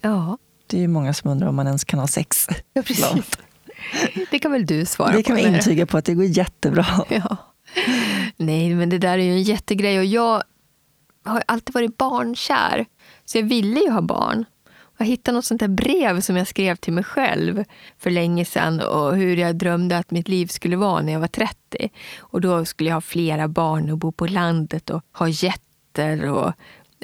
Ja. 0.00 0.38
Det 0.66 0.76
är 0.76 0.80
ju 0.80 0.88
många 0.88 1.14
som 1.14 1.30
undrar 1.30 1.48
om 1.48 1.56
man 1.56 1.66
ens 1.66 1.84
kan 1.84 1.98
ha 1.98 2.06
sex. 2.06 2.46
Ja, 2.72 2.82
precis. 2.82 3.30
Det 4.30 4.38
kan 4.38 4.52
väl 4.52 4.66
du 4.66 4.86
svara 4.86 5.10
på? 5.10 5.16
Det 5.16 5.22
kan 5.22 5.36
vi 5.36 5.42
intyga 5.42 5.86
på 5.86 5.98
att 5.98 6.04
det 6.04 6.14
går 6.14 6.24
jättebra. 6.24 6.86
Ja. 7.08 7.36
Nej, 8.36 8.74
men 8.74 8.88
det 8.88 8.98
där 8.98 9.18
är 9.18 9.22
ju 9.22 9.32
en 9.32 9.42
jättegrej. 9.42 9.98
Och 9.98 10.04
jag 10.04 10.42
har 11.24 11.42
alltid 11.46 11.74
varit 11.74 11.96
barnkär. 11.96 12.86
Så 13.24 13.38
jag 13.38 13.42
ville 13.42 13.80
ju 13.80 13.90
ha 13.90 14.00
barn. 14.00 14.44
Jag 15.00 15.06
hittade 15.06 15.34
något 15.34 15.44
sånt 15.44 15.60
där 15.60 15.68
brev 15.68 16.20
som 16.20 16.36
jag 16.36 16.46
skrev 16.46 16.76
till 16.76 16.92
mig 16.92 17.04
själv 17.04 17.64
för 17.98 18.10
länge 18.10 18.44
sedan 18.44 18.80
och 18.80 19.16
hur 19.16 19.36
jag 19.36 19.56
drömde 19.56 19.98
att 19.98 20.10
mitt 20.10 20.28
liv 20.28 20.46
skulle 20.46 20.76
vara 20.76 21.02
när 21.02 21.12
jag 21.12 21.20
var 21.20 21.26
30. 21.26 21.90
Och 22.18 22.40
Då 22.40 22.64
skulle 22.64 22.90
jag 22.90 22.96
ha 22.96 23.00
flera 23.00 23.48
barn 23.48 23.90
och 23.90 23.98
bo 23.98 24.12
på 24.12 24.26
landet 24.26 24.90
och 24.90 25.02
ha 25.12 25.28
jätter 25.28 26.26
och 26.26 26.52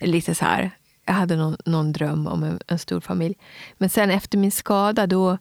lite 0.02 0.34
så 0.34 0.44
här. 0.44 0.70
Jag 1.04 1.12
hade 1.12 1.36
någon, 1.36 1.56
någon 1.64 1.92
dröm 1.92 2.26
om 2.26 2.42
en, 2.42 2.60
en, 2.66 2.78
stor 2.78 3.00
familj. 3.00 3.34
Men 3.78 3.90
sen 3.90 4.10
efter 4.10 4.38
min 4.38 4.52
skada 4.52 5.06
då, 5.06 5.38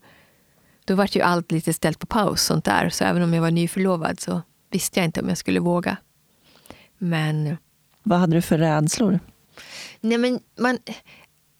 då 0.85 0.95
var 0.95 1.09
ju 1.11 1.21
allt 1.21 1.51
lite 1.51 1.73
ställt 1.73 1.99
på 1.99 2.07
paus. 2.07 2.41
sånt 2.41 2.65
där. 2.65 2.89
Så 2.89 3.03
även 3.03 3.21
om 3.21 3.33
jag 3.33 3.41
var 3.41 3.51
nyförlovad 3.51 4.19
så 4.19 4.41
visste 4.71 4.99
jag 4.99 5.05
inte 5.05 5.21
om 5.21 5.29
jag 5.29 5.37
skulle 5.37 5.59
våga. 5.59 5.97
Men... 6.97 7.57
Vad 8.03 8.19
hade 8.19 8.37
du 8.37 8.41
för 8.41 8.57
rädslor? 8.57 9.19
Nej, 10.01 10.17
men 10.17 10.39
man, 10.59 10.77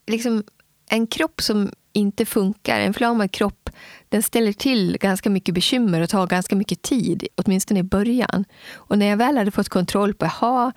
liksom, 0.08 0.44
en 0.90 1.08
kropp 1.08 1.42
som 1.42 1.72
inte 1.94 2.26
funkar, 2.26 2.80
en 2.80 2.94
förlamad 2.94 3.32
kropp, 3.32 3.70
den 4.10 4.24
ställer 4.24 4.54
till 4.54 4.98
ganska 4.98 5.30
mycket 5.30 5.56
bekymmer 5.56 6.02
och 6.02 6.10
tar 6.10 6.28
ganska 6.28 6.56
mycket 6.56 6.82
tid, 6.82 7.28
åtminstone 7.36 7.80
i 7.80 7.84
början. 7.84 8.46
Och 8.74 8.98
när 8.98 9.06
jag 9.06 9.18
väl 9.18 9.38
hade 9.38 9.52
fått 9.52 9.70
kontroll 9.70 10.14
på, 10.14 10.26
jaha, 10.26 10.72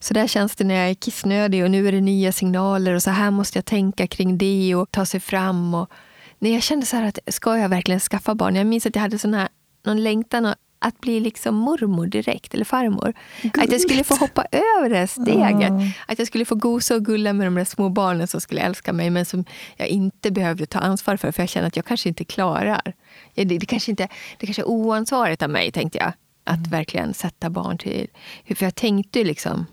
så 0.00 0.14
där 0.14 0.26
känns 0.26 0.56
det 0.56 0.64
när 0.64 0.74
jag 0.74 0.90
är 0.90 0.94
kissnödig 0.94 1.64
och 1.64 1.70
nu 1.70 1.88
är 1.88 1.92
det 1.92 2.00
nya 2.00 2.32
signaler 2.32 2.94
och 2.94 3.02
så 3.02 3.10
här 3.10 3.30
måste 3.30 3.58
jag 3.58 3.64
tänka 3.64 4.06
kring 4.06 4.38
det 4.38 4.74
och 4.74 4.90
ta 4.90 5.06
sig 5.06 5.20
fram. 5.20 5.74
Och, 5.74 5.90
nej, 6.38 6.52
jag 6.52 6.62
kände 6.62 6.86
så 6.86 6.96
att, 6.96 7.18
ska 7.26 7.58
jag 7.58 7.68
verkligen 7.68 8.00
skaffa 8.00 8.34
barn? 8.34 8.56
Jag 8.56 8.66
minns 8.66 8.86
att 8.86 8.94
jag 8.96 9.02
hade 9.02 9.18
sån 9.18 9.34
här, 9.34 9.48
någon 9.84 10.02
längtan 10.02 10.54
att 10.78 11.00
bli 11.00 11.20
liksom 11.20 11.54
mormor 11.54 12.06
direkt, 12.06 12.54
eller 12.54 12.64
farmor. 12.64 13.14
Gulligt. 13.42 13.58
Att 13.58 13.72
jag 13.72 13.80
skulle 13.80 14.04
få 14.04 14.14
hoppa 14.14 14.44
över 14.52 14.90
det 14.90 15.06
steget. 15.06 15.70
Oh. 15.70 15.88
Att 16.06 16.18
jag 16.18 16.28
skulle 16.28 16.44
få 16.44 16.54
gosa 16.54 16.94
och 16.94 17.04
gulla 17.04 17.32
med 17.32 17.46
de 17.46 17.54
där 17.54 17.64
små 17.64 17.88
barnen 17.88 18.26
som 18.26 18.40
skulle 18.40 18.60
älska 18.60 18.92
mig 18.92 19.10
men 19.10 19.24
som 19.24 19.44
jag 19.76 19.88
inte 19.88 20.30
behövde 20.30 20.66
ta 20.66 20.78
ansvar 20.78 21.16
för, 21.16 21.32
för 21.32 21.42
jag 21.42 21.48
känner 21.48 21.66
att 21.66 21.76
jag 21.76 21.84
kanske 21.84 22.08
inte 22.08 22.24
klarar. 22.24 22.92
Det, 23.34 23.44
det, 23.44 23.66
kanske, 23.66 23.90
inte, 23.90 24.08
det 24.38 24.46
kanske 24.46 24.62
är 24.62 24.68
oansvarigt 24.68 25.42
av 25.42 25.50
mig, 25.50 25.72
tänkte 25.72 25.98
jag. 25.98 26.12
Att 26.44 26.58
mm. 26.58 26.70
verkligen 26.70 27.14
sätta 27.14 27.50
barn 27.50 27.78
till... 27.78 28.08
För 28.54 28.64
jag 28.66 28.74
tänkte 28.74 29.24
liksom... 29.24 29.66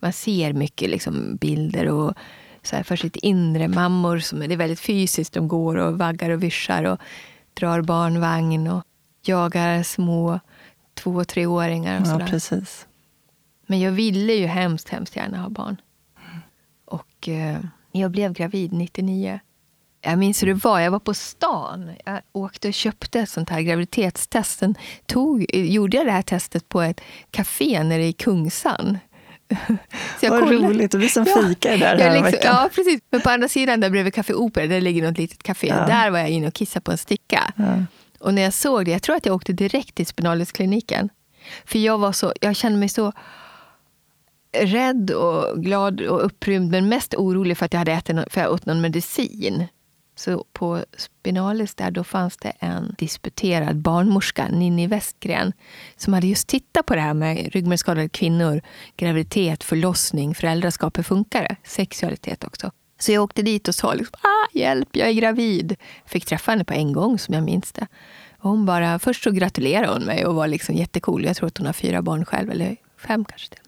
Man 0.00 0.12
ser 0.12 0.52
mycket 0.52 0.90
liksom 0.90 1.36
bilder 1.36 1.88
och 1.88 2.14
så 2.62 2.76
här 2.76 2.82
för 2.82 2.96
sitt 2.96 3.16
inre. 3.16 3.68
Mammor 3.68 4.18
som 4.18 4.42
är, 4.42 4.48
det 4.48 4.54
är 4.54 4.58
väldigt 4.58 4.80
fysiskt. 4.80 5.32
De 5.32 5.48
går 5.48 5.76
och 5.76 5.98
vaggar 5.98 6.30
och 6.30 6.42
vyssjar 6.42 6.84
och 6.84 6.98
drar 7.54 7.82
barnvagn. 7.82 8.66
Och, 8.68 8.84
jagar 9.22 9.82
små 9.82 10.40
två 10.94 11.10
och 11.10 11.28
treåringar. 11.28 12.00
Och 12.00 12.20
ja, 12.20 12.26
precis. 12.26 12.86
Men 13.66 13.80
jag 13.80 13.92
ville 13.92 14.32
ju 14.32 14.46
hemskt, 14.46 14.88
hemskt 14.88 15.16
gärna 15.16 15.38
ha 15.38 15.48
barn. 15.48 15.76
Och 16.84 17.28
eh, 17.28 17.58
jag 17.92 18.10
blev 18.10 18.32
gravid 18.32 18.72
99. 18.72 19.40
Jag 20.00 20.18
minns 20.18 20.42
hur 20.42 20.46
det 20.46 20.54
var. 20.54 20.80
Jag 20.80 20.90
var 20.90 20.98
på 20.98 21.14
stan. 21.14 21.90
Jag 22.04 22.20
åkte 22.32 22.68
och 22.68 22.74
köpte 22.74 23.20
ett 23.20 23.28
sånt 23.28 23.50
här 23.50 23.60
graviditetstest. 23.60 24.58
Sen 24.58 24.74
tog, 25.06 25.54
gjorde 25.54 25.96
jag 25.96 26.06
det 26.06 26.12
här 26.12 26.22
testet 26.22 26.68
på 26.68 26.82
ett 26.82 27.00
café 27.30 27.82
nere 27.84 28.04
i 28.04 28.12
Kungsan. 28.12 28.98
Så 30.20 30.30
Vad 30.30 30.40
kollade. 30.40 30.68
roligt, 30.68 30.94
och 30.94 31.02
vi 31.02 31.08
som 31.08 31.24
ja, 31.28 31.42
fikade 31.48 31.76
där 31.76 31.98
här 31.98 32.14
liksom, 32.14 32.38
Ja, 32.42 32.68
precis. 32.74 33.00
Men 33.10 33.20
på 33.20 33.30
andra 33.30 33.48
sidan, 33.48 33.80
där 33.80 33.90
bredvid 33.90 34.14
Café 34.14 34.34
Opera, 34.34 34.66
där 34.66 34.80
ligger 34.80 35.02
något 35.02 35.18
litet 35.18 35.42
café. 35.42 35.66
Ja. 35.66 35.86
Där 35.86 36.10
var 36.10 36.18
jag 36.18 36.30
inne 36.30 36.46
och 36.46 36.54
kissade 36.54 36.82
på 36.82 36.90
en 36.90 36.98
sticka. 36.98 37.52
Ja. 37.56 37.84
Och 38.22 38.34
när 38.34 38.42
jag 38.42 38.52
såg 38.52 38.84
det, 38.84 38.90
jag 38.90 39.02
tror 39.02 39.16
att 39.16 39.26
jag 39.26 39.34
åkte 39.34 39.52
direkt 39.52 39.94
till 39.94 40.06
Spinaliskliniken. 40.06 41.08
För 41.64 41.78
jag, 41.78 41.98
var 41.98 42.12
så, 42.12 42.32
jag 42.40 42.56
kände 42.56 42.78
mig 42.78 42.88
så 42.88 43.12
rädd 44.52 45.10
och 45.10 45.62
glad 45.62 46.00
och 46.00 46.26
upprymd, 46.26 46.70
men 46.70 46.88
mest 46.88 47.14
orolig 47.14 47.58
för 47.58 47.66
att 47.66 47.72
jag 47.72 47.78
hade 47.78 47.92
ätit 47.92 48.32
för 48.32 48.40
jag 48.40 48.52
åt 48.52 48.66
någon 48.66 48.80
medicin. 48.80 49.66
Så 50.14 50.44
på 50.52 50.84
Spinalis 50.96 51.74
där, 51.74 51.90
då 51.90 52.04
fanns 52.04 52.36
det 52.36 52.52
en 52.58 52.94
disputerad 52.98 53.76
barnmorska, 53.76 54.48
Ninni 54.48 54.86
Westgren, 54.86 55.52
som 55.96 56.12
hade 56.12 56.26
just 56.26 56.48
tittat 56.48 56.86
på 56.86 56.94
det 56.94 57.00
här 57.00 57.14
med 57.14 57.52
ryggmärgsskadade 57.52 58.08
kvinnor, 58.08 58.60
graviditet, 58.96 59.64
förlossning, 59.64 60.34
föräldraskap, 60.34 60.98
hur 60.98 61.02
funkar 61.02 61.42
det? 61.42 61.56
Sexualitet 61.64 62.44
också. 62.44 62.70
Så 62.98 63.12
jag 63.12 63.22
åkte 63.22 63.42
dit 63.42 63.68
och 63.68 63.74
sa 63.74 63.94
liksom, 63.94 64.18
hjälp, 64.52 64.88
jag 64.92 65.08
är 65.08 65.12
gravid. 65.12 65.76
Fick 66.06 66.26
träffa 66.26 66.52
henne 66.52 66.64
på 66.64 66.74
en 66.74 66.92
gång 66.92 67.18
som 67.18 67.34
jag 67.34 67.44
minns 67.44 67.72
det. 67.72 67.86
Och 68.38 68.50
hon 68.50 68.66
bara, 68.66 68.98
först 68.98 69.24
så 69.24 69.30
gratulerade 69.30 69.92
hon 69.92 70.02
mig 70.02 70.26
och 70.26 70.34
var 70.34 70.46
liksom 70.46 70.74
jättecool. 70.74 71.24
Jag 71.24 71.36
tror 71.36 71.46
att 71.46 71.58
hon 71.58 71.66
har 71.66 71.72
fyra 71.72 72.02
barn 72.02 72.24
själv, 72.24 72.50
eller 72.50 72.76
fem 72.98 73.24
kanske. 73.24 73.48
Till. 73.48 73.58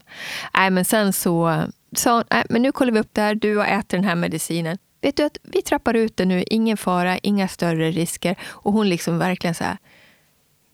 Nej, 0.54 0.70
men 0.70 0.84
sen 0.84 1.12
så 1.12 1.64
sa 1.96 2.14
hon, 2.14 2.24
nej, 2.30 2.44
men 2.48 2.62
nu 2.62 2.72
kollar 2.72 2.92
vi 2.92 3.00
upp 3.00 3.10
det 3.12 3.20
här. 3.20 3.34
Du 3.34 3.56
har 3.56 3.66
ätit 3.66 3.88
den 3.88 4.04
här 4.04 4.14
medicinen. 4.14 4.78
Vet 5.00 5.16
du 5.16 5.24
att 5.24 5.38
vi 5.42 5.62
trappar 5.62 5.94
ut 5.94 6.16
det 6.16 6.24
nu, 6.24 6.44
ingen 6.46 6.76
fara, 6.76 7.18
inga 7.18 7.48
större 7.48 7.90
risker. 7.90 8.36
Och 8.42 8.72
hon 8.72 8.88
liksom 8.88 9.18
verkligen 9.18 9.54
så 9.54 9.64
här, 9.64 9.78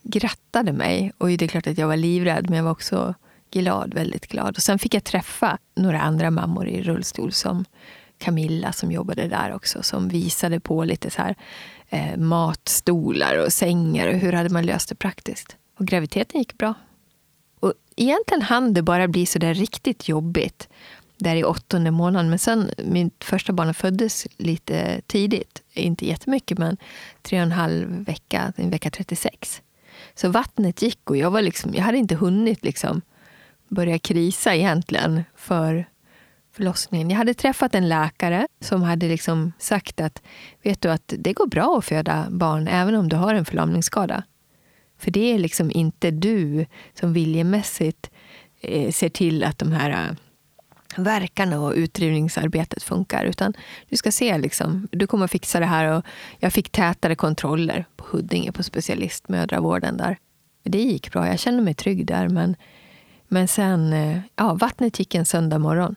grattade 0.03 0.73
mig. 0.73 1.13
Och 1.19 1.29
det 1.29 1.43
är 1.43 1.49
klart 1.49 1.67
att 1.67 1.79
jag 1.79 1.87
var 1.87 1.97
livrädd, 1.97 2.51
men 2.51 2.57
jag 2.57 2.65
var 2.65 2.71
också 2.71 3.15
glad, 3.51 3.95
väldigt 3.95 4.27
glad. 4.27 4.57
Och 4.57 4.63
sen 4.63 4.79
fick 4.79 4.95
jag 4.95 5.05
träffa 5.05 5.59
några 5.77 6.01
andra 6.01 6.31
mammor 6.31 6.69
i 6.69 6.83
rullstol 6.83 7.33
som 7.33 7.65
Camilla 8.21 8.73
som 8.73 8.93
jobbade 8.93 9.29
där 9.29 9.55
också, 9.55 9.83
som 9.83 10.09
visade 10.09 10.61
på 10.61 10.85
lite 10.85 11.11
så 11.11 11.23
här, 11.23 11.35
eh, 11.89 12.16
matstolar 12.16 13.45
och 13.45 13.53
sängar 13.53 14.09
och 14.09 14.14
hur 14.14 14.33
hade 14.33 14.49
man 14.49 14.66
löst 14.66 14.89
det 14.89 14.95
praktiskt. 14.95 15.57
Och 15.79 15.87
graviditeten 15.87 16.39
gick 16.39 16.59
bra. 16.59 16.75
Och 17.61 17.73
egentligen 17.97 18.43
hann 18.43 18.75
det 18.75 18.83
bara 18.83 19.09
bli 19.09 19.27
så 19.27 19.39
där 19.39 19.55
riktigt 19.55 20.09
jobbigt 20.09 20.68
där 21.16 21.37
i 21.37 21.45
åttonde 21.45 21.91
månaden. 21.91 22.31
Men 22.31 22.39
sen, 22.39 22.71
mitt 22.85 23.25
första 23.25 23.53
barn 23.53 23.75
föddes 23.75 24.27
lite 24.37 25.01
tidigt. 25.07 25.62
Inte 25.75 26.07
jättemycket, 26.07 26.59
men 26.59 26.77
tre 27.23 27.39
och 27.39 27.43
en 27.43 27.53
halv 27.53 28.05
vecka, 28.05 28.53
en 28.57 28.71
vecka 28.71 28.91
36. 28.91 29.62
Så 30.14 30.29
vattnet 30.29 30.83
gick 30.83 31.11
och 31.11 31.16
jag, 31.16 31.31
var 31.31 31.43
liksom, 31.43 31.75
jag 31.75 31.83
hade 31.83 31.99
inte 31.99 32.14
hunnit 32.14 32.64
liksom 32.64 33.03
börja 33.68 33.99
krisa 33.99 34.55
egentligen 34.55 35.25
för 35.37 35.85
förlossningen. 36.61 37.11
Jag 37.11 37.17
hade 37.17 37.35
träffat 37.35 37.75
en 37.75 37.89
läkare 37.89 38.47
som 38.61 38.83
hade 38.83 39.09
liksom 39.09 39.53
sagt 39.59 40.01
att 40.01 40.23
vet 40.63 40.81
du 40.81 40.91
att 40.91 41.15
det 41.19 41.33
går 41.33 41.47
bra 41.47 41.79
att 41.79 41.85
föda 41.85 42.27
barn 42.31 42.69
även 42.69 42.95
om 42.95 43.09
du 43.09 43.17
har 43.17 43.35
en 43.35 43.45
förlamningsskada. 43.45 44.23
För 44.99 45.11
det 45.11 45.33
är 45.35 45.39
liksom 45.39 45.71
inte 45.71 46.11
du 46.11 46.67
som 47.01 47.13
viljemässigt 47.13 48.11
eh, 48.61 48.93
ser 48.93 49.09
till 49.09 49.45
att 49.45 49.59
de 49.59 49.73
här 49.73 49.91
eh, 49.91 50.17
verkarna 50.97 51.61
och 51.61 51.73
utdrivningsarbetet 51.73 52.83
funkar. 52.83 53.25
Utan 53.25 53.55
du 53.89 53.97
ska 53.97 54.13
se, 54.13 54.39
liksom, 54.39 54.89
du 54.93 55.07
kommer 55.07 55.25
att 55.25 55.31
fixa 55.31 55.61
det 55.61 55.67
här. 55.67 55.97
Och 55.97 56.05
jag 56.39 56.53
fick 56.53 56.71
tätare 56.71 57.15
kontroller 57.15 57.87
på 57.97 58.05
Huddinge, 58.11 58.53
på 58.53 58.63
specialistmödravården 58.63 59.97
där. 59.97 60.19
Det 60.63 60.83
gick 60.83 61.13
bra, 61.13 61.27
jag 61.27 61.39
kände 61.39 61.63
mig 61.63 61.75
trygg 61.75 62.07
där. 62.07 62.29
Men, 62.29 62.57
men 63.29 63.49
sen, 63.49 63.93
eh, 63.93 64.19
ja, 64.37 64.55
vattnet 64.55 64.99
gick 64.99 65.15
en 65.15 65.25
söndag 65.25 65.59
morgon. 65.59 65.97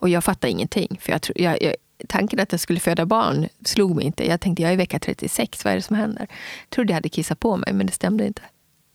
Och 0.00 0.08
jag 0.08 0.24
fattade 0.24 0.50
ingenting. 0.50 0.98
För 1.00 1.12
jag, 1.12 1.20
jag, 1.34 1.62
jag, 1.62 1.74
tanken 2.08 2.40
att 2.40 2.52
jag 2.52 2.60
skulle 2.60 2.80
föda 2.80 3.06
barn 3.06 3.48
slog 3.64 3.96
mig 3.96 4.04
inte. 4.04 4.28
Jag 4.28 4.40
tänkte 4.40 4.62
jag 4.62 4.68
är 4.68 4.74
i 4.74 4.76
vecka 4.76 4.98
36, 4.98 5.64
vad 5.64 5.72
är 5.72 5.76
det 5.76 5.82
som 5.82 5.96
händer? 5.96 6.26
Jag 6.60 6.70
trodde 6.70 6.90
jag 6.90 6.94
hade 6.94 7.08
kissat 7.08 7.40
på 7.40 7.56
mig, 7.56 7.72
men 7.72 7.86
det 7.86 7.92
stämde 7.92 8.26
inte. 8.26 8.42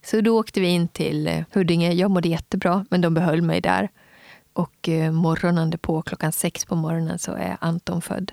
Så 0.05 0.21
då 0.21 0.39
åkte 0.39 0.59
vi 0.59 0.67
in 0.67 0.87
till 0.87 1.27
eh, 1.27 1.43
Huddinge. 1.51 1.91
Jag 1.91 2.11
mådde 2.11 2.29
jättebra, 2.29 2.85
men 2.89 3.01
de 3.01 3.13
behöll 3.13 3.41
mig 3.41 3.61
där. 3.61 3.89
Och 4.53 4.89
eh, 4.89 5.11
morgonen 5.11 5.77
på 5.77 6.01
klockan 6.01 6.31
sex 6.31 6.65
på 6.65 6.75
morgonen 6.75 7.19
så 7.19 7.31
är 7.31 7.57
Anton 7.61 8.01
född. 8.01 8.31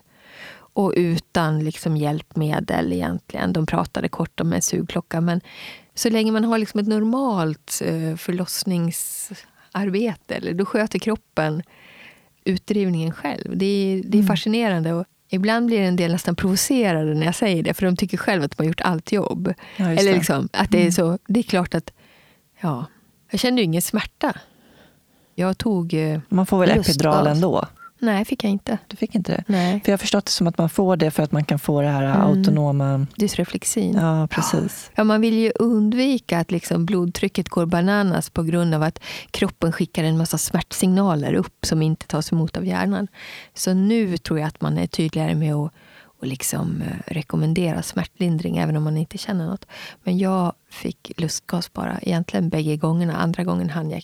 Och 0.74 0.92
utan 0.96 1.64
liksom 1.64 1.96
hjälpmedel 1.96 2.92
egentligen. 2.92 3.52
De 3.52 3.66
pratade 3.66 4.08
kort 4.08 4.40
om 4.40 4.52
en 4.52 4.62
sugklocka. 4.62 5.20
Men 5.20 5.40
så 5.94 6.10
länge 6.10 6.32
man 6.32 6.44
har 6.44 6.58
liksom 6.58 6.80
ett 6.80 6.86
normalt 6.86 7.82
eh, 7.84 8.16
förlossningsarbete, 8.16 10.34
eller 10.34 10.54
då 10.54 10.64
sköter 10.64 10.98
kroppen 10.98 11.62
utdrivningen 12.44 13.12
själv. 13.12 13.56
Det 13.56 13.66
är, 13.66 13.96
det 13.96 14.16
är 14.16 14.20
mm. 14.20 14.26
fascinerande. 14.26 14.92
Och 14.92 15.04
ibland 15.28 15.66
blir 15.66 15.80
en 15.80 15.96
del 15.96 16.12
nästan 16.12 16.36
provocerade 16.36 17.14
när 17.14 17.26
jag 17.26 17.34
säger 17.34 17.62
det, 17.62 17.74
för 17.74 17.86
de 17.86 17.96
tycker 17.96 18.16
själva 18.16 18.44
att 18.44 18.56
de 18.56 18.62
har 18.62 18.68
gjort 18.68 18.80
allt 18.80 19.12
jobb. 19.12 19.54
Ja, 19.76 19.90
eller 19.90 20.14
liksom, 20.14 20.48
att 20.52 20.70
det 20.70 20.78
är 20.78 20.80
mm. 20.80 20.92
så. 20.92 21.18
Det 21.26 21.40
är 21.40 21.44
klart 21.44 21.74
att 21.74 21.92
ja, 22.60 22.86
jag 23.30 23.40
kände 23.40 23.60
ju 23.60 23.64
ingen 23.64 23.82
smärta. 23.82 24.36
Jag 25.34 25.58
tog 25.58 25.94
eh, 25.94 26.20
Man 26.28 26.46
får 26.46 26.58
väl 26.58 26.70
epidural 26.70 27.26
ändå? 27.26 27.66
Nej, 28.02 28.24
fick 28.24 28.44
jag 28.44 28.50
inte. 28.50 28.78
Du 28.86 28.96
fick 28.96 29.14
inte 29.14 29.32
det? 29.32 29.44
Nej. 29.46 29.80
För 29.84 29.92
jag 29.92 29.92
har 29.92 29.98
förstått 29.98 30.24
det 30.24 30.30
som 30.30 30.46
att 30.46 30.58
man 30.58 30.68
får 30.68 30.96
det 30.96 31.10
för 31.10 31.22
att 31.22 31.32
man 31.32 31.44
kan 31.44 31.58
få 31.58 31.82
det 31.82 31.88
här 31.88 32.02
mm. 32.02 32.20
autonoma... 32.20 33.06
Dysreflexin. 33.16 33.94
Ja, 33.94 34.26
precis. 34.30 34.90
Ja, 34.94 35.04
man 35.04 35.20
vill 35.20 35.34
ju 35.34 35.52
undvika 35.54 36.38
att 36.38 36.50
liksom 36.50 36.86
blodtrycket 36.86 37.48
går 37.48 37.66
bananas 37.66 38.30
på 38.30 38.42
grund 38.42 38.74
av 38.74 38.82
att 38.82 38.98
kroppen 39.30 39.72
skickar 39.72 40.04
en 40.04 40.18
massa 40.18 40.38
smärtsignaler 40.38 41.34
upp 41.34 41.66
som 41.66 41.82
inte 41.82 42.06
tas 42.06 42.32
emot 42.32 42.56
av 42.56 42.66
hjärnan. 42.66 43.08
Så 43.54 43.74
nu 43.74 44.16
tror 44.16 44.38
jag 44.38 44.48
att 44.48 44.60
man 44.60 44.78
är 44.78 44.86
tydligare 44.86 45.34
med 45.34 45.54
att 45.54 45.72
och 46.22 46.28
liksom 46.28 46.82
eh, 46.82 47.12
rekommendera 47.12 47.82
smärtlindring 47.82 48.56
även 48.56 48.76
om 48.76 48.82
man 48.82 48.96
inte 48.96 49.18
känner 49.18 49.46
något. 49.46 49.66
Men 50.02 50.18
jag 50.18 50.52
fick 50.70 51.12
lustgas 51.16 51.72
bara 51.72 51.98
egentligen 52.02 52.48
bägge 52.48 52.76
gångerna. 52.76 53.16
Andra 53.16 53.44
gången 53.44 53.70
hann 53.70 53.90
jag 53.90 54.02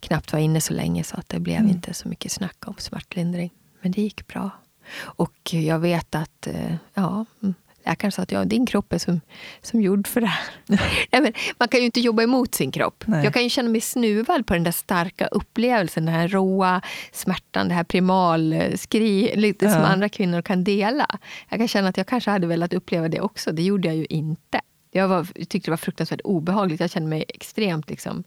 knappt 0.00 0.32
vara 0.32 0.42
inne 0.42 0.60
så 0.60 0.72
länge 0.72 1.04
så 1.04 1.16
att 1.16 1.28
det 1.28 1.40
blev 1.40 1.56
mm. 1.56 1.70
inte 1.70 1.94
så 1.94 2.08
mycket 2.08 2.32
snack 2.32 2.56
om 2.66 2.74
smärtlindring. 2.78 3.50
Men 3.80 3.92
det 3.92 4.02
gick 4.02 4.26
bra. 4.26 4.50
Och 4.98 5.54
jag 5.54 5.78
vet 5.78 6.14
att 6.14 6.46
eh, 6.46 6.74
ja, 6.94 7.24
mm, 7.42 7.54
läkaren 7.86 8.12
sa 8.12 8.22
att 8.22 8.32
ja, 8.32 8.44
din 8.44 8.66
kropp 8.66 8.92
är 8.92 8.98
som, 8.98 9.20
som 9.62 9.82
gjord 9.82 10.06
för 10.06 10.20
det 10.20 10.26
här. 10.26 10.44
Nej, 11.12 11.22
men 11.22 11.32
man 11.58 11.68
kan 11.68 11.80
ju 11.80 11.86
inte 11.86 12.00
jobba 12.00 12.22
emot 12.22 12.54
sin 12.54 12.72
kropp. 12.72 13.04
Nej. 13.06 13.24
Jag 13.24 13.34
kan 13.34 13.42
ju 13.42 13.48
känna 13.48 13.68
mig 13.68 13.80
snuvad 13.80 14.46
på 14.46 14.54
den 14.54 14.64
där 14.64 14.72
starka 14.72 15.26
upplevelsen, 15.26 16.04
den 16.04 16.14
här 16.14 16.28
råa 16.28 16.82
smärtan, 17.12 17.68
det 17.68 17.74
här 17.74 17.84
primalskri, 17.84 19.36
lite 19.36 19.64
ja. 19.64 19.72
som 19.72 19.82
andra 19.82 20.08
kvinnor 20.08 20.42
kan 20.42 20.64
dela. 20.64 21.18
Jag 21.48 21.58
kan 21.58 21.68
känna 21.68 21.88
att 21.88 21.96
jag 21.96 22.06
kanske 22.06 22.30
hade 22.30 22.46
velat 22.46 22.72
uppleva 22.72 23.08
det 23.08 23.20
också. 23.20 23.52
Det 23.52 23.62
gjorde 23.62 23.88
jag 23.88 23.96
ju 23.96 24.06
inte. 24.10 24.60
Jag 24.90 25.08
var, 25.08 25.24
tyckte 25.24 25.58
det 25.58 25.70
var 25.70 25.76
fruktansvärt 25.76 26.20
obehagligt. 26.24 26.80
Jag 26.80 26.90
kände 26.90 27.08
mig 27.08 27.24
extremt 27.28 27.90
liksom, 27.90 28.24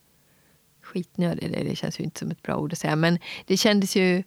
skitnödig. 0.90 1.52
Det, 1.52 1.64
det 1.64 1.76
känns 1.76 2.00
ju 2.00 2.04
inte 2.04 2.20
som 2.20 2.32
ett 2.32 2.42
bra 2.42 2.56
ord 2.58 2.74
att 2.74 2.80
säga. 2.80 2.96
Men 2.96 3.20
det 3.46 3.58
kändes 3.58 3.96
ju... 3.96 4.24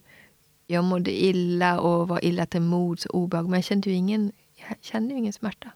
Jag 0.67 0.83
mådde 0.83 1.23
illa 1.23 1.79
och 1.79 2.07
var 2.07 2.25
illa 2.25 2.45
till 2.45 2.61
mods 2.61 3.05
och 3.05 3.19
obehag. 3.19 3.49
Men 3.49 3.57
jag 3.57 3.63
kände 3.63 3.89
ju 3.89 3.95
ingen, 3.95 4.31
jag 4.55 4.77
kände 4.81 5.13
ju 5.13 5.19
ingen 5.19 5.33
smärta. 5.33 5.69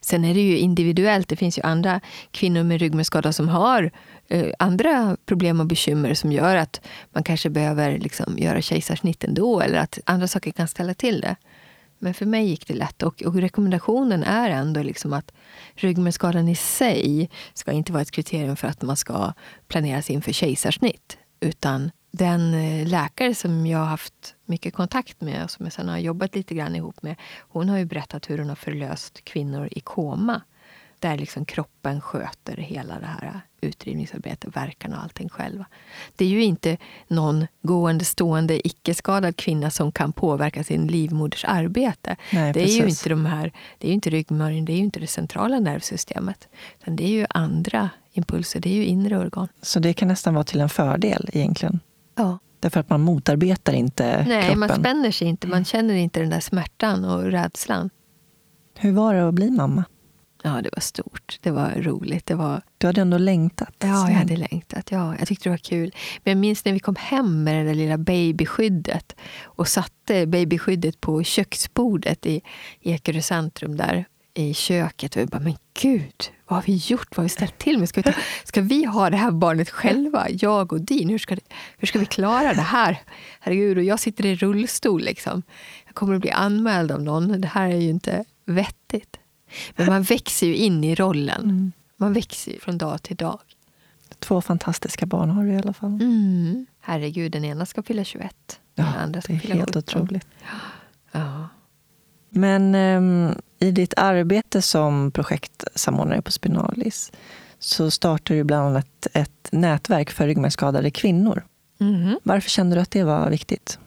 Sen 0.00 0.24
är 0.24 0.34
det 0.34 0.40
ju 0.40 0.58
individuellt. 0.58 1.28
Det 1.28 1.36
finns 1.36 1.58
ju 1.58 1.62
andra 1.62 2.00
kvinnor 2.30 2.62
med 2.62 2.80
ryggmärgsskada 2.80 3.32
som 3.32 3.48
har 3.48 3.90
eh, 4.28 4.52
andra 4.58 5.16
problem 5.26 5.60
och 5.60 5.66
bekymmer 5.66 6.14
som 6.14 6.32
gör 6.32 6.56
att 6.56 6.80
man 7.12 7.22
kanske 7.22 7.50
behöver 7.50 7.98
liksom, 7.98 8.38
göra 8.38 8.62
kejsarsnitt 8.62 9.24
ändå. 9.24 9.60
Eller 9.60 9.78
att 9.78 9.98
andra 10.04 10.28
saker 10.28 10.50
kan 10.50 10.68
ställa 10.68 10.94
till 10.94 11.20
det. 11.20 11.36
Men 12.02 12.14
för 12.14 12.26
mig 12.26 12.46
gick 12.46 12.66
det 12.66 12.74
lätt. 12.74 13.02
Och, 13.02 13.22
och 13.22 13.34
rekommendationen 13.34 14.22
är 14.22 14.50
ändå 14.50 14.82
liksom 14.82 15.12
att 15.12 15.32
ryggmärgsskadan 15.74 16.48
i 16.48 16.56
sig 16.56 17.30
ska 17.54 17.72
inte 17.72 17.92
vara 17.92 18.02
ett 18.02 18.10
kriterium 18.10 18.56
för 18.56 18.68
att 18.68 18.82
man 18.82 18.96
ska 18.96 19.32
planeras 19.68 20.10
inför 20.10 20.32
kejsarsnitt. 20.32 21.18
Utan 21.40 21.90
den 22.12 22.54
eh, 22.54 22.86
läkare 22.86 23.34
som 23.34 23.66
jag 23.66 23.78
har 23.78 23.86
haft 23.86 24.34
mycket 24.44 24.74
kontakt 24.74 25.20
med 25.20 25.44
och 25.44 25.50
som 25.50 25.66
jag 25.66 25.72
sen 25.72 25.88
har 25.88 25.98
jobbat 25.98 26.34
lite 26.34 26.54
grann 26.54 26.76
ihop 26.76 27.02
med, 27.02 27.16
hon 27.38 27.68
har 27.68 27.78
ju 27.78 27.84
berättat 27.84 28.30
hur 28.30 28.38
hon 28.38 28.48
har 28.48 28.56
förlöst 28.56 29.24
kvinnor 29.24 29.68
i 29.70 29.80
koma 29.80 30.42
där 31.00 31.18
liksom 31.18 31.44
kroppen 31.44 32.00
sköter 32.00 32.56
hela 32.56 33.00
det 33.00 33.06
här 33.06 33.40
utdrivningsarbetet, 33.60 34.56
verkan 34.56 34.92
och 34.92 35.02
allting 35.02 35.28
själva. 35.28 35.66
Det 36.16 36.24
är 36.24 36.28
ju 36.28 36.42
inte 36.42 36.76
någon 37.08 37.46
gående, 37.62 38.04
stående, 38.04 38.66
icke-skadad 38.68 39.36
kvinna 39.36 39.70
som 39.70 39.92
kan 39.92 40.12
påverka 40.12 40.64
sin 40.64 40.86
livmoders 40.86 41.44
arbete. 41.44 42.16
Nej, 42.32 42.52
det 42.52 42.62
är 42.62 42.66
ju 42.66 42.88
inte 42.88 43.08
de 43.08 43.26
här, 43.26 43.52
det 43.78 43.86
är 43.86 43.88
ju 43.88 43.94
inte 43.94 44.10
ryggmärgen, 44.10 44.64
det 44.64 44.72
är 44.72 44.76
ju 44.76 44.84
inte 44.84 45.00
det 45.00 45.06
centrala 45.06 45.60
nervsystemet. 45.60 46.48
Utan 46.80 46.96
det 46.96 47.04
är 47.04 47.08
ju 47.08 47.26
andra 47.30 47.90
impulser, 48.12 48.60
det 48.60 48.68
är 48.68 48.74
ju 48.74 48.84
inre 48.84 49.18
organ. 49.18 49.48
Så 49.62 49.80
det 49.80 49.92
kan 49.92 50.08
nästan 50.08 50.34
vara 50.34 50.44
till 50.44 50.60
en 50.60 50.68
fördel 50.68 51.30
egentligen? 51.32 51.80
Ja. 52.16 52.38
Därför 52.60 52.80
att 52.80 52.90
man 52.90 53.00
motarbetar 53.00 53.72
inte 53.72 54.24
Nej, 54.28 54.42
kroppen? 54.42 54.58
man 54.58 54.68
spänner 54.68 55.10
sig 55.10 55.28
inte. 55.28 55.46
Man 55.46 55.64
känner 55.64 55.94
inte 55.94 56.20
den 56.20 56.30
där 56.30 56.40
smärtan 56.40 57.04
och 57.04 57.22
rädslan. 57.22 57.90
Hur 58.78 58.92
var 58.92 59.14
det 59.14 59.28
att 59.28 59.34
bli 59.34 59.50
mamma? 59.50 59.84
Ja, 60.42 60.50
det 60.62 60.70
var 60.72 60.80
stort. 60.80 61.38
Det 61.40 61.50
var 61.50 61.70
roligt. 61.70 62.26
Det 62.26 62.34
var... 62.34 62.62
Du 62.78 62.86
hade 62.86 63.00
ändå 63.00 63.18
längtat? 63.18 63.74
Ja, 63.78 64.10
jag 64.10 64.16
hade 64.16 64.36
längtat. 64.36 64.90
Ja, 64.90 65.14
jag 65.18 65.28
tyckte 65.28 65.48
det 65.48 65.50
var 65.50 65.56
kul. 65.56 65.94
Men 66.24 66.30
jag 66.30 66.38
minns 66.38 66.64
när 66.64 66.72
vi 66.72 66.78
kom 66.78 66.96
hem 66.96 67.44
med 67.44 67.54
det 67.56 67.70
där 67.70 67.74
lilla 67.74 67.98
babyskyddet 67.98 69.16
och 69.42 69.68
satte 69.68 70.26
babyskyddet 70.26 71.00
på 71.00 71.22
köksbordet 71.22 72.26
i 72.26 72.40
Ekerö 72.80 73.22
centrum 73.22 73.76
där 73.76 74.04
i 74.34 74.54
köket. 74.54 75.16
Och 75.16 75.22
jag 75.22 75.28
bara, 75.28 75.40
men 75.40 75.56
gud, 75.80 76.30
vad 76.48 76.56
har 76.56 76.62
vi 76.66 76.76
gjort? 76.76 77.08
Vad 77.10 77.16
har 77.16 77.22
vi 77.22 77.28
ställt 77.28 77.58
till 77.58 77.78
med? 77.78 77.88
Ska 77.88 78.00
vi, 78.00 78.12
ta, 78.12 78.20
ska 78.44 78.60
vi 78.60 78.84
ha 78.84 79.10
det 79.10 79.16
här 79.16 79.30
barnet 79.30 79.70
själva? 79.70 80.26
Jag 80.30 80.72
och 80.72 80.80
Din? 80.80 81.08
Hur 81.08 81.18
ska, 81.18 81.34
det, 81.34 81.42
hur 81.78 81.86
ska 81.86 81.98
vi 81.98 82.06
klara 82.06 82.54
det 82.54 82.60
här? 82.60 83.02
Herregud, 83.40 83.78
och 83.78 83.84
jag 83.84 84.00
sitter 84.00 84.26
i 84.26 84.34
rullstol. 84.34 85.00
Liksom. 85.00 85.42
Jag 85.86 85.94
kommer 85.94 86.14
att 86.14 86.20
bli 86.20 86.30
anmäld 86.30 86.92
av 86.92 87.02
någon. 87.02 87.40
Det 87.40 87.48
här 87.48 87.70
är 87.70 87.76
ju 87.76 87.90
inte 87.90 88.24
vettigt. 88.44 89.19
Men 89.76 89.86
man 89.86 90.02
växer 90.02 90.46
ju 90.46 90.56
in 90.56 90.84
i 90.84 90.94
rollen. 90.94 91.42
Mm. 91.42 91.72
Man 91.96 92.12
växer 92.12 92.60
från 92.60 92.78
dag 92.78 93.02
till 93.02 93.16
dag. 93.16 93.38
Två 94.18 94.40
fantastiska 94.40 95.06
barn 95.06 95.30
har 95.30 95.44
du 95.44 95.52
i 95.52 95.56
alla 95.56 95.72
fall. 95.72 95.90
Mm. 95.90 96.66
Herregud, 96.80 97.32
den 97.32 97.44
ena 97.44 97.66
ska 97.66 97.82
fylla 97.82 98.04
21. 98.04 98.60
Den 98.74 98.86
ja, 98.86 98.94
andra 98.94 99.20
ska 99.20 99.32
det 99.32 99.36
är 99.36 99.40
fylla 99.40 99.54
helt 99.54 99.74
17. 99.74 99.78
otroligt. 99.78 100.26
Ja. 101.12 101.48
Men 102.30 102.74
um, 102.74 103.34
i 103.58 103.70
ditt 103.70 103.94
arbete 103.96 104.62
som 104.62 105.10
projektsamordnare 105.10 106.22
på 106.22 106.32
Spinalis 106.32 107.12
så 107.58 107.90
startar 107.90 108.34
du 108.34 108.44
bland 108.44 108.66
annat 108.66 109.06
ett 109.12 109.48
nätverk 109.52 110.10
för 110.10 110.26
ryggmärgsskadade 110.26 110.90
kvinnor. 110.90 111.44
Mm. 111.80 112.18
Varför 112.22 112.50
kände 112.50 112.76
du 112.76 112.80
att 112.82 112.90
det 112.90 113.04
var 113.04 113.30
viktigt? 113.30 113.78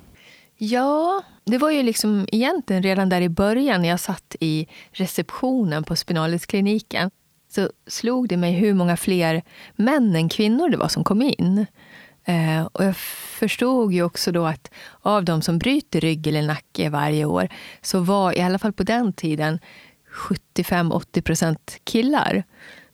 Ja, 0.65 1.23
det 1.45 1.57
var 1.57 1.71
ju 1.71 1.83
liksom 1.83 2.27
egentligen 2.31 2.83
redan 2.83 3.09
där 3.09 3.21
i 3.21 3.29
början 3.29 3.81
när 3.81 3.89
jag 3.89 3.99
satt 3.99 4.35
i 4.39 4.67
receptionen 4.91 5.83
på 5.83 5.95
Spinaliskliniken 5.95 7.11
så 7.49 7.69
slog 7.87 8.29
det 8.29 8.37
mig 8.37 8.51
hur 8.51 8.73
många 8.73 8.97
fler 8.97 9.41
män 9.75 10.15
än 10.15 10.29
kvinnor 10.29 10.69
det 10.69 10.77
var 10.77 10.87
som 10.87 11.03
kom 11.03 11.21
in. 11.21 11.65
Eh, 12.25 12.63
och 12.71 12.85
jag 12.85 12.95
förstod 13.39 13.93
ju 13.93 14.03
också 14.03 14.31
då 14.31 14.45
att 14.45 14.71
av 15.01 15.25
de 15.25 15.41
som 15.41 15.57
bryter 15.57 15.99
rygg 16.01 16.27
eller 16.27 16.41
nacke 16.41 16.89
varje 16.89 17.25
år 17.25 17.49
så 17.81 17.99
var 17.99 18.37
i 18.37 18.41
alla 18.41 18.59
fall 18.59 18.73
på 18.73 18.83
den 18.83 19.13
tiden 19.13 19.59
75-80 20.55 21.21
procent 21.21 21.77
killar. 21.83 22.43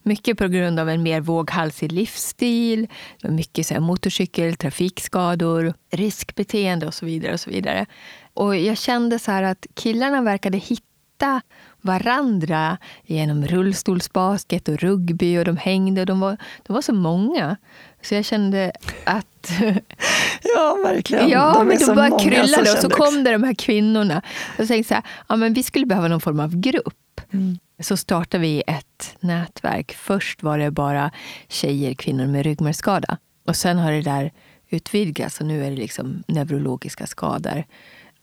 Mycket 0.09 0.37
på 0.37 0.47
grund 0.47 0.79
av 0.79 0.89
en 0.89 1.03
mer 1.03 1.21
våghalsig 1.21 1.91
livsstil, 1.91 2.87
mycket 3.23 3.67
så 3.67 3.73
här, 3.73 3.81
motorcykel, 3.81 4.55
trafikskador, 4.55 5.73
riskbeteende 5.91 6.87
och 6.87 6.93
så 6.93 7.05
vidare. 7.05 7.33
Och 7.33 7.39
så 7.39 7.49
vidare. 7.49 7.85
Och 8.33 8.57
jag 8.57 8.77
kände 8.77 9.19
så 9.19 9.31
att 9.31 9.65
killarna 9.73 10.21
verkade 10.21 10.57
hitta 10.57 11.41
varandra 11.81 12.77
genom 13.05 13.45
rullstolsbasket 13.45 14.67
och 14.67 14.77
rugby 14.77 15.37
och 15.37 15.45
de 15.45 15.57
hängde 15.57 16.05
de 16.05 16.19
var, 16.19 16.37
de 16.63 16.73
var 16.73 16.81
så 16.81 16.93
många. 16.93 17.57
Så 18.01 18.15
jag 18.15 18.25
kände 18.25 18.71
att... 19.03 19.51
ja, 20.55 20.77
verkligen. 20.83 21.29
Ja, 21.29 21.53
de 21.57 21.67
men 21.67 21.77
de 21.77 21.95
bara 21.95 22.19
kryllade 22.19 22.71
och 22.71 22.77
så 22.77 22.89
kom 22.89 23.23
det 23.23 23.31
de 23.31 23.43
här 23.43 23.53
kvinnorna. 23.53 24.21
Och 24.57 24.63
så 24.63 24.67
tänkte 24.67 24.87
så 24.87 24.93
här, 24.93 25.03
ja, 25.27 25.35
men 25.35 25.53
vi 25.53 25.63
skulle 25.63 25.85
behöva 25.85 26.07
någon 26.07 26.21
form 26.21 26.39
av 26.39 26.55
grupp. 26.55 26.93
Mm. 27.33 27.57
Så 27.79 27.97
startade 27.97 28.41
vi 28.41 28.63
ett 28.67 29.17
nätverk. 29.19 29.91
Först 29.91 30.43
var 30.43 30.57
det 30.57 30.71
bara 30.71 31.11
tjejer, 31.47 31.93
kvinnor 31.93 32.27
med 32.27 32.43
ryggmärgsskada. 32.43 33.17
Och 33.45 33.55
sen 33.55 33.77
har 33.77 33.91
det 33.91 34.01
där 34.01 34.31
utvidgats 34.69 35.39
och 35.39 35.45
nu 35.45 35.65
är 35.65 35.69
det 35.69 35.77
liksom 35.77 36.23
neurologiska 36.27 37.07
skador. 37.07 37.63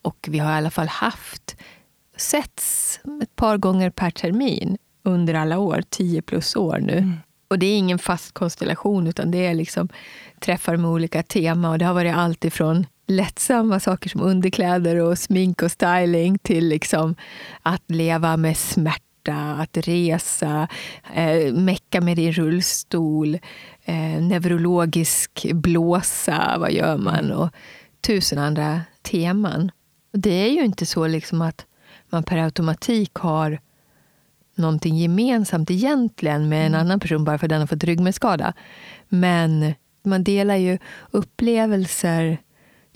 Och 0.02 0.28
vi 0.30 0.38
har 0.38 0.52
i 0.52 0.54
alla 0.54 0.70
fall 0.70 0.88
haft, 0.88 1.56
setts 2.16 3.00
ett 3.22 3.36
par 3.36 3.56
gånger 3.58 3.90
per 3.90 4.10
termin 4.10 4.78
under 5.02 5.34
alla 5.34 5.58
år, 5.58 5.82
tio 5.90 6.22
plus 6.22 6.56
år 6.56 6.78
nu. 6.78 6.98
Mm. 6.98 7.16
Och 7.48 7.58
det 7.58 7.66
är 7.66 7.78
ingen 7.78 7.98
fast 7.98 8.32
konstellation 8.32 9.06
utan 9.06 9.30
det 9.30 9.46
är 9.46 9.54
liksom 9.54 9.88
träffar 10.40 10.76
med 10.76 10.90
olika 10.90 11.22
teman. 11.22 11.70
Och 11.70 11.78
det 11.78 11.84
har 11.84 11.94
varit 11.94 12.14
allt 12.14 12.44
ifrån 12.44 12.86
lättsamma 13.06 13.80
saker 13.80 14.10
som 14.10 14.20
underkläder 14.22 14.96
och 14.96 15.18
smink 15.18 15.62
och 15.62 15.70
styling 15.70 16.38
till 16.38 16.68
liksom 16.68 17.14
att 17.62 17.82
leva 17.90 18.36
med 18.36 18.56
smärta, 18.56 19.56
att 19.58 19.76
resa, 19.76 20.68
eh, 21.14 21.52
mecka 21.52 22.00
med 22.00 22.16
din 22.16 22.32
rullstol, 22.32 23.34
eh, 23.84 24.22
neurologisk 24.22 25.46
blåsa, 25.52 26.56
vad 26.58 26.72
gör 26.72 26.96
man? 26.96 27.32
Och 27.32 27.50
tusen 28.06 28.38
andra 28.38 28.80
teman. 29.02 29.70
Det 30.12 30.30
är 30.30 30.50
ju 30.50 30.64
inte 30.64 30.86
så 30.86 31.06
liksom 31.06 31.42
att 31.42 31.66
man 32.10 32.22
per 32.22 32.38
automatik 32.38 33.14
har 33.14 33.58
någonting 34.54 34.96
gemensamt 34.96 35.70
egentligen 35.70 36.48
med 36.48 36.66
en 36.66 36.74
Mm. 36.74 36.80
annan 36.80 37.00
person 37.00 37.24
bara 37.24 37.38
för 37.38 37.46
att 37.46 37.50
den 37.50 37.60
har 37.60 37.66
fått 37.66 37.84
ryggmärgsskada. 37.84 38.52
Men 39.08 39.74
man 40.04 40.24
delar 40.24 40.56
ju 40.56 40.78
upplevelser 41.10 42.38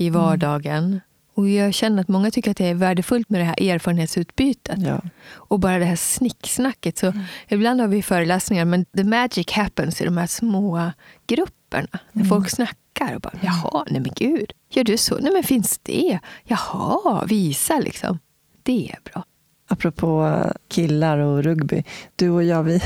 i 0.01 0.07
Mm. 0.09 0.21
vardagen. 0.21 1.01
Och 1.35 1.49
jag 1.49 1.75
känner 1.75 2.01
att 2.01 2.09
många 2.09 2.31
tycker 2.31 2.51
att 2.51 2.57
det 2.57 2.67
är 2.67 2.75
värdefullt 2.75 3.31
med 3.31 3.41
det 3.41 3.45
här 3.45 3.63
erfarenhetsutbytet. 3.63 4.79
Ja. 4.79 5.01
Och 5.33 5.61
bara 5.61 5.79
det 5.79 5.85
här 5.85 5.97
snicksnacket. 5.97 6.99
Så 6.99 7.07
Mm. 7.07 7.23
Ibland 7.49 7.81
har 7.81 7.89
vi 7.89 8.03
föreläsningar, 8.03 8.65
men 8.65 8.85
the 8.85 9.05
magic 9.05 9.53
happens 9.53 10.01
i 10.01 10.05
de 10.05 10.17
här 10.17 10.27
små 10.27 10.91
grupperna. 11.27 11.89
När 12.13 12.23
Mm. 12.23 12.29
folk 12.29 12.51
snackar 12.51 13.15
och 13.15 13.21
bara, 13.21 13.35
jaha, 13.41 13.85
nej 13.91 14.01
men 14.01 14.13
gud, 14.17 14.53
gör 14.71 14.85
du 14.85 14.97
så? 14.97 15.19
Nej 15.19 15.33
men 15.33 15.43
finns 15.43 15.79
det? 15.83 16.19
Jaha, 16.45 17.25
visa 17.25 17.79
liksom. 17.79 18.19
Det 18.63 18.89
är 18.91 18.99
bra. 19.13 19.25
Apropå 19.69 20.43
killar 20.69 21.19
och 21.19 21.43
rugby. 21.45 21.85
Du 22.17 22.31
och 22.31 22.45
jag, 22.45 22.63
vi, 22.63 22.81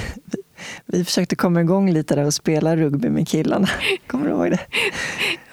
vi, 0.86 1.04
försökte 1.04 1.36
komma 1.36 1.60
igång 1.60 1.90
lite 1.92 2.14
där 2.14 2.24
och 2.24 2.34
spela 2.34 2.76
rugby 2.76 3.08
med 3.10 3.28
killarna. 3.28 3.68
Kommer 4.06 4.24
du 4.26 4.30
ihåg 4.30 4.50
det? 4.50 4.58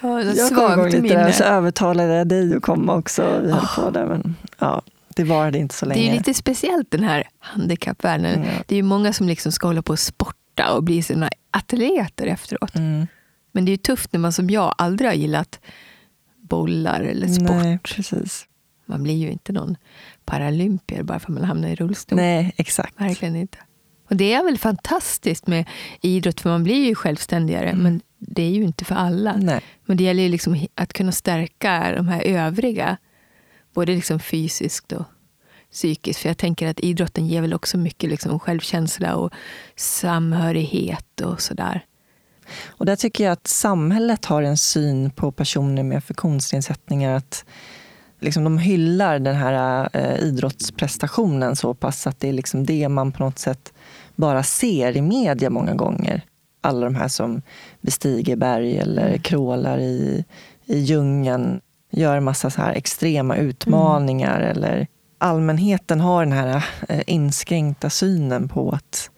Ja, 0.02 0.22
Jag 0.22 0.50
kom 0.50 0.72
igång 0.74 0.86
lite 0.86 0.98
där, 0.98 1.02
minne. 1.02 1.34
så 1.34 1.44
övertalade 1.44 2.14
jag 2.14 2.28
dig 2.28 2.56
att 2.56 2.62
komma 2.62 2.96
också. 2.96 3.40
Vi 3.44 3.52
Ah. 3.52 3.68
på 3.76 3.90
där, 3.90 4.06
men 4.06 4.36
ja, 4.60 4.82
det 5.16 5.24
varade 5.24 5.58
inte 5.58 5.76
så 5.76 5.86
Det 5.86 5.90
länge. 5.90 6.02
är 6.08 6.12
ju 6.12 6.18
lite 6.18 6.34
speciellt 6.34 6.92
den 6.92 7.04
här 7.04 7.24
handikappvärlden. 7.40 8.44
Ja. 8.44 8.52
Det 8.68 8.76
är 8.76 8.78
ju 8.78 8.84
många 8.84 9.14
som 9.14 9.28
liksom 9.28 9.52
ska 9.52 9.68
hålla 9.68 9.82
på 9.82 9.94
och 9.94 10.00
sporta 10.00 10.74
och 10.74 10.84
bli 10.84 11.04
såna 11.04 11.30
atleter 11.52 12.28
efteråt. 12.28 12.76
Mm. 12.76 13.08
Men 13.52 13.66
det 13.66 13.70
är 13.70 13.74
ju 13.74 13.78
tufft 13.78 14.14
när 14.14 14.20
man 14.20 14.34
som 14.34 14.50
jag 14.50 14.76
aldrig 14.78 15.10
har 15.10 15.16
gillat 15.16 15.60
bollar 16.42 17.02
eller 17.02 17.28
sport. 17.28 17.50
Nej, 17.50 17.80
precis. 17.84 18.46
Man 18.86 19.04
blir 19.04 19.14
ju 19.16 19.32
inte 19.32 19.52
någon 19.54 19.76
paralympier 20.26 21.04
bara 21.04 21.20
för 21.20 21.26
att 21.32 21.34
man 21.40 21.44
hamnar 21.44 21.70
i 21.70 21.76
rullstol. 21.76 22.16
Nej, 22.16 22.54
exakt. 22.58 23.02
Verkligen 23.02 23.36
inte. 23.36 23.58
Och 24.12 24.18
det 24.18 24.34
är 24.34 24.44
väl 24.44 24.58
fantastiskt 24.58 25.48
med 25.48 25.66
idrott, 26.02 26.42
för 26.42 26.50
man 26.50 26.64
blir 26.64 26.86
ju 26.86 26.96
självständigare. 26.96 27.70
Mm. 27.70 27.84
Men 27.84 28.02
det 28.18 28.44
är 28.44 28.50
ju 28.50 28.64
inte 28.64 28.86
för 28.86 28.96
alla. 28.96 29.36
Nej. 29.38 29.62
Men 29.86 29.98
det 29.98 30.04
gäller 30.04 30.24
ju 30.24 30.30
liksom 30.30 30.68
att 30.76 30.94
kunna 30.94 31.12
stärka 31.12 31.94
de 31.96 32.08
här 32.08 32.22
övriga. 32.22 32.98
Både 33.74 33.96
liksom 33.96 34.20
fysiskt 34.20 34.92
och 34.92 35.06
psykiskt. 35.72 36.20
För 36.20 36.30
jag 36.30 36.38
tänker 36.38 36.68
att 36.68 36.80
idrotten 36.80 37.28
ger 37.28 37.42
väl 37.42 37.54
också 37.54 37.78
mycket 37.78 38.10
liksom 38.10 38.40
självkänsla 38.40 39.16
och 39.16 39.34
samhörighet 39.76 41.22
och 41.22 41.42
sådär. 41.42 41.86
Och 42.68 42.86
där 42.86 42.96
tycker 42.96 43.24
jag 43.24 43.32
att 43.32 43.48
samhället 43.48 44.26
har 44.26 44.42
en 44.42 44.58
syn 44.58 45.12
på 45.12 45.32
personer 45.32 45.84
med 45.84 46.04
funktionsnedsättningar 46.04 47.16
att 47.16 47.46
liksom 48.20 48.44
de 48.44 48.58
hyllar 48.58 49.20
den 49.20 49.36
här 49.36 49.90
eh, 49.94 50.20
idrottsprestationen 50.20 51.56
så 51.56 51.74
pass 51.74 52.08
att 52.08 52.20
det 52.20 52.30
är 52.30 52.34
liksom 52.34 52.66
det 52.66 52.90
man 52.90 53.12
på 53.12 53.24
något 53.24 53.40
sätt 53.40 53.74
bara 54.16 54.44
ser 54.44 54.98
i 54.98 55.02
media 55.02 55.50
många 55.50 55.74
gånger. 55.74 56.22
Alla 56.62 56.86
de 56.86 56.96
här 56.96 57.08
som 57.08 57.42
bestiger 57.82 58.36
berg 58.36 58.78
eller 58.78 59.18
krålar 59.18 59.80
i, 59.80 60.26
i 60.66 60.80
djungeln, 60.80 61.62
gör 61.92 62.20
massa 62.20 62.50
så 62.50 62.62
här 62.62 62.74
extrema 62.74 63.36
utmaningar 63.36 64.42
eller 64.42 64.88
allmänheten 65.18 66.00
har 66.00 66.26
den 66.26 66.34
här 66.34 66.66
eh, 66.90 67.02
inskränkta 67.08 67.90
synen 67.90 68.50
på 68.50 68.72
att 68.72 69.11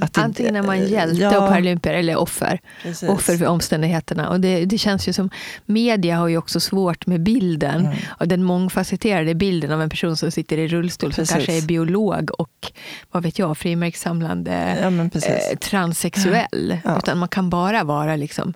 Att 0.00 0.14
det- 0.14 0.20
Antingen 0.20 0.56
är 0.56 0.62
man 0.62 0.86
hjälte 0.88 1.22
ja. 1.22 1.38
och 1.42 1.48
paralympier 1.48 1.94
eller 1.94 2.16
offer. 2.16 2.60
Precis. 2.82 3.08
Offer 3.08 3.36
för 3.36 3.46
omständigheterna. 3.46 4.28
Och 4.28 4.40
det, 4.40 4.64
det 4.64 4.78
känns 4.78 5.08
ju 5.08 5.12
som, 5.12 5.30
media 5.66 6.16
har 6.16 6.28
ju 6.28 6.36
också 6.36 6.60
svårt 6.60 7.06
med 7.06 7.20
bilden. 7.22 7.86
Mm. 7.86 7.96
Och 8.18 8.28
den 8.28 8.42
mångfacetterade 8.44 9.34
bilden 9.34 9.72
av 9.72 9.82
en 9.82 9.90
person 9.90 10.16
som 10.16 10.30
sitter 10.30 10.58
i 10.58 10.68
rullstol 10.68 11.12
som 11.12 11.22
Precis. 11.22 11.34
kanske 11.34 11.58
är 11.58 11.62
biolog 11.62 12.30
och 12.38 12.72
vad 13.10 13.22
vet 13.22 13.38
jag, 13.38 13.58
frimärkssamlande, 13.58 14.78
Ja, 14.82 15.20
eh, 15.20 15.58
transsexuell. 15.58 16.78
Ja. 16.84 16.98
Utan 16.98 17.18
man 17.18 17.28
kan 17.28 17.50
bara 17.50 17.84
vara 17.84 18.16
liksom... 18.16 18.54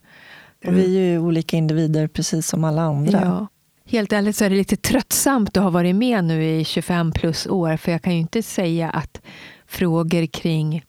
Och 0.67 0.79
vi 0.79 0.97
är 0.97 1.01
ju 1.01 1.19
olika 1.19 1.57
individer 1.57 2.09
precis 2.09 2.47
som 2.49 2.65
alla 2.65 2.83
andra. 2.83 3.21
Ja. 3.25 3.47
Helt 3.91 4.13
ärligt 4.13 4.37
så 4.37 4.45
är 4.45 4.51
det 4.51 4.57
lite 4.57 4.77
tröttsamt 4.77 5.57
att 5.57 5.63
ha 5.63 5.71
varit 5.71 5.97
med 5.97 6.25
nu 6.25 6.45
i 6.45 6.65
25 6.65 7.13
plus 7.13 7.47
år. 7.47 7.77
För 7.77 7.93
jag 7.93 8.03
kan 8.03 8.13
ju 8.13 8.19
inte 8.19 8.43
säga 8.43 8.91
att 8.91 9.21
frågor 9.67 10.27
kring 10.27 10.83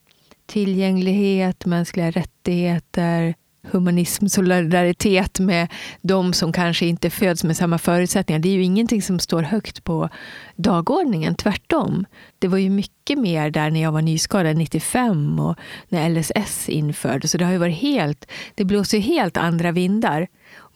tillgänglighet, 0.45 1.65
mänskliga 1.65 2.11
rättigheter, 2.11 3.35
humanism, 3.71 4.27
solidaritet 4.27 5.39
med 5.39 5.67
de 6.01 6.33
som 6.33 6.51
kanske 6.51 6.85
inte 6.85 7.09
föds 7.09 7.43
med 7.43 7.57
samma 7.57 7.77
förutsättningar. 7.77 8.39
Det 8.39 8.49
är 8.49 8.53
ju 8.53 8.63
ingenting 8.63 9.01
som 9.01 9.19
står 9.19 9.41
högt 9.41 9.83
på 9.83 10.09
dagordningen, 10.55 11.35
tvärtom. 11.35 12.05
Det 12.39 12.47
var 12.47 12.57
ju 12.57 12.69
mycket 12.69 13.19
mer 13.19 13.49
där 13.49 13.69
när 13.69 13.81
jag 13.81 13.91
var 13.91 14.01
nyskadad 14.01 14.57
95 14.57 15.39
och 15.39 15.55
när 15.89 16.09
LSS 16.09 16.69
infördes. 16.69 17.31
Så 17.31 17.37
det 17.37 17.45
har 17.45 17.51
ju 17.51 17.57
varit 17.57 17.77
helt, 17.77 18.31
det 18.55 18.65
blåser 18.65 18.99
helt 18.99 19.37
andra 19.37 19.71
vindar. 19.71 20.27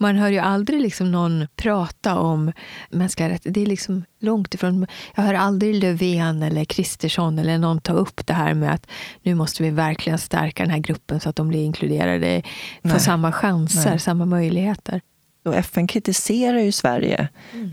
Man 0.02 0.16
hör 0.16 0.30
ju 0.30 0.40
aldrig 0.40 0.82
liksom 0.82 1.12
någon 1.12 1.48
prata 1.56 2.20
om 2.20 2.52
mänskliga 2.90 3.30
rättigheter. 3.30 3.52
Det 3.52 3.62
är 3.62 3.66
liksom 3.66 4.04
långt 4.20 4.54
ifrån. 4.54 4.88
Jag 5.16 5.24
hör 5.24 5.34
aldrig 5.34 5.76
Löfven 5.76 6.44
eller 6.44 6.66
Kristersson 6.66 7.40
eller 7.40 7.58
någon 7.58 7.82
ta 7.82 7.94
upp 7.94 8.28
det 8.28 8.34
här 8.34 8.54
med 8.54 8.74
att 8.74 8.88
nu 9.24 9.36
måste 9.36 9.64
vi 9.64 9.70
verkligen 9.70 10.20
stärka 10.20 10.64
den 10.64 10.72
här 10.72 10.80
gruppen 10.80 11.20
så 11.20 11.30
att 11.30 11.36
de 11.36 11.48
blir 11.48 11.64
inkluderade, 11.64 12.42
får 12.82 12.90
Nej. 12.90 13.00
samma 13.00 13.32
chanser, 13.32 13.90
Nej. 13.90 14.00
samma 14.00 14.26
möjligheter. 14.26 15.02
Och 15.46 15.56
FN 15.56 15.88
kritiserar 15.88 16.60
ju 16.60 16.72
Sverige 16.72 17.28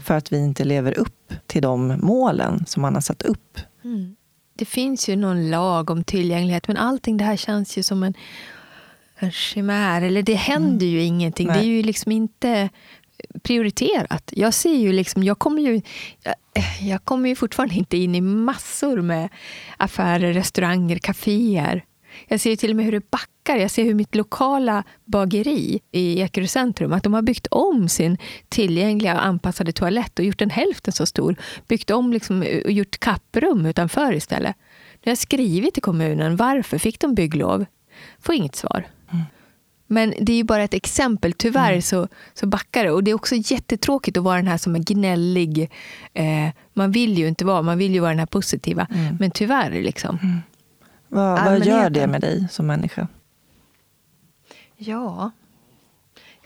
för 0.04 0.14
att 0.14 0.32
vi 0.32 0.38
inte 0.38 0.64
lever 0.64 0.98
upp 0.98 1.32
till 1.46 1.62
de 1.62 1.98
målen 2.02 2.64
som 2.66 2.82
man 2.82 2.94
har 2.94 3.00
satt 3.00 3.22
upp. 3.22 3.58
Det 4.58 4.64
finns 4.64 5.08
ju 5.08 5.16
någon 5.16 5.50
lag 5.50 5.90
om 5.90 6.04
tillgänglighet, 6.04 6.68
men 6.68 6.76
allting 6.76 7.16
det 7.16 7.24
här 7.24 7.36
känns 7.36 7.78
ju 7.78 7.82
som 7.82 8.02
en, 8.02 8.14
en 9.18 9.30
chimär. 9.30 10.02
Eller 10.02 10.22
det 10.22 10.34
händer 10.34 10.86
ju 10.86 11.02
ingenting. 11.02 11.46
Nej. 11.46 11.56
Det 11.56 11.64
är 11.64 11.68
ju 11.68 11.82
liksom 11.82 12.12
inte 12.12 12.68
prioriterat. 13.42 14.32
Jag 14.36 14.54
ser 14.54 14.76
ju 14.76 14.92
liksom, 14.92 15.22
jag 15.22 15.38
kommer 15.38 15.62
ju, 15.62 15.80
jag, 16.22 16.34
jag 16.80 17.04
kommer 17.04 17.28
ju 17.28 17.36
fortfarande 17.36 17.74
inte 17.74 17.96
in 17.96 18.14
i 18.14 18.20
massor 18.20 19.02
med 19.02 19.28
affärer, 19.76 20.32
restauranger, 20.32 20.98
kaféer. 20.98 21.84
Jag 22.28 22.40
ser 22.40 22.50
ju 22.50 22.56
till 22.56 22.70
och 22.70 22.76
med 22.76 22.84
hur 22.84 22.92
det 22.92 23.10
backar. 23.10 23.56
Jag 23.56 23.70
ser 23.70 23.84
hur 23.84 23.94
mitt 23.94 24.14
lokala 24.14 24.84
bageri 25.04 25.80
i 25.92 26.20
Ekerö 26.20 26.46
centrum, 26.46 26.92
att 26.92 27.02
de 27.02 27.14
har 27.14 27.22
byggt 27.22 27.46
om 27.50 27.88
sin 27.88 28.18
tillgängliga 28.48 29.14
och 29.14 29.26
anpassade 29.26 29.72
toalett 29.72 30.18
och 30.18 30.24
gjort 30.24 30.38
den 30.38 30.50
hälften 30.50 30.92
så 30.92 31.06
stor. 31.06 31.36
Byggt 31.68 31.90
om 31.90 32.12
liksom, 32.12 32.44
och 32.64 32.72
gjort 32.72 32.98
kapprum 32.98 33.66
utanför 33.66 34.12
istället. 34.12 34.56
Jag 35.02 35.10
har 35.10 35.16
skrivit 35.16 35.74
till 35.74 35.82
kommunen, 35.82 36.36
varför 36.36 36.78
fick 36.78 37.00
de 37.00 37.14
bygglov? 37.14 37.64
Får 38.18 38.34
inget 38.34 38.56
svar. 38.56 38.86
Men 39.86 40.14
det 40.20 40.32
är 40.32 40.36
ju 40.36 40.44
bara 40.44 40.62
ett 40.62 40.74
exempel. 40.74 41.32
Tyvärr 41.32 41.80
så, 41.80 42.08
så 42.34 42.46
backar 42.46 42.84
det. 42.84 42.90
Och 42.90 43.04
det 43.04 43.10
är 43.10 43.14
också 43.14 43.34
jättetråkigt 43.34 44.16
att 44.16 44.24
vara 44.24 44.36
den 44.36 44.46
här 44.46 44.58
som 44.58 44.74
är 44.76 44.80
gnällig. 44.80 45.70
Eh, 46.14 46.48
man 46.72 46.90
vill 46.90 47.18
ju 47.18 47.28
inte 47.28 47.44
vara, 47.44 47.62
man 47.62 47.78
vill 47.78 47.94
ju 47.94 48.00
vara 48.00 48.10
den 48.10 48.18
här 48.18 48.26
positiva. 48.26 48.86
Men 49.20 49.30
tyvärr 49.30 49.70
liksom. 49.70 50.42
Vad, 51.08 51.44
vad 51.44 51.66
gör 51.66 51.90
det 51.90 52.06
med 52.06 52.20
dig 52.20 52.48
som 52.50 52.66
människa? 52.66 53.08
Ja. 54.76 55.30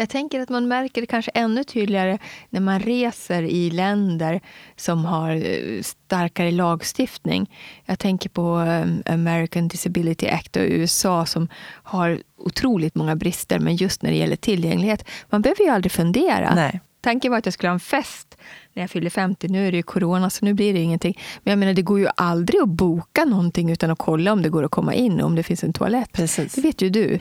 Jag 0.00 0.08
tänker 0.08 0.40
att 0.40 0.48
man 0.48 0.68
märker 0.68 1.00
det 1.00 1.06
kanske 1.06 1.30
ännu 1.34 1.64
tydligare 1.64 2.18
när 2.50 2.60
man 2.60 2.80
reser 2.80 3.42
i 3.42 3.70
länder 3.70 4.40
som 4.76 5.04
har 5.04 5.30
eh, 5.30 5.82
starkare 5.82 6.50
lagstiftning. 6.50 7.50
Jag 7.84 7.98
tänker 7.98 8.28
på 8.28 8.60
eh, 8.60 9.14
American 9.14 9.68
Disability 9.68 10.28
Act 10.28 10.56
och 10.56 10.62
USA 10.62 11.26
som 11.26 11.48
har 11.82 12.22
otroligt 12.36 12.94
många 12.94 13.16
brister, 13.16 13.58
men 13.58 13.76
just 13.76 14.02
när 14.02 14.10
det 14.10 14.16
gäller 14.16 14.36
tillgänglighet. 14.36 15.04
Man 15.30 15.42
behöver 15.42 15.64
ju 15.64 15.70
aldrig 15.70 15.92
fundera. 15.92 16.54
Nej. 16.54 16.80
Tanken 17.00 17.30
var 17.30 17.38
att 17.38 17.46
jag 17.46 17.54
skulle 17.54 17.68
ha 17.68 17.74
en 17.74 17.80
fest 17.80 18.36
när 18.74 18.82
jag 18.82 18.90
fyller 18.90 19.10
50. 19.10 19.48
Nu 19.48 19.66
är 19.66 19.70
det 19.70 19.76
ju 19.76 19.82
corona, 19.82 20.30
så 20.30 20.44
nu 20.44 20.54
blir 20.54 20.74
det 20.74 20.80
ingenting. 20.80 21.18
Men 21.42 21.52
jag 21.52 21.58
menar, 21.58 21.74
det 21.74 21.82
går 21.82 22.00
ju 22.00 22.08
aldrig 22.16 22.60
att 22.62 22.68
boka 22.68 23.24
någonting 23.24 23.70
utan 23.70 23.90
att 23.90 23.98
kolla 23.98 24.32
om 24.32 24.42
det 24.42 24.48
går 24.48 24.64
att 24.64 24.70
komma 24.70 24.94
in 24.94 25.20
och 25.20 25.26
om 25.26 25.34
det 25.34 25.42
finns 25.42 25.64
en 25.64 25.72
toalett. 25.72 26.12
Precis. 26.12 26.52
Det 26.52 26.60
vet 26.60 26.82
ju 26.82 26.90
du. 26.90 27.18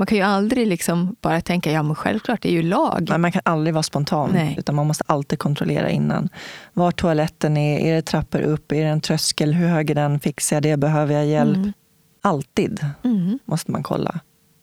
Man 0.00 0.06
kan 0.06 0.18
ju 0.18 0.24
aldrig 0.24 0.66
liksom 0.66 1.16
bara 1.20 1.40
tänka, 1.40 1.72
ja 1.72 1.82
men 1.82 1.94
självklart, 1.94 2.42
det 2.42 2.48
är 2.48 2.52
ju 2.52 2.62
lag. 2.62 3.06
Men 3.10 3.20
man 3.20 3.32
kan 3.32 3.42
aldrig 3.44 3.74
vara 3.74 3.82
spontan, 3.82 4.30
Nej. 4.32 4.54
utan 4.58 4.74
man 4.74 4.86
måste 4.86 5.04
alltid 5.06 5.38
kontrollera 5.38 5.90
innan. 5.90 6.28
Var 6.72 6.90
toaletten 6.90 7.56
är, 7.56 7.78
är 7.80 7.94
det 7.94 8.02
trappor 8.02 8.40
upp, 8.40 8.72
är 8.72 8.76
det 8.84 8.90
en 8.90 9.00
tröskel, 9.00 9.52
hur 9.54 9.68
hög 9.68 9.90
är 9.90 9.94
den, 9.94 10.20
fixar 10.20 10.56
jag 10.56 10.62
det, 10.62 10.76
behöver 10.76 11.14
jag 11.14 11.26
hjälp? 11.26 11.58
Alltid 12.22 12.80
Mm. 13.04 13.38
måste 13.44 13.70
man 13.70 13.82
kolla. 13.82 14.20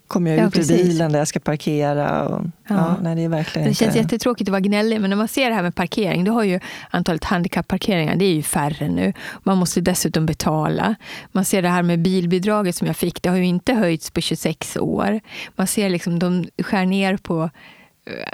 Kommer 0.08 0.32
jag 0.32 0.40
Ja, 0.40 0.48
ut 0.48 0.56
ur 0.56 0.60
precis. 0.60 0.82
bilen 0.82 1.12
där 1.12 1.20
jag 1.20 1.28
ska 1.28 1.40
parkera? 1.40 2.28
Och, 2.28 2.42
ja. 2.68 2.76
Ja. 2.76 2.96
nej, 3.02 3.16
det 3.16 3.24
är 3.24 3.30
verkligen 3.30 3.66
Det 3.66 3.70
inte... 3.70 3.84
känns 3.84 3.96
jättetråkigt 3.96 4.48
att 4.50 4.52
vara 4.52 4.60
gnällig, 4.60 5.02
men 5.02 5.10
när 5.10 5.18
man 5.18 5.28
ser 5.28 5.50
det 5.50 5.56
här 5.56 5.64
med 5.64 5.76
parkering, 5.76 6.24
då 6.24 6.32
har 6.32 6.44
ju 6.44 6.60
antalet 6.92 7.24
handikapparkeringar, 7.24 8.16
det 8.16 8.26
är 8.26 8.34
ju 8.34 8.44
färre 8.44 8.90
nu. 8.90 9.14
Man 9.44 9.58
måste 9.58 9.82
dessutom 9.82 10.26
betala. 10.26 10.96
Man 11.32 11.46
ser 11.46 11.62
det 11.62 11.70
här 11.70 11.84
med 11.84 12.00
bilbidraget 12.02 12.76
som 12.76 12.88
jag 12.88 12.96
fick, 12.98 13.22
det 13.22 13.30
har 13.30 13.38
ju 13.38 13.46
inte 13.46 13.74
höjts 13.74 14.12
på 14.12 14.22
26 14.22 14.78
år. 14.78 15.20
Man 15.56 15.68
ser 15.68 15.90
liksom, 15.90 16.20
de 16.20 16.46
skär 16.64 16.86
ner 16.86 17.18
på 17.18 17.50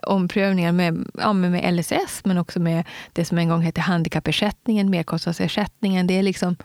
omprövningar 0.03 0.71
med, 0.71 1.07
ja, 1.13 1.33
med 1.33 1.73
LSS, 1.73 2.21
men 2.23 2.37
också 2.37 2.59
med 2.59 2.83
det 3.13 3.25
som 3.25 3.37
en 3.37 3.49
gång 3.49 3.61
hette 3.61 3.81
handikappersättningen, 3.81 4.89
merkostnadsersättningen. 4.89 6.07
Det 6.07 6.13
är 6.13 6.23
liksom, 6.23 6.55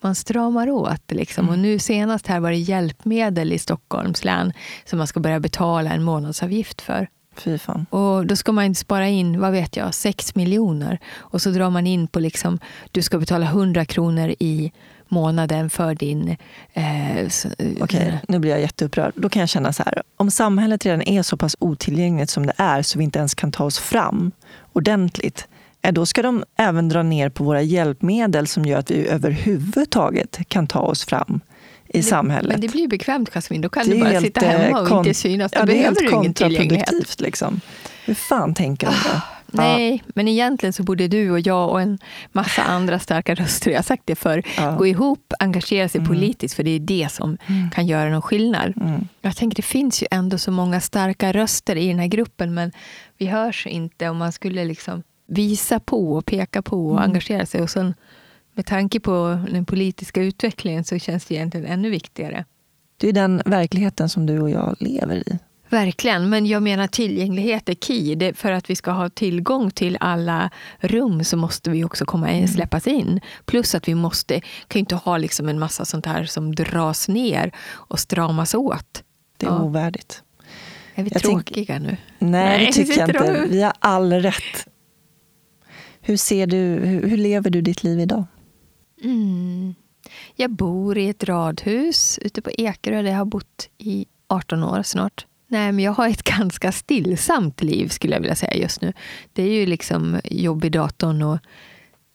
man 0.00 0.14
stramar 0.14 0.70
åt. 0.70 1.12
Liksom. 1.12 1.44
Mm. 1.44 1.52
Och 1.52 1.58
nu 1.58 1.78
senast 1.78 2.26
här 2.26 2.40
var 2.40 2.50
det 2.50 2.56
hjälpmedel 2.56 3.52
i 3.52 3.58
Stockholms 3.58 4.24
län 4.24 4.52
som 4.84 4.98
man 4.98 5.06
ska 5.06 5.20
börja 5.20 5.40
betala 5.40 5.90
en 5.90 6.02
månadsavgift 6.02 6.80
för. 6.80 7.08
Fy 7.36 7.58
fan. 7.58 7.86
Och 7.90 8.26
då 8.26 8.36
ska 8.36 8.52
man 8.52 8.74
spara 8.74 9.08
in, 9.08 9.40
vad 9.40 9.52
vet 9.52 9.76
jag, 9.76 9.94
6 9.94 10.34
miljoner. 10.34 10.98
Och 11.16 11.42
så 11.42 11.50
drar 11.50 11.70
man 11.70 11.86
in 11.86 12.08
på, 12.08 12.20
liksom, 12.20 12.58
du 12.90 13.02
ska 13.02 13.18
betala 13.18 13.46
100 13.46 13.84
kronor 13.84 14.34
i 14.38 14.72
månaden 15.08 15.70
för 15.70 15.94
din... 15.94 16.36
Eh, 16.72 17.18
eh 17.18 17.26
Okej, 17.58 17.76
okay, 17.80 18.12
nu 18.28 18.38
blir 18.38 18.50
jag 18.50 18.60
jätteupprörd. 18.60 19.12
Då 19.16 19.28
kan 19.28 19.40
jag 19.40 19.48
känna 19.48 19.72
så 19.72 19.82
här. 19.82 20.02
Om 20.16 20.30
samhället 20.30 20.86
redan 20.86 21.02
är 21.02 21.22
så 21.22 21.36
pass 21.36 21.56
otillgängligt 21.58 22.30
som 22.30 22.46
det 22.46 22.54
är 22.56 22.82
så 22.82 22.98
vi 22.98 23.04
inte 23.04 23.18
ens 23.18 23.34
kan 23.34 23.52
ta 23.52 23.64
oss 23.64 23.78
fram 23.78 24.32
ordentligt. 24.72 25.48
Eh, 25.82 25.92
då 25.92 26.06
ska 26.06 26.22
de 26.22 26.44
även 26.56 26.88
dra 26.88 27.02
ner 27.02 27.28
på 27.28 27.44
våra 27.44 27.62
hjälpmedel 27.62 28.46
som 28.46 28.64
gör 28.64 28.78
att 28.78 28.90
vi 28.90 29.08
överhuvudtaget 29.08 30.38
kan 30.48 30.66
ta 30.66 30.80
oss 30.80 31.04
fram 31.04 31.40
i 31.88 31.96
det, 31.96 32.02
samhället. 32.02 32.52
Men 32.52 32.60
det 32.60 32.68
blir 32.68 32.88
bekvämt 32.88 33.30
Jasmin, 33.34 33.60
då 33.60 33.68
kan 33.68 33.86
du 33.86 34.00
bara 34.00 34.20
sitta 34.20 34.46
hemma 34.46 34.80
och 34.80 34.98
inte 34.98 35.14
synas. 35.14 35.52
Då 35.52 35.58
ja, 35.60 35.66
behöver 35.66 36.02
du 36.02 36.10
ingen 36.10 36.34
tillgänglighet. 36.34 37.20
Liksom. 37.20 37.60
Hur 38.04 38.14
fan 38.14 38.54
tänker 38.54 38.86
de 38.86 38.92
då? 38.92 39.20
nej, 39.52 40.02
ja. 40.06 40.12
men 40.14 40.28
egentligen 40.28 40.72
så 40.72 40.82
borde 40.82 41.08
du 41.08 41.30
och 41.30 41.40
jag 41.40 41.70
och 41.70 41.80
en 41.80 41.98
massa 42.32 42.62
andra 42.62 42.98
starka 42.98 43.34
röster, 43.34 43.70
jag 43.70 43.78
har 43.78 43.82
sagt 43.82 44.02
det 44.04 44.14
för 44.14 44.42
ja. 44.56 44.76
gå 44.76 44.86
ihop, 44.86 45.32
engagera 45.38 45.88
sig 45.88 45.98
mm. 45.98 46.08
politiskt, 46.08 46.54
för 46.54 46.62
det 46.62 46.70
är 46.70 46.80
det 46.80 47.12
som 47.12 47.38
mm. 47.46 47.70
kan 47.70 47.86
göra 47.86 48.10
någon 48.10 48.22
skillnad. 48.22 48.74
Mm. 48.80 49.08
Jag 49.20 49.36
tänker, 49.36 49.56
det 49.56 49.62
finns 49.62 50.02
ju 50.02 50.06
ändå 50.10 50.38
så 50.38 50.50
många 50.50 50.80
starka 50.80 51.32
röster 51.32 51.76
i 51.76 51.88
den 51.88 51.98
här 51.98 52.06
gruppen, 52.06 52.54
men 52.54 52.72
vi 53.18 53.26
hörs 53.26 53.66
inte 53.66 54.08
om 54.08 54.16
man 54.16 54.32
skulle 54.32 54.64
liksom 54.64 55.02
visa 55.28 55.80
på 55.80 56.12
och 56.12 56.26
peka 56.26 56.62
på 56.62 56.86
och 56.86 56.98
mm. 56.98 57.10
engagera 57.10 57.46
sig. 57.46 57.62
Och 57.62 57.70
sen 57.70 57.94
med 58.54 58.66
tanke 58.66 59.00
på 59.00 59.38
den 59.50 59.64
politiska 59.64 60.22
utvecklingen 60.22 60.84
så 60.84 60.98
känns 60.98 61.24
det 61.24 61.34
egentligen 61.34 61.66
ännu 61.66 61.90
viktigare. 61.90 62.44
Det 62.96 63.08
är 63.08 63.12
den 63.12 63.42
verkligheten 63.44 64.08
som 64.08 64.26
du 64.26 64.40
och 64.40 64.50
jag 64.50 64.76
lever 64.80 65.16
i. 65.16 65.38
Verkligen, 65.68 66.28
men 66.28 66.46
jag 66.46 66.62
menar 66.62 66.86
tillgänglighet 66.86 67.68
är 67.68 67.74
key. 67.74 68.14
Det, 68.14 68.34
för 68.34 68.52
att 68.52 68.70
vi 68.70 68.76
ska 68.76 68.90
ha 68.90 69.08
tillgång 69.08 69.70
till 69.70 69.96
alla 70.00 70.50
rum 70.78 71.24
så 71.24 71.36
måste 71.36 71.70
vi 71.70 71.84
också 71.84 72.04
komma 72.04 72.30
in, 72.30 72.36
mm. 72.36 72.48
släppas 72.48 72.86
in. 72.86 73.20
Plus 73.44 73.74
att 73.74 73.88
vi 73.88 73.94
måste, 73.94 74.40
kan 74.68 74.78
inte 74.78 74.94
ha 74.94 75.18
liksom 75.18 75.48
en 75.48 75.58
massa 75.58 75.84
sånt 75.84 76.06
här 76.06 76.24
som 76.24 76.54
dras 76.54 77.08
ner 77.08 77.52
och 77.68 77.98
stramas 77.98 78.54
åt. 78.54 79.02
Det 79.36 79.46
är 79.46 79.50
ja. 79.50 79.62
ovärdigt. 79.62 80.22
Är 80.94 81.02
vi 81.02 81.10
jag 81.12 81.22
tråkiga 81.22 81.66
tänk... 81.66 81.82
nu? 81.82 81.96
Nej, 82.18 82.58
Nej, 82.58 82.66
det 82.66 82.72
tycker 82.72 83.00
jag 83.00 83.08
inte. 83.08 83.46
Vi 83.50 83.62
har 83.62 83.72
all 83.78 84.12
rätt. 84.12 84.66
Hur, 86.00 86.16
ser 86.16 86.46
du, 86.46 86.56
hur, 86.56 87.08
hur 87.08 87.16
lever 87.16 87.50
du 87.50 87.60
ditt 87.60 87.82
liv 87.82 88.00
idag? 88.00 88.24
Mm. 89.04 89.74
Jag 90.36 90.50
bor 90.50 90.98
i 90.98 91.08
ett 91.08 91.24
radhus 91.24 92.18
ute 92.22 92.42
på 92.42 92.50
Ekerö 92.50 93.02
där 93.02 93.10
jag 93.10 93.18
har 93.18 93.24
bott 93.24 93.68
i 93.78 94.06
18 94.28 94.62
år 94.62 94.82
snart. 94.82 95.26
Nej, 95.48 95.72
men 95.72 95.84
jag 95.84 95.92
har 95.92 96.08
ett 96.08 96.22
ganska 96.38 96.72
stillsamt 96.72 97.62
liv 97.62 97.88
skulle 97.88 98.12
jag 98.12 98.20
vilja 98.20 98.36
säga 98.36 98.54
just 98.54 98.80
nu. 98.80 98.92
Det 99.32 99.42
är 99.42 99.52
ju 99.52 99.66
liksom 99.66 100.20
jobb 100.24 100.64
i 100.64 100.68
datorn 100.68 101.22
och 101.22 101.38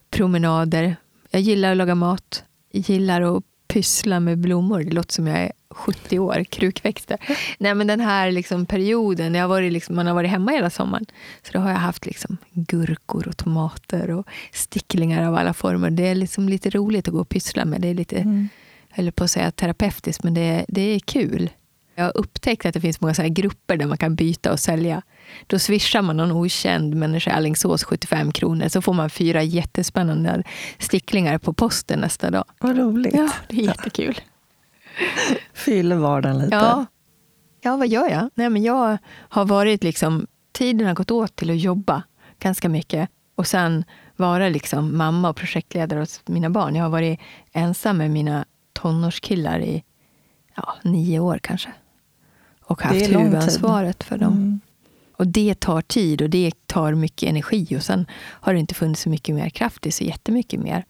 promenader. 0.09 0.95
Jag 1.31 1.41
gillar 1.41 1.71
att 1.71 1.77
laga 1.77 1.95
mat. 1.95 2.43
Jag 2.71 2.81
gillar 2.81 3.37
att 3.37 3.43
pyssla 3.67 4.19
med 4.19 4.37
blommor. 4.37 4.83
Det 4.83 4.91
låter 4.91 5.13
som 5.13 5.27
jag 5.27 5.39
är 5.39 5.51
70 5.69 6.19
år, 6.19 6.43
krukväxter. 6.43 7.17
Nej, 7.57 7.75
men 7.75 7.87
den 7.87 7.99
här 7.99 8.31
liksom 8.31 8.65
perioden, 8.65 9.35
jag 9.35 9.43
har 9.43 9.49
varit 9.49 9.73
liksom, 9.73 9.95
man 9.95 10.07
har 10.07 10.13
varit 10.13 10.31
hemma 10.31 10.51
hela 10.51 10.69
sommaren. 10.69 11.05
Så 11.41 11.51
då 11.53 11.59
har 11.59 11.69
jag 11.69 11.77
haft 11.77 12.05
liksom 12.05 12.37
gurkor 12.51 13.27
och 13.27 13.37
tomater 13.37 14.11
och 14.11 14.27
sticklingar 14.51 15.27
av 15.27 15.35
alla 15.35 15.53
former. 15.53 15.89
Det 15.89 16.07
är 16.07 16.15
liksom 16.15 16.49
lite 16.49 16.69
roligt 16.69 17.07
att 17.07 17.13
gå 17.13 17.19
och 17.19 17.29
pyssla 17.29 17.65
med. 17.65 17.81
Det 17.81 17.87
är 17.87 17.93
lite, 17.93 18.17
mm. 18.17 18.49
jag 18.89 18.97
höll 18.97 19.11
på 19.11 19.23
att 19.23 19.31
säga 19.31 19.51
terapeutiskt, 19.51 20.23
men 20.23 20.33
det, 20.33 20.65
det 20.67 20.81
är 20.81 20.99
kul. 20.99 21.49
Jag 21.95 22.03
har 22.03 22.17
upptäckt 22.17 22.65
att 22.65 22.73
det 22.73 22.81
finns 22.81 23.01
många 23.01 23.13
så 23.13 23.23
grupper 23.23 23.77
där 23.77 23.85
man 23.85 23.97
kan 23.97 24.15
byta 24.15 24.51
och 24.51 24.59
sälja. 24.59 25.01
Då 25.47 25.59
swishar 25.59 26.01
man 26.01 26.17
någon 26.17 26.31
okänd 26.31 26.95
människa 26.95 27.31
i 27.31 27.33
Alingsås 27.33 27.83
75 27.83 28.31
kronor 28.31 28.67
så 28.67 28.81
får 28.81 28.93
man 28.93 29.09
fyra 29.09 29.43
jättespännande 29.43 30.43
sticklingar 30.79 31.37
på 31.37 31.53
posten 31.53 31.99
nästa 31.99 32.29
dag. 32.29 32.45
Vad 32.59 32.77
roligt. 32.77 33.15
Ja, 33.15 33.29
det 33.49 33.55
är 33.55 33.63
jättekul. 33.63 34.21
Fyller 35.53 35.95
vardagen 35.95 36.39
lite. 36.39 36.55
Ja. 36.55 36.85
ja, 37.61 37.77
vad 37.77 37.87
gör 37.87 38.09
jag? 38.09 38.29
Nej, 38.35 38.49
men 38.49 38.63
jag 38.63 38.97
har 39.29 39.45
varit 39.45 39.83
liksom, 39.83 40.27
tiden 40.51 40.87
har 40.87 40.93
gått 40.93 41.11
åt 41.11 41.35
till 41.35 41.49
att 41.51 41.59
jobba 41.59 42.03
ganska 42.39 42.69
mycket. 42.69 43.09
Och 43.35 43.47
sen 43.47 43.83
vara 44.15 44.49
liksom 44.49 44.97
mamma 44.97 45.29
och 45.29 45.35
projektledare 45.35 46.01
åt 46.01 46.21
mina 46.27 46.49
barn. 46.49 46.75
Jag 46.75 46.83
har 46.83 46.89
varit 46.89 47.19
ensam 47.51 47.97
med 47.97 48.11
mina 48.11 48.45
tonårskillar 48.73 49.59
i 49.59 49.83
ja, 50.55 50.75
nio 50.83 51.19
år 51.19 51.39
kanske. 51.43 51.69
Och 52.71 52.81
haft 52.81 53.09
huvudansvaret 53.09 54.03
för 54.03 54.17
dem. 54.17 54.33
Mm. 54.33 54.59
Och 55.17 55.27
det 55.27 55.59
tar 55.59 55.81
tid 55.81 56.21
och 56.21 56.29
det 56.29 56.67
tar 56.67 56.93
mycket 56.93 57.29
energi. 57.29 57.77
Och 57.77 57.83
sen 57.83 58.05
har 58.21 58.53
det 58.53 58.59
inte 58.59 58.73
funnits 58.73 59.01
så 59.01 59.09
mycket 59.09 59.35
mer 59.35 59.49
kraft. 59.49 59.85
Är 59.85 59.91
så 59.91 60.03
jättemycket 60.03 60.59
mer. 60.59 60.85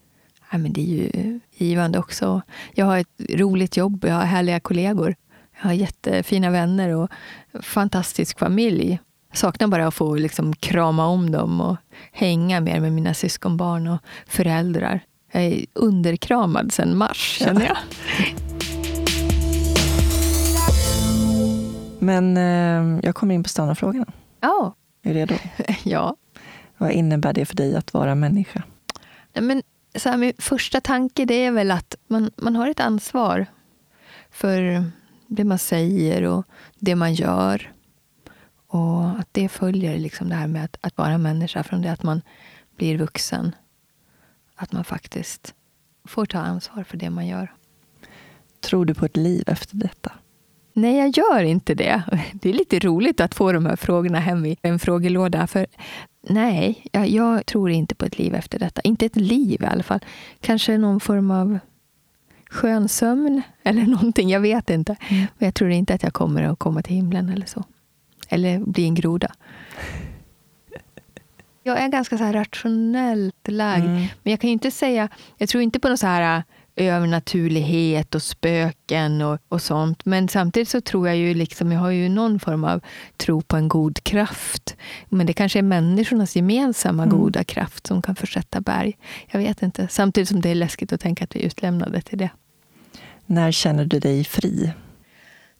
Ja, 0.52 0.58
men 0.58 0.72
det 0.72 0.80
är 0.80 0.86
ju 0.86 1.40
givande 1.56 1.98
också. 1.98 2.42
Jag 2.74 2.86
har 2.86 2.98
ett 2.98 3.08
roligt 3.30 3.76
jobb, 3.76 4.04
jag 4.08 4.14
har 4.14 4.24
härliga 4.24 4.60
kollegor. 4.60 5.14
Jag 5.56 5.68
har 5.68 5.72
jättefina 5.72 6.50
vänner 6.50 6.88
och 6.88 7.10
fantastisk 7.60 8.38
familj. 8.38 8.98
Jag 9.30 9.38
saknar 9.38 9.68
bara 9.68 9.86
att 9.86 9.94
få 9.94 10.14
liksom 10.14 10.56
krama 10.56 11.06
om 11.06 11.30
dem 11.30 11.60
och 11.60 11.76
hänga 12.12 12.60
mer 12.60 12.80
med 12.80 12.92
mina 12.92 13.14
syskonbarn 13.14 13.86
och 13.86 13.98
föräldrar. 14.26 15.00
Jag 15.32 15.42
är 15.42 15.64
underkramad 15.72 16.72
sedan 16.72 16.96
mars, 16.96 17.38
känner 17.38 17.66
jag. 17.66 17.76
Men 22.02 22.36
eh, 22.36 23.00
jag 23.02 23.14
kommer 23.14 23.34
in 23.34 23.42
på 23.42 23.48
standardfrågorna. 23.48 24.12
Ja. 24.40 24.74
Är 25.02 25.14
du 25.14 25.20
redo? 25.20 25.34
ja. 25.84 26.16
Vad 26.78 26.90
innebär 26.90 27.32
det 27.32 27.44
för 27.44 27.56
dig 27.56 27.76
att 27.76 27.94
vara 27.94 28.14
människa? 28.14 28.62
Nej, 29.32 29.44
men, 29.44 29.62
så 29.94 30.08
här, 30.08 30.16
min 30.16 30.32
första 30.38 30.80
tanke 30.80 31.24
det 31.24 31.34
är 31.34 31.50
väl 31.50 31.70
att 31.70 31.96
man, 32.06 32.30
man 32.36 32.56
har 32.56 32.68
ett 32.68 32.80
ansvar 32.80 33.46
för 34.30 34.84
det 35.26 35.44
man 35.44 35.58
säger 35.58 36.22
och 36.22 36.46
det 36.78 36.94
man 36.94 37.14
gör. 37.14 37.72
Och 38.66 39.08
att 39.08 39.28
det 39.32 39.48
följer 39.48 39.98
liksom 39.98 40.28
det 40.28 40.34
här 40.34 40.46
med 40.46 40.64
att, 40.64 40.76
att 40.80 40.96
vara 40.96 41.18
människa 41.18 41.62
från 41.62 41.82
det 41.82 41.92
att 41.92 42.02
man 42.02 42.22
blir 42.76 42.98
vuxen. 42.98 43.54
Att 44.54 44.72
man 44.72 44.84
faktiskt 44.84 45.54
får 46.04 46.26
ta 46.26 46.38
ansvar 46.38 46.84
för 46.84 46.96
det 46.96 47.10
man 47.10 47.26
gör. 47.26 47.52
Tror 48.60 48.84
du 48.84 48.94
på 48.94 49.04
ett 49.04 49.16
liv 49.16 49.44
efter 49.46 49.76
detta? 49.76 50.12
Nej, 50.72 50.96
jag 50.96 51.08
gör 51.16 51.42
inte 51.42 51.74
det. 51.74 52.02
Det 52.32 52.48
är 52.48 52.54
lite 52.54 52.78
roligt 52.78 53.20
att 53.20 53.34
få 53.34 53.52
de 53.52 53.66
här 53.66 53.76
frågorna 53.76 54.18
hem 54.20 54.46
i 54.46 54.56
en 54.62 54.78
frågelåda. 54.78 55.46
För 55.46 55.66
nej, 56.28 56.86
jag, 56.92 57.08
jag 57.08 57.46
tror 57.46 57.70
inte 57.70 57.94
på 57.94 58.04
ett 58.04 58.18
liv 58.18 58.34
efter 58.34 58.58
detta. 58.58 58.80
Inte 58.80 59.06
ett 59.06 59.16
liv 59.16 59.62
i 59.62 59.66
alla 59.66 59.82
fall. 59.82 60.00
Kanske 60.40 60.78
någon 60.78 61.00
form 61.00 61.30
av 61.30 61.58
skön 62.50 62.88
sömn 62.88 63.42
eller 63.62 63.82
någonting. 63.82 64.30
Jag 64.30 64.40
vet 64.40 64.70
inte. 64.70 64.96
Mm. 65.08 65.26
Men 65.38 65.46
jag 65.46 65.54
tror 65.54 65.70
inte 65.70 65.94
att 65.94 66.02
jag 66.02 66.12
kommer 66.12 66.42
att 66.42 66.58
komma 66.58 66.82
till 66.82 66.94
himlen 66.94 67.28
eller 67.28 67.46
så. 67.46 67.64
Eller 68.28 68.58
bli 68.58 68.84
en 68.84 68.94
groda. 68.94 69.32
Jag 71.64 71.80
är 71.80 71.88
ganska 71.88 72.18
så 72.18 72.24
rationellt 72.24 73.48
lagd. 73.48 73.84
Mm. 73.84 74.06
Men 74.22 74.30
jag 74.30 74.40
kan 74.40 74.50
inte 74.50 74.70
säga... 74.70 75.08
Jag 75.36 75.48
tror 75.48 75.62
inte 75.62 75.80
på 75.80 75.88
något 75.88 76.00
så 76.00 76.06
här 76.06 76.42
övernaturlighet 76.76 78.14
och 78.14 78.22
spöken 78.22 79.22
och, 79.22 79.38
och 79.48 79.62
sånt. 79.62 80.04
Men 80.04 80.28
samtidigt 80.28 80.68
så 80.68 80.80
tror 80.80 81.08
jag 81.08 81.16
ju 81.16 81.34
liksom, 81.34 81.72
jag 81.72 81.80
har 81.80 81.90
ju 81.90 82.08
någon 82.08 82.40
form 82.40 82.64
av 82.64 82.80
tro 83.16 83.42
på 83.42 83.56
en 83.56 83.68
god 83.68 84.04
kraft. 84.04 84.76
Men 85.08 85.26
det 85.26 85.32
kanske 85.32 85.58
är 85.58 85.62
människornas 85.62 86.36
gemensamma 86.36 87.02
mm. 87.02 87.18
goda 87.18 87.44
kraft 87.44 87.86
som 87.86 88.02
kan 88.02 88.16
försätta 88.16 88.60
berg. 88.60 88.98
Jag 89.30 89.40
vet 89.40 89.62
inte. 89.62 89.88
Samtidigt 89.90 90.28
som 90.28 90.40
det 90.40 90.50
är 90.50 90.54
läskigt 90.54 90.92
att 90.92 91.00
tänka 91.00 91.24
att 91.24 91.36
vi 91.36 91.40
är 91.40 91.46
utlämnade 91.46 92.00
till 92.00 92.18
det. 92.18 92.30
När 93.26 93.52
känner 93.52 93.84
du 93.84 93.98
dig 93.98 94.24
fri? 94.24 94.72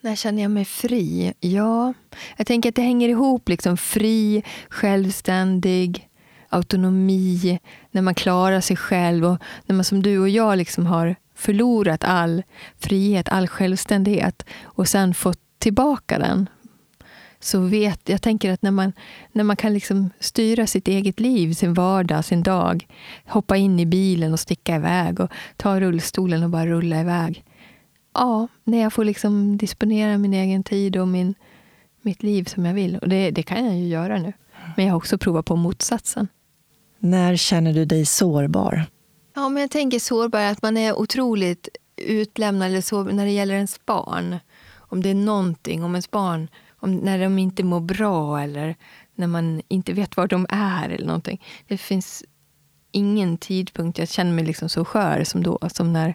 När 0.00 0.16
känner 0.16 0.42
jag 0.42 0.50
mig 0.50 0.64
fri? 0.64 1.32
Ja, 1.40 1.94
jag 2.36 2.46
tänker 2.46 2.68
att 2.68 2.74
det 2.74 2.82
hänger 2.82 3.08
ihop. 3.08 3.48
liksom 3.48 3.76
Fri, 3.76 4.42
självständig, 4.68 6.08
autonomi, 6.52 7.58
när 7.90 8.02
man 8.02 8.14
klarar 8.14 8.60
sig 8.60 8.76
själv 8.76 9.24
och 9.24 9.38
när 9.66 9.76
man 9.76 9.84
som 9.84 10.02
du 10.02 10.18
och 10.18 10.28
jag 10.28 10.58
liksom 10.58 10.86
har 10.86 11.14
förlorat 11.34 12.04
all 12.04 12.42
frihet, 12.78 13.28
all 13.28 13.48
självständighet 13.48 14.44
och 14.62 14.88
sen 14.88 15.14
fått 15.14 15.40
tillbaka 15.58 16.18
den. 16.18 16.48
Så 17.40 17.60
vet, 17.60 18.08
jag 18.08 18.22
tänker 18.22 18.52
att 18.52 18.62
när 18.62 18.70
man, 18.70 18.92
när 19.32 19.44
man 19.44 19.56
kan 19.56 19.74
liksom 19.74 20.10
styra 20.20 20.66
sitt 20.66 20.88
eget 20.88 21.20
liv, 21.20 21.54
sin 21.54 21.74
vardag, 21.74 22.24
sin 22.24 22.42
dag. 22.42 22.86
Hoppa 23.26 23.56
in 23.56 23.80
i 23.80 23.86
bilen 23.86 24.32
och 24.32 24.40
sticka 24.40 24.76
iväg 24.76 25.20
och 25.20 25.30
ta 25.56 25.80
rullstolen 25.80 26.42
och 26.42 26.50
bara 26.50 26.66
rulla 26.66 27.00
iväg. 27.00 27.44
Ja, 28.14 28.48
när 28.64 28.78
jag 28.78 28.92
får 28.92 29.04
liksom 29.04 29.56
disponera 29.56 30.18
min 30.18 30.34
egen 30.34 30.64
tid 30.64 30.96
och 30.96 31.08
min, 31.08 31.34
mitt 32.02 32.22
liv 32.22 32.44
som 32.44 32.66
jag 32.66 32.74
vill. 32.74 32.98
Och 32.98 33.08
det, 33.08 33.30
det 33.30 33.42
kan 33.42 33.66
jag 33.66 33.76
ju 33.76 33.88
göra 33.88 34.18
nu. 34.18 34.32
Men 34.76 34.84
jag 34.84 34.92
har 34.92 34.96
också 34.96 35.18
provat 35.18 35.46
på 35.46 35.56
motsatsen. 35.56 36.28
När 37.04 37.36
känner 37.36 37.72
du 37.72 37.84
dig 37.84 38.06
sårbar? 38.06 38.84
Ja, 39.34 39.48
men 39.48 39.60
jag 39.60 39.70
tänker 39.70 39.98
sårbar 39.98 40.40
att 40.40 40.62
man 40.62 40.76
är 40.76 40.98
otroligt 40.98 41.68
utlämnad 41.96 42.68
eller 42.68 42.80
så 42.80 43.02
när 43.02 43.24
det 43.24 43.30
gäller 43.30 43.54
ens 43.54 43.86
barn. 43.86 44.38
Om 44.74 45.02
det 45.02 45.08
är 45.08 45.14
någonting, 45.14 45.84
om 45.84 45.94
ens 45.94 46.10
barn, 46.10 46.48
om, 46.78 46.96
när 46.96 47.18
de 47.18 47.38
inte 47.38 47.62
mår 47.62 47.80
bra 47.80 48.42
eller 48.42 48.76
när 49.14 49.26
man 49.26 49.62
inte 49.68 49.92
vet 49.92 50.16
var 50.16 50.26
de 50.26 50.46
är 50.48 50.88
eller 50.88 51.06
någonting. 51.06 51.44
Det 51.68 51.78
finns 51.78 52.24
ingen 52.90 53.38
tidpunkt 53.38 53.98
jag 53.98 54.08
känner 54.08 54.32
mig 54.32 54.44
liksom 54.44 54.68
så 54.68 54.84
skör 54.84 55.24
som 55.24 55.42
då, 55.42 55.58
som 55.72 55.92
när 55.92 56.14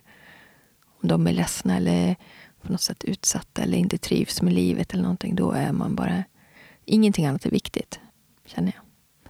om 1.01 1.09
de 1.09 1.27
är 1.27 1.33
ledsna 1.33 1.77
eller 1.77 2.15
på 2.61 2.71
något 2.71 2.81
sätt 2.81 3.03
utsatta 3.03 3.61
eller 3.61 3.77
inte 3.77 3.97
trivs 3.97 4.41
med 4.41 4.53
livet 4.53 4.93
eller 4.93 5.03
någonting. 5.03 5.35
Då 5.35 5.51
är 5.51 5.71
man 5.71 5.95
bara... 5.95 6.23
Ingenting 6.85 7.25
annat 7.25 7.45
är 7.45 7.51
viktigt, 7.51 7.99
känner 8.45 8.71
jag. 8.75 8.86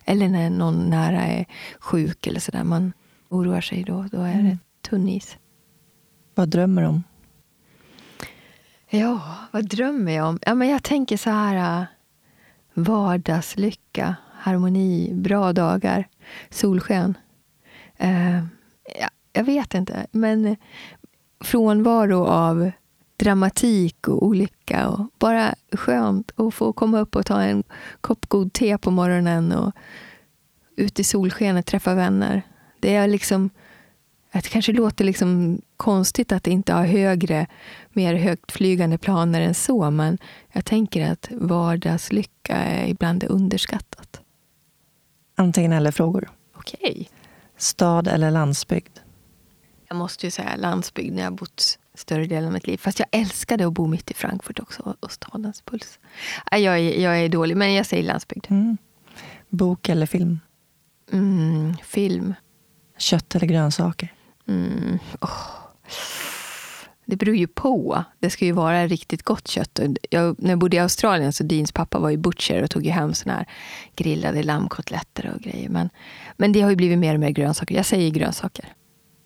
Eller 0.08 0.28
när 0.28 0.50
någon 0.50 0.90
nära 0.90 1.22
är 1.22 1.46
sjuk 1.80 2.28
eller 2.28 2.40
sådär. 2.40 2.64
Man 2.64 2.94
oroar 3.30 3.62
sig 3.62 3.84
då. 3.84 4.06
Då 4.12 4.22
är 4.22 4.34
det 4.34 4.40
mm. 4.40 4.58
tunn 4.90 5.10
is. 5.10 5.38
Vad 6.36 6.50
drömmer 6.50 6.82
du 6.82 6.88
om? 6.88 7.04
Ja, 8.90 9.22
vad 9.52 9.70
drömmer 9.70 10.12
jag 10.12 10.28
om? 10.28 10.40
Ja, 10.42 10.56
men 10.56 10.70
jag 10.70 10.84
tänker 10.84 11.18
så 11.18 11.30
här... 11.30 11.82
Äh, 11.82 11.86
vardagslycka, 12.78 14.16
harmoni, 14.34 15.14
bra 15.14 15.54
dagar, 15.54 16.08
solsken. 16.50 17.18
Uh, 18.04 18.38
ja, 19.00 19.10
jag 19.34 19.44
vet 19.44 19.74
inte, 19.74 20.08
men 20.12 20.56
frånvaro 21.44 22.26
av 22.26 22.72
dramatik 23.18 24.08
och 24.08 24.24
olycka. 24.24 24.90
Och 24.90 25.08
bara 25.20 25.56
skönt 25.72 26.32
att 26.36 26.54
få 26.54 26.74
komma 26.74 27.00
upp 27.00 27.16
och 27.16 27.26
ta 27.26 27.42
en 27.42 27.64
kopp 28.02 28.26
god 28.26 28.54
te 28.54 28.78
på 28.78 28.92
morgonen 28.92 29.52
och 29.52 29.74
ut 30.76 31.00
i 31.00 31.04
solskenet 31.04 31.66
träffa 31.66 31.94
vänner. 31.94 32.42
Det 32.80 32.96
är 32.96 33.08
liksom... 33.08 33.50
Det 34.32 34.50
kanske 34.50 34.74
låter 34.74 35.06
liksom 35.06 35.62
konstigt 35.78 36.32
att 36.32 36.48
inte 36.48 36.74
ha 36.74 36.84
högre, 36.84 37.48
mer 37.94 38.14
högtflygande 38.14 38.98
planer 38.98 39.42
än 39.42 39.54
så, 39.54 39.92
men 39.92 40.18
jag 40.52 40.66
tänker 40.66 41.12
att 41.12 41.30
vardagslycka 41.32 42.56
är 42.56 42.88
ibland 42.88 43.24
underskattat. 43.24 44.22
Antingen 45.36 45.72
eller-frågor. 45.72 46.30
Okej. 46.56 47.10
Stad 47.58 48.08
eller 48.08 48.32
landsbygd? 48.32 49.00
Jag 49.88 49.98
måste 49.98 50.28
ju 50.28 50.32
säga 50.32 50.56
landsbygd 50.56 51.16
när 51.16 51.24
jag 51.24 51.36
bott 51.36 51.80
större 52.00 52.26
delen 52.26 52.46
av 52.46 52.54
mitt 52.54 52.68
liv. 52.68 52.78
Fast 52.78 53.00
jag 53.00 53.08
älskade 53.12 53.68
att 53.68 53.74
bo 53.74 53.88
mitt 53.88 54.12
i 54.12 54.14
Frankfurt 54.14 54.60
också 54.60 54.96
och 55.00 55.12
stadens 55.12 55.62
puls. 55.62 56.00
Jag 56.52 56.62
är, 56.62 57.02
jag 57.02 57.20
är 57.20 57.30
dålig, 57.30 57.58
men 57.58 57.74
jag 57.74 57.86
säger 57.86 58.04
landsbygd. 58.04 58.46
Mm. 58.50 58.78
Bok 59.50 59.90
eller 59.90 60.06
film? 60.06 60.40
Mm, 61.12 61.76
film. 61.84 62.34
Kött 62.98 63.36
eller 63.36 63.48
grönsaker? 63.48 64.14
Mm. 64.48 65.00
Oh. 65.22 65.68
Det 67.06 67.16
beror 67.16 67.36
ju 67.36 67.48
på. 67.48 68.04
Det 68.20 68.30
ska 68.30 68.46
ju 68.46 68.52
vara 68.52 68.88
riktigt 68.88 69.24
gott 69.24 69.48
kött. 69.48 69.80
Jag, 70.10 70.36
när 70.40 70.50
jag 70.50 70.60
bodde 70.60 70.78
i 70.78 70.80
Australien 70.80 71.34
så 71.34 71.44
Deans 71.44 71.72
pappa 71.72 72.00
var 72.00 72.10
ju 72.10 72.18
butcher 72.18 72.64
och 72.64 72.70
tog 72.70 72.86
ju 72.86 72.92
hem 72.92 73.14
såna 73.14 73.34
här 73.34 73.46
grillade 73.96 74.44
lammkotletter 74.44 75.34
och 75.36 75.42
grejer. 75.42 75.70
Men, 75.70 75.90
men 76.38 76.52
det 76.52 76.62
har 76.62 76.70
ju 76.70 76.76
blivit 76.76 76.98
mer 76.98 77.14
och 77.14 77.20
mer 77.20 77.30
grönsaker. 77.30 77.76
Jag 77.76 77.86
säger 77.86 78.10
grönsaker. 78.10 78.74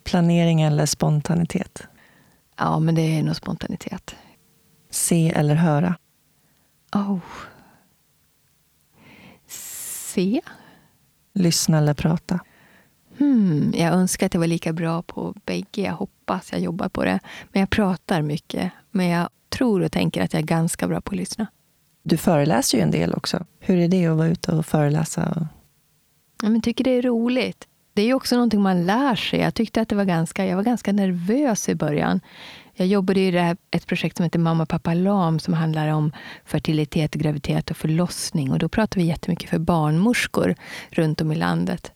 Planering 0.04 0.62
eller 0.62 0.86
spontanitet? 0.86 1.82
Ja, 2.62 2.78
men 2.78 2.94
det 2.94 3.18
är 3.18 3.22
nog 3.22 3.36
spontanitet. 3.36 4.16
Se 4.90 5.30
eller 5.30 5.54
höra? 5.54 5.96
Oh. 6.92 7.18
Se. 9.46 10.40
Lyssna 11.34 11.78
eller 11.78 11.94
prata? 11.94 12.40
Hmm, 13.18 13.72
jag 13.76 13.94
önskar 13.94 14.26
att 14.26 14.34
jag 14.34 14.40
var 14.40 14.46
lika 14.46 14.72
bra 14.72 15.02
på 15.02 15.34
bägge. 15.44 15.82
Jag 15.82 15.92
hoppas 15.92 16.52
jag 16.52 16.60
jobbar 16.60 16.88
på 16.88 17.04
det. 17.04 17.20
Men 17.52 17.60
jag 17.60 17.70
pratar 17.70 18.22
mycket. 18.22 18.72
Men 18.90 19.06
jag 19.06 19.28
tror 19.48 19.82
och 19.82 19.92
tänker 19.92 20.22
att 20.22 20.32
jag 20.32 20.42
är 20.42 20.46
ganska 20.46 20.88
bra 20.88 21.00
på 21.00 21.10
att 21.10 21.16
lyssna. 21.16 21.46
Du 22.02 22.16
föreläser 22.16 22.78
ju 22.78 22.82
en 22.82 22.90
del 22.90 23.14
också. 23.14 23.46
Hur 23.58 23.78
är 23.78 23.88
det 23.88 24.06
att 24.06 24.16
vara 24.16 24.28
ute 24.28 24.52
och 24.52 24.66
föreläsa? 24.66 25.48
Jag 26.42 26.62
tycker 26.62 26.84
det 26.84 26.90
är 26.90 27.02
roligt. 27.02 27.68
Det 27.94 28.02
är 28.02 28.14
också 28.14 28.34
någonting 28.34 28.62
man 28.62 28.86
lär 28.86 29.14
sig. 29.14 29.40
Jag 29.40 29.54
tyckte 29.54 29.80
att 29.80 29.88
det 29.88 29.94
var 29.94 30.04
ganska, 30.04 30.46
jag 30.46 30.56
var 30.56 30.62
ganska 30.62 30.92
nervös 30.92 31.68
i 31.68 31.74
början. 31.74 32.20
Jag 32.74 32.86
jobbade 32.86 33.20
i 33.20 33.30
det 33.30 33.56
ett 33.70 33.86
projekt 33.86 34.16
som 34.16 34.24
heter 34.24 34.38
Mamma 34.38 34.66
Pappa 34.66 34.94
Lam 34.94 35.38
som 35.38 35.54
handlar 35.54 35.88
om 35.88 36.12
fertilitet, 36.44 37.14
graviditet 37.14 37.70
och 37.70 37.76
förlossning. 37.76 38.50
Och 38.50 38.58
då 38.58 38.68
pratade 38.68 39.00
vi 39.00 39.08
jättemycket 39.08 39.50
för 39.50 39.58
barnmorskor 39.58 40.54
runt 40.90 41.20
om 41.20 41.32
i 41.32 41.34
landet. 41.34 41.92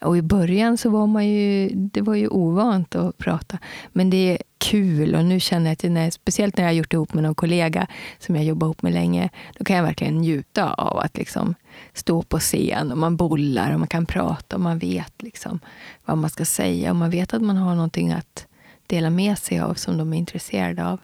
Och 0.00 0.16
i 0.16 0.22
början 0.22 0.78
så 0.78 0.90
var 0.90 1.06
man 1.06 1.28
ju, 1.28 1.70
det 1.74 2.00
var 2.00 2.14
ju 2.14 2.28
ovant 2.28 2.94
att 2.94 3.18
prata. 3.18 3.58
Men 3.92 4.10
det 4.10 4.16
är 4.16 4.38
kul 4.58 5.14
och 5.14 5.24
nu 5.24 5.40
känner 5.40 5.66
jag 5.66 5.72
att, 5.72 5.92
när, 5.92 6.10
speciellt 6.10 6.56
när 6.56 6.64
jag 6.64 6.68
har 6.68 6.74
gjort 6.74 6.90
det 6.90 6.94
ihop 6.94 7.14
med 7.14 7.22
någon 7.22 7.34
kollega 7.34 7.86
som 8.18 8.36
jag 8.36 8.44
jobbat 8.44 8.66
ihop 8.66 8.82
med 8.82 8.92
länge, 8.92 9.30
då 9.58 9.64
kan 9.64 9.76
jag 9.76 9.82
verkligen 9.82 10.18
njuta 10.18 10.72
av 10.72 10.98
att 10.98 11.16
liksom 11.16 11.54
stå 11.92 12.22
på 12.22 12.38
scen 12.38 12.92
och 12.92 12.98
man 12.98 13.16
bollar 13.16 13.72
och 13.72 13.78
man 13.78 13.88
kan 13.88 14.06
prata 14.06 14.56
och 14.56 14.62
man 14.62 14.78
vet 14.78 15.22
liksom 15.22 15.60
vad 16.04 16.18
man 16.18 16.30
ska 16.30 16.44
säga 16.44 16.90
och 16.90 16.96
man 16.96 17.10
vet 17.10 17.34
att 17.34 17.42
man 17.42 17.56
har 17.56 17.74
någonting 17.74 18.12
att 18.12 18.46
dela 18.86 19.10
med 19.10 19.38
sig 19.38 19.60
av 19.60 19.74
som 19.74 19.98
de 19.98 20.12
är 20.12 20.18
intresserade 20.18 20.86
av. 20.86 21.00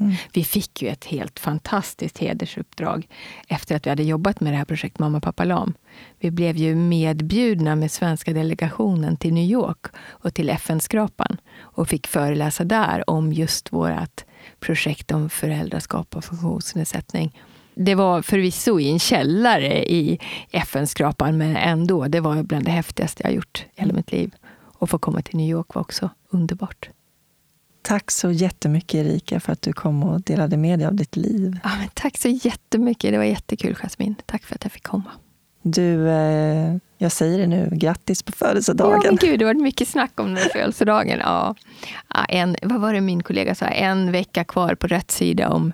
Mm. 0.00 0.14
Vi 0.32 0.44
fick 0.44 0.82
ju 0.82 0.88
ett 0.88 1.04
helt 1.04 1.38
fantastiskt 1.38 2.18
hedersuppdrag 2.18 3.08
efter 3.48 3.76
att 3.76 3.86
vi 3.86 3.90
hade 3.90 4.02
jobbat 4.02 4.40
med 4.40 4.52
det 4.52 4.56
här 4.56 4.64
projektet 4.64 4.98
Mamma 4.98 5.20
Pappa 5.20 5.44
Lam. 5.44 5.74
Vi 6.18 6.30
blev 6.30 6.56
ju 6.56 6.74
medbjudna 6.74 7.76
med 7.76 7.90
svenska 7.90 8.32
delegationen 8.32 9.16
till 9.16 9.34
New 9.34 9.50
York 9.50 9.86
och 9.98 10.34
till 10.34 10.50
FN-skrapan 10.50 11.40
och 11.58 11.88
fick 11.88 12.06
föreläsa 12.06 12.64
där 12.64 13.10
om 13.10 13.32
just 13.32 13.72
vårt 13.72 14.24
projekt 14.60 15.10
om 15.10 15.30
föräldraskap 15.30 16.16
och 16.16 16.24
funktionsnedsättning. 16.24 17.40
Det 17.80 17.94
var 17.94 18.22
förvisso 18.22 18.80
i 18.80 18.90
en 18.90 18.98
källare 18.98 19.90
i 19.90 20.18
FN-skrapan, 20.50 21.38
men 21.38 21.56
ändå. 21.56 22.08
Det 22.08 22.20
var 22.20 22.42
bland 22.42 22.64
det 22.64 22.70
häftigaste 22.70 23.22
jag 23.22 23.32
gjort 23.32 23.66
i 23.74 23.80
hela 23.80 23.92
mitt 23.92 24.12
liv. 24.12 24.34
Och 24.78 24.90
få 24.90 24.98
komma 24.98 25.22
till 25.22 25.36
New 25.36 25.50
York 25.50 25.74
var 25.74 25.82
också 25.82 26.10
underbart. 26.30 26.88
Tack 27.82 28.10
så 28.10 28.30
jättemycket 28.30 28.94
Erika 28.94 29.40
för 29.40 29.52
att 29.52 29.62
du 29.62 29.72
kom 29.72 30.02
och 30.02 30.20
delade 30.20 30.56
med 30.56 30.78
dig 30.78 30.88
av 30.88 30.94
ditt 30.94 31.16
liv. 31.16 31.58
Ja, 31.64 31.70
men 31.78 31.88
tack 31.94 32.18
så 32.18 32.28
jättemycket. 32.28 33.12
Det 33.12 33.18
var 33.18 33.24
jättekul 33.24 33.74
Jasmin. 33.82 34.14
Tack 34.26 34.44
för 34.44 34.54
att 34.54 34.64
jag 34.64 34.72
fick 34.72 34.82
komma. 34.82 35.10
Du, 35.62 36.08
eh, 36.08 36.76
jag 36.98 37.12
säger 37.12 37.38
det 37.38 37.46
nu, 37.46 37.68
grattis 37.72 38.22
på 38.22 38.32
födelsedagen. 38.32 39.00
Ja, 39.04 39.10
men 39.10 39.16
gud, 39.16 39.38
det 39.38 39.44
varit 39.44 39.62
mycket 39.62 39.88
snack 39.88 40.20
om 40.20 40.26
den 40.26 40.36
här 40.36 40.48
födelsedagen. 40.52 41.18
Ja. 41.18 41.54
En, 42.28 42.56
vad 42.62 42.80
var 42.80 42.94
det 42.94 43.00
min 43.00 43.22
kollega 43.22 43.54
sa? 43.54 43.66
En 43.66 44.12
vecka 44.12 44.44
kvar 44.44 44.74
på 44.74 44.86
rätt 44.86 45.10
sida 45.10 45.48
om 45.48 45.72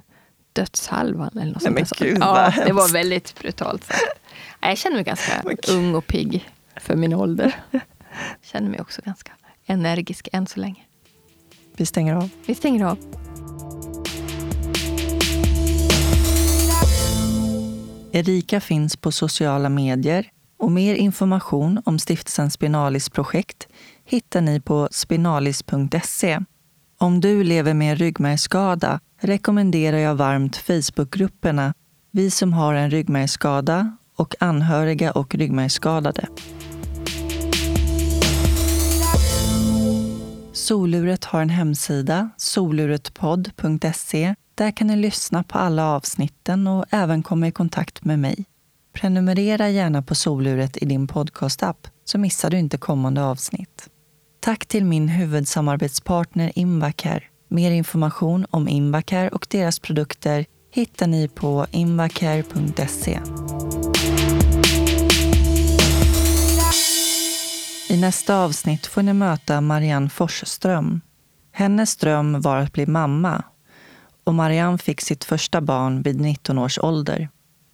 dödshalvan. 0.55 1.31
Eller 1.39 1.53
något 1.53 1.63
Nej, 1.63 1.73
men 1.73 1.85
gud, 1.99 2.19
ja, 2.21 2.53
det 2.67 2.73
var 2.73 2.93
väldigt 2.93 3.41
brutalt 3.41 3.85
sagt. 3.85 4.03
Jag 4.61 4.79
känner 4.79 4.97
mig 4.97 5.05
ganska 5.05 5.43
ung 5.69 5.95
och 5.95 6.07
pigg 6.07 6.51
för 6.77 6.97
min 6.97 7.15
ålder. 7.15 7.57
Jag 7.71 7.81
känner 8.43 8.71
mig 8.71 8.81
också 8.81 9.03
ganska 9.05 9.33
energisk 9.67 10.29
än 10.33 10.47
så 10.47 10.61
länge. 10.61 10.83
Vi 11.77 11.87
stänger 11.87 12.15
av. 12.15 12.31
Vi 12.47 12.55
stänger 12.55 12.85
av. 12.85 12.99
Erika 18.13 18.61
finns 18.61 18.97
på 18.97 19.13
sociala 19.13 19.69
medier 19.69 20.31
och 20.57 20.73
mer 20.73 20.95
information 20.95 21.83
om 21.85 21.99
stiftelsen 21.99 22.51
Spinalis 22.51 23.09
projekt 23.09 23.69
hittar 24.05 24.41
ni 24.41 24.61
på 24.61 24.89
spinalis.se. 24.91 26.41
Om 26.99 27.21
du 27.21 27.45
lever 27.45 27.75
med 27.75 27.91
en 27.91 27.97
ryggmärgsskada 27.97 29.01
rekommenderar 29.21 29.99
jag 29.99 30.15
varmt 30.15 30.57
Facebookgrupperna 30.57 31.75
Vi 32.11 32.31
som 32.31 32.53
har 32.53 32.75
en 32.75 32.91
ryggmärgsskada 32.91 33.97
och 34.17 34.35
anhöriga 34.41 35.13
och 35.13 35.35
ryggmärgsskadade. 35.35 36.29
Soluret 40.53 41.25
har 41.25 41.43
en 41.43 41.51
hemsida, 41.51 42.31
soluretpodd.se. 42.37 44.35
Där 44.55 44.71
kan 44.71 44.87
ni 44.87 44.97
lyssna 44.97 45.43
på 45.43 45.59
alla 45.59 45.87
avsnitten 45.87 46.67
och 46.67 46.85
även 46.91 47.23
komma 47.23 47.49
i 47.49 47.53
kontakt 47.53 48.05
med 48.05 48.19
mig. 48.19 48.45
Prenumerera 48.93 49.69
gärna 49.69 50.03
på 50.03 50.15
Soluret 50.15 50.83
i 50.83 50.85
din 50.85 51.07
podcastapp 51.07 51.89
så 52.05 52.19
missar 52.19 52.51
du 52.51 52.59
inte 52.59 52.79
kommande 52.79 53.25
avsnitt. 53.25 53.89
Tack 54.45 54.67
till 54.67 54.85
min 54.85 55.09
huvudsamarbetspartner 55.09 56.53
Invacare. 56.55 57.23
Mer 57.49 57.71
information 57.71 58.47
om 58.51 58.69
Invacare 58.69 59.29
och 59.29 59.47
deras 59.51 59.79
produkter 59.79 60.47
hittar 60.71 61.07
ni 61.07 61.29
på 61.29 61.67
invacare.se. 61.71 63.21
I 67.89 68.01
nästa 68.01 68.37
avsnitt 68.37 68.87
får 68.87 69.03
ni 69.03 69.13
möta 69.13 69.61
Marianne 69.61 70.09
Forsström. 70.09 71.01
Hennes 71.53 71.97
dröm 71.97 72.41
var 72.41 72.57
att 72.57 72.73
bli 72.73 72.87
mamma 72.87 73.43
och 74.25 74.35
Marianne 74.35 74.79
fick 74.79 75.01
sitt 75.01 75.25
första 75.25 75.61
barn 75.61 76.03
vid 76.03 76.21
19 76.21 76.59
års 76.59 76.79
ålder. 76.79 77.29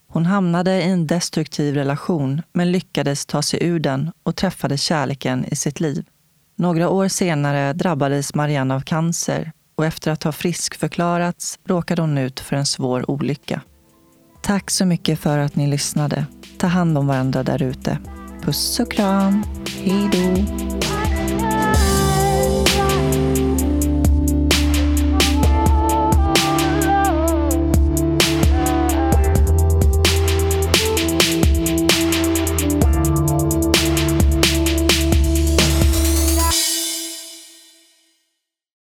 Hon 0.08 0.26
hamnade 0.26 0.82
i 0.82 0.90
en 0.90 1.06
destruktiv 1.06 1.74
relation 1.74 2.42
men 2.52 2.72
lyckades 2.72 3.26
ta 3.26 3.42
sig 3.42 3.62
ur 3.62 3.80
den 3.80 4.10
och 4.22 4.36
träffade 4.36 4.78
kärleken 4.78 5.44
i 5.44 5.56
sitt 5.56 5.80
liv. 5.80 6.04
Några 6.60 6.88
år 6.88 7.08
senare 7.08 7.72
drabbades 7.72 8.34
Marianne 8.34 8.74
av 8.74 8.80
cancer 8.80 9.52
och 9.76 9.86
efter 9.86 10.10
att 10.10 10.22
ha 10.22 10.32
friskförklarats 10.32 11.58
råkade 11.64 12.02
hon 12.02 12.18
ut 12.18 12.40
för 12.40 12.56
en 12.56 12.66
svår 12.66 13.10
olycka. 13.10 13.60
Tack 14.42 14.70
så 14.70 14.84
mycket 14.84 15.18
för 15.18 15.38
att 15.38 15.56
ni 15.56 15.66
lyssnade. 15.66 16.26
Ta 16.58 16.66
hand 16.66 16.98
om 16.98 17.06
varandra 17.06 17.42
där 17.42 17.62
ute. 17.62 17.98
Puss 18.42 18.80
och 18.80 18.92
kram. 18.92 19.44
Hej 19.82 20.10
då. 20.12 20.99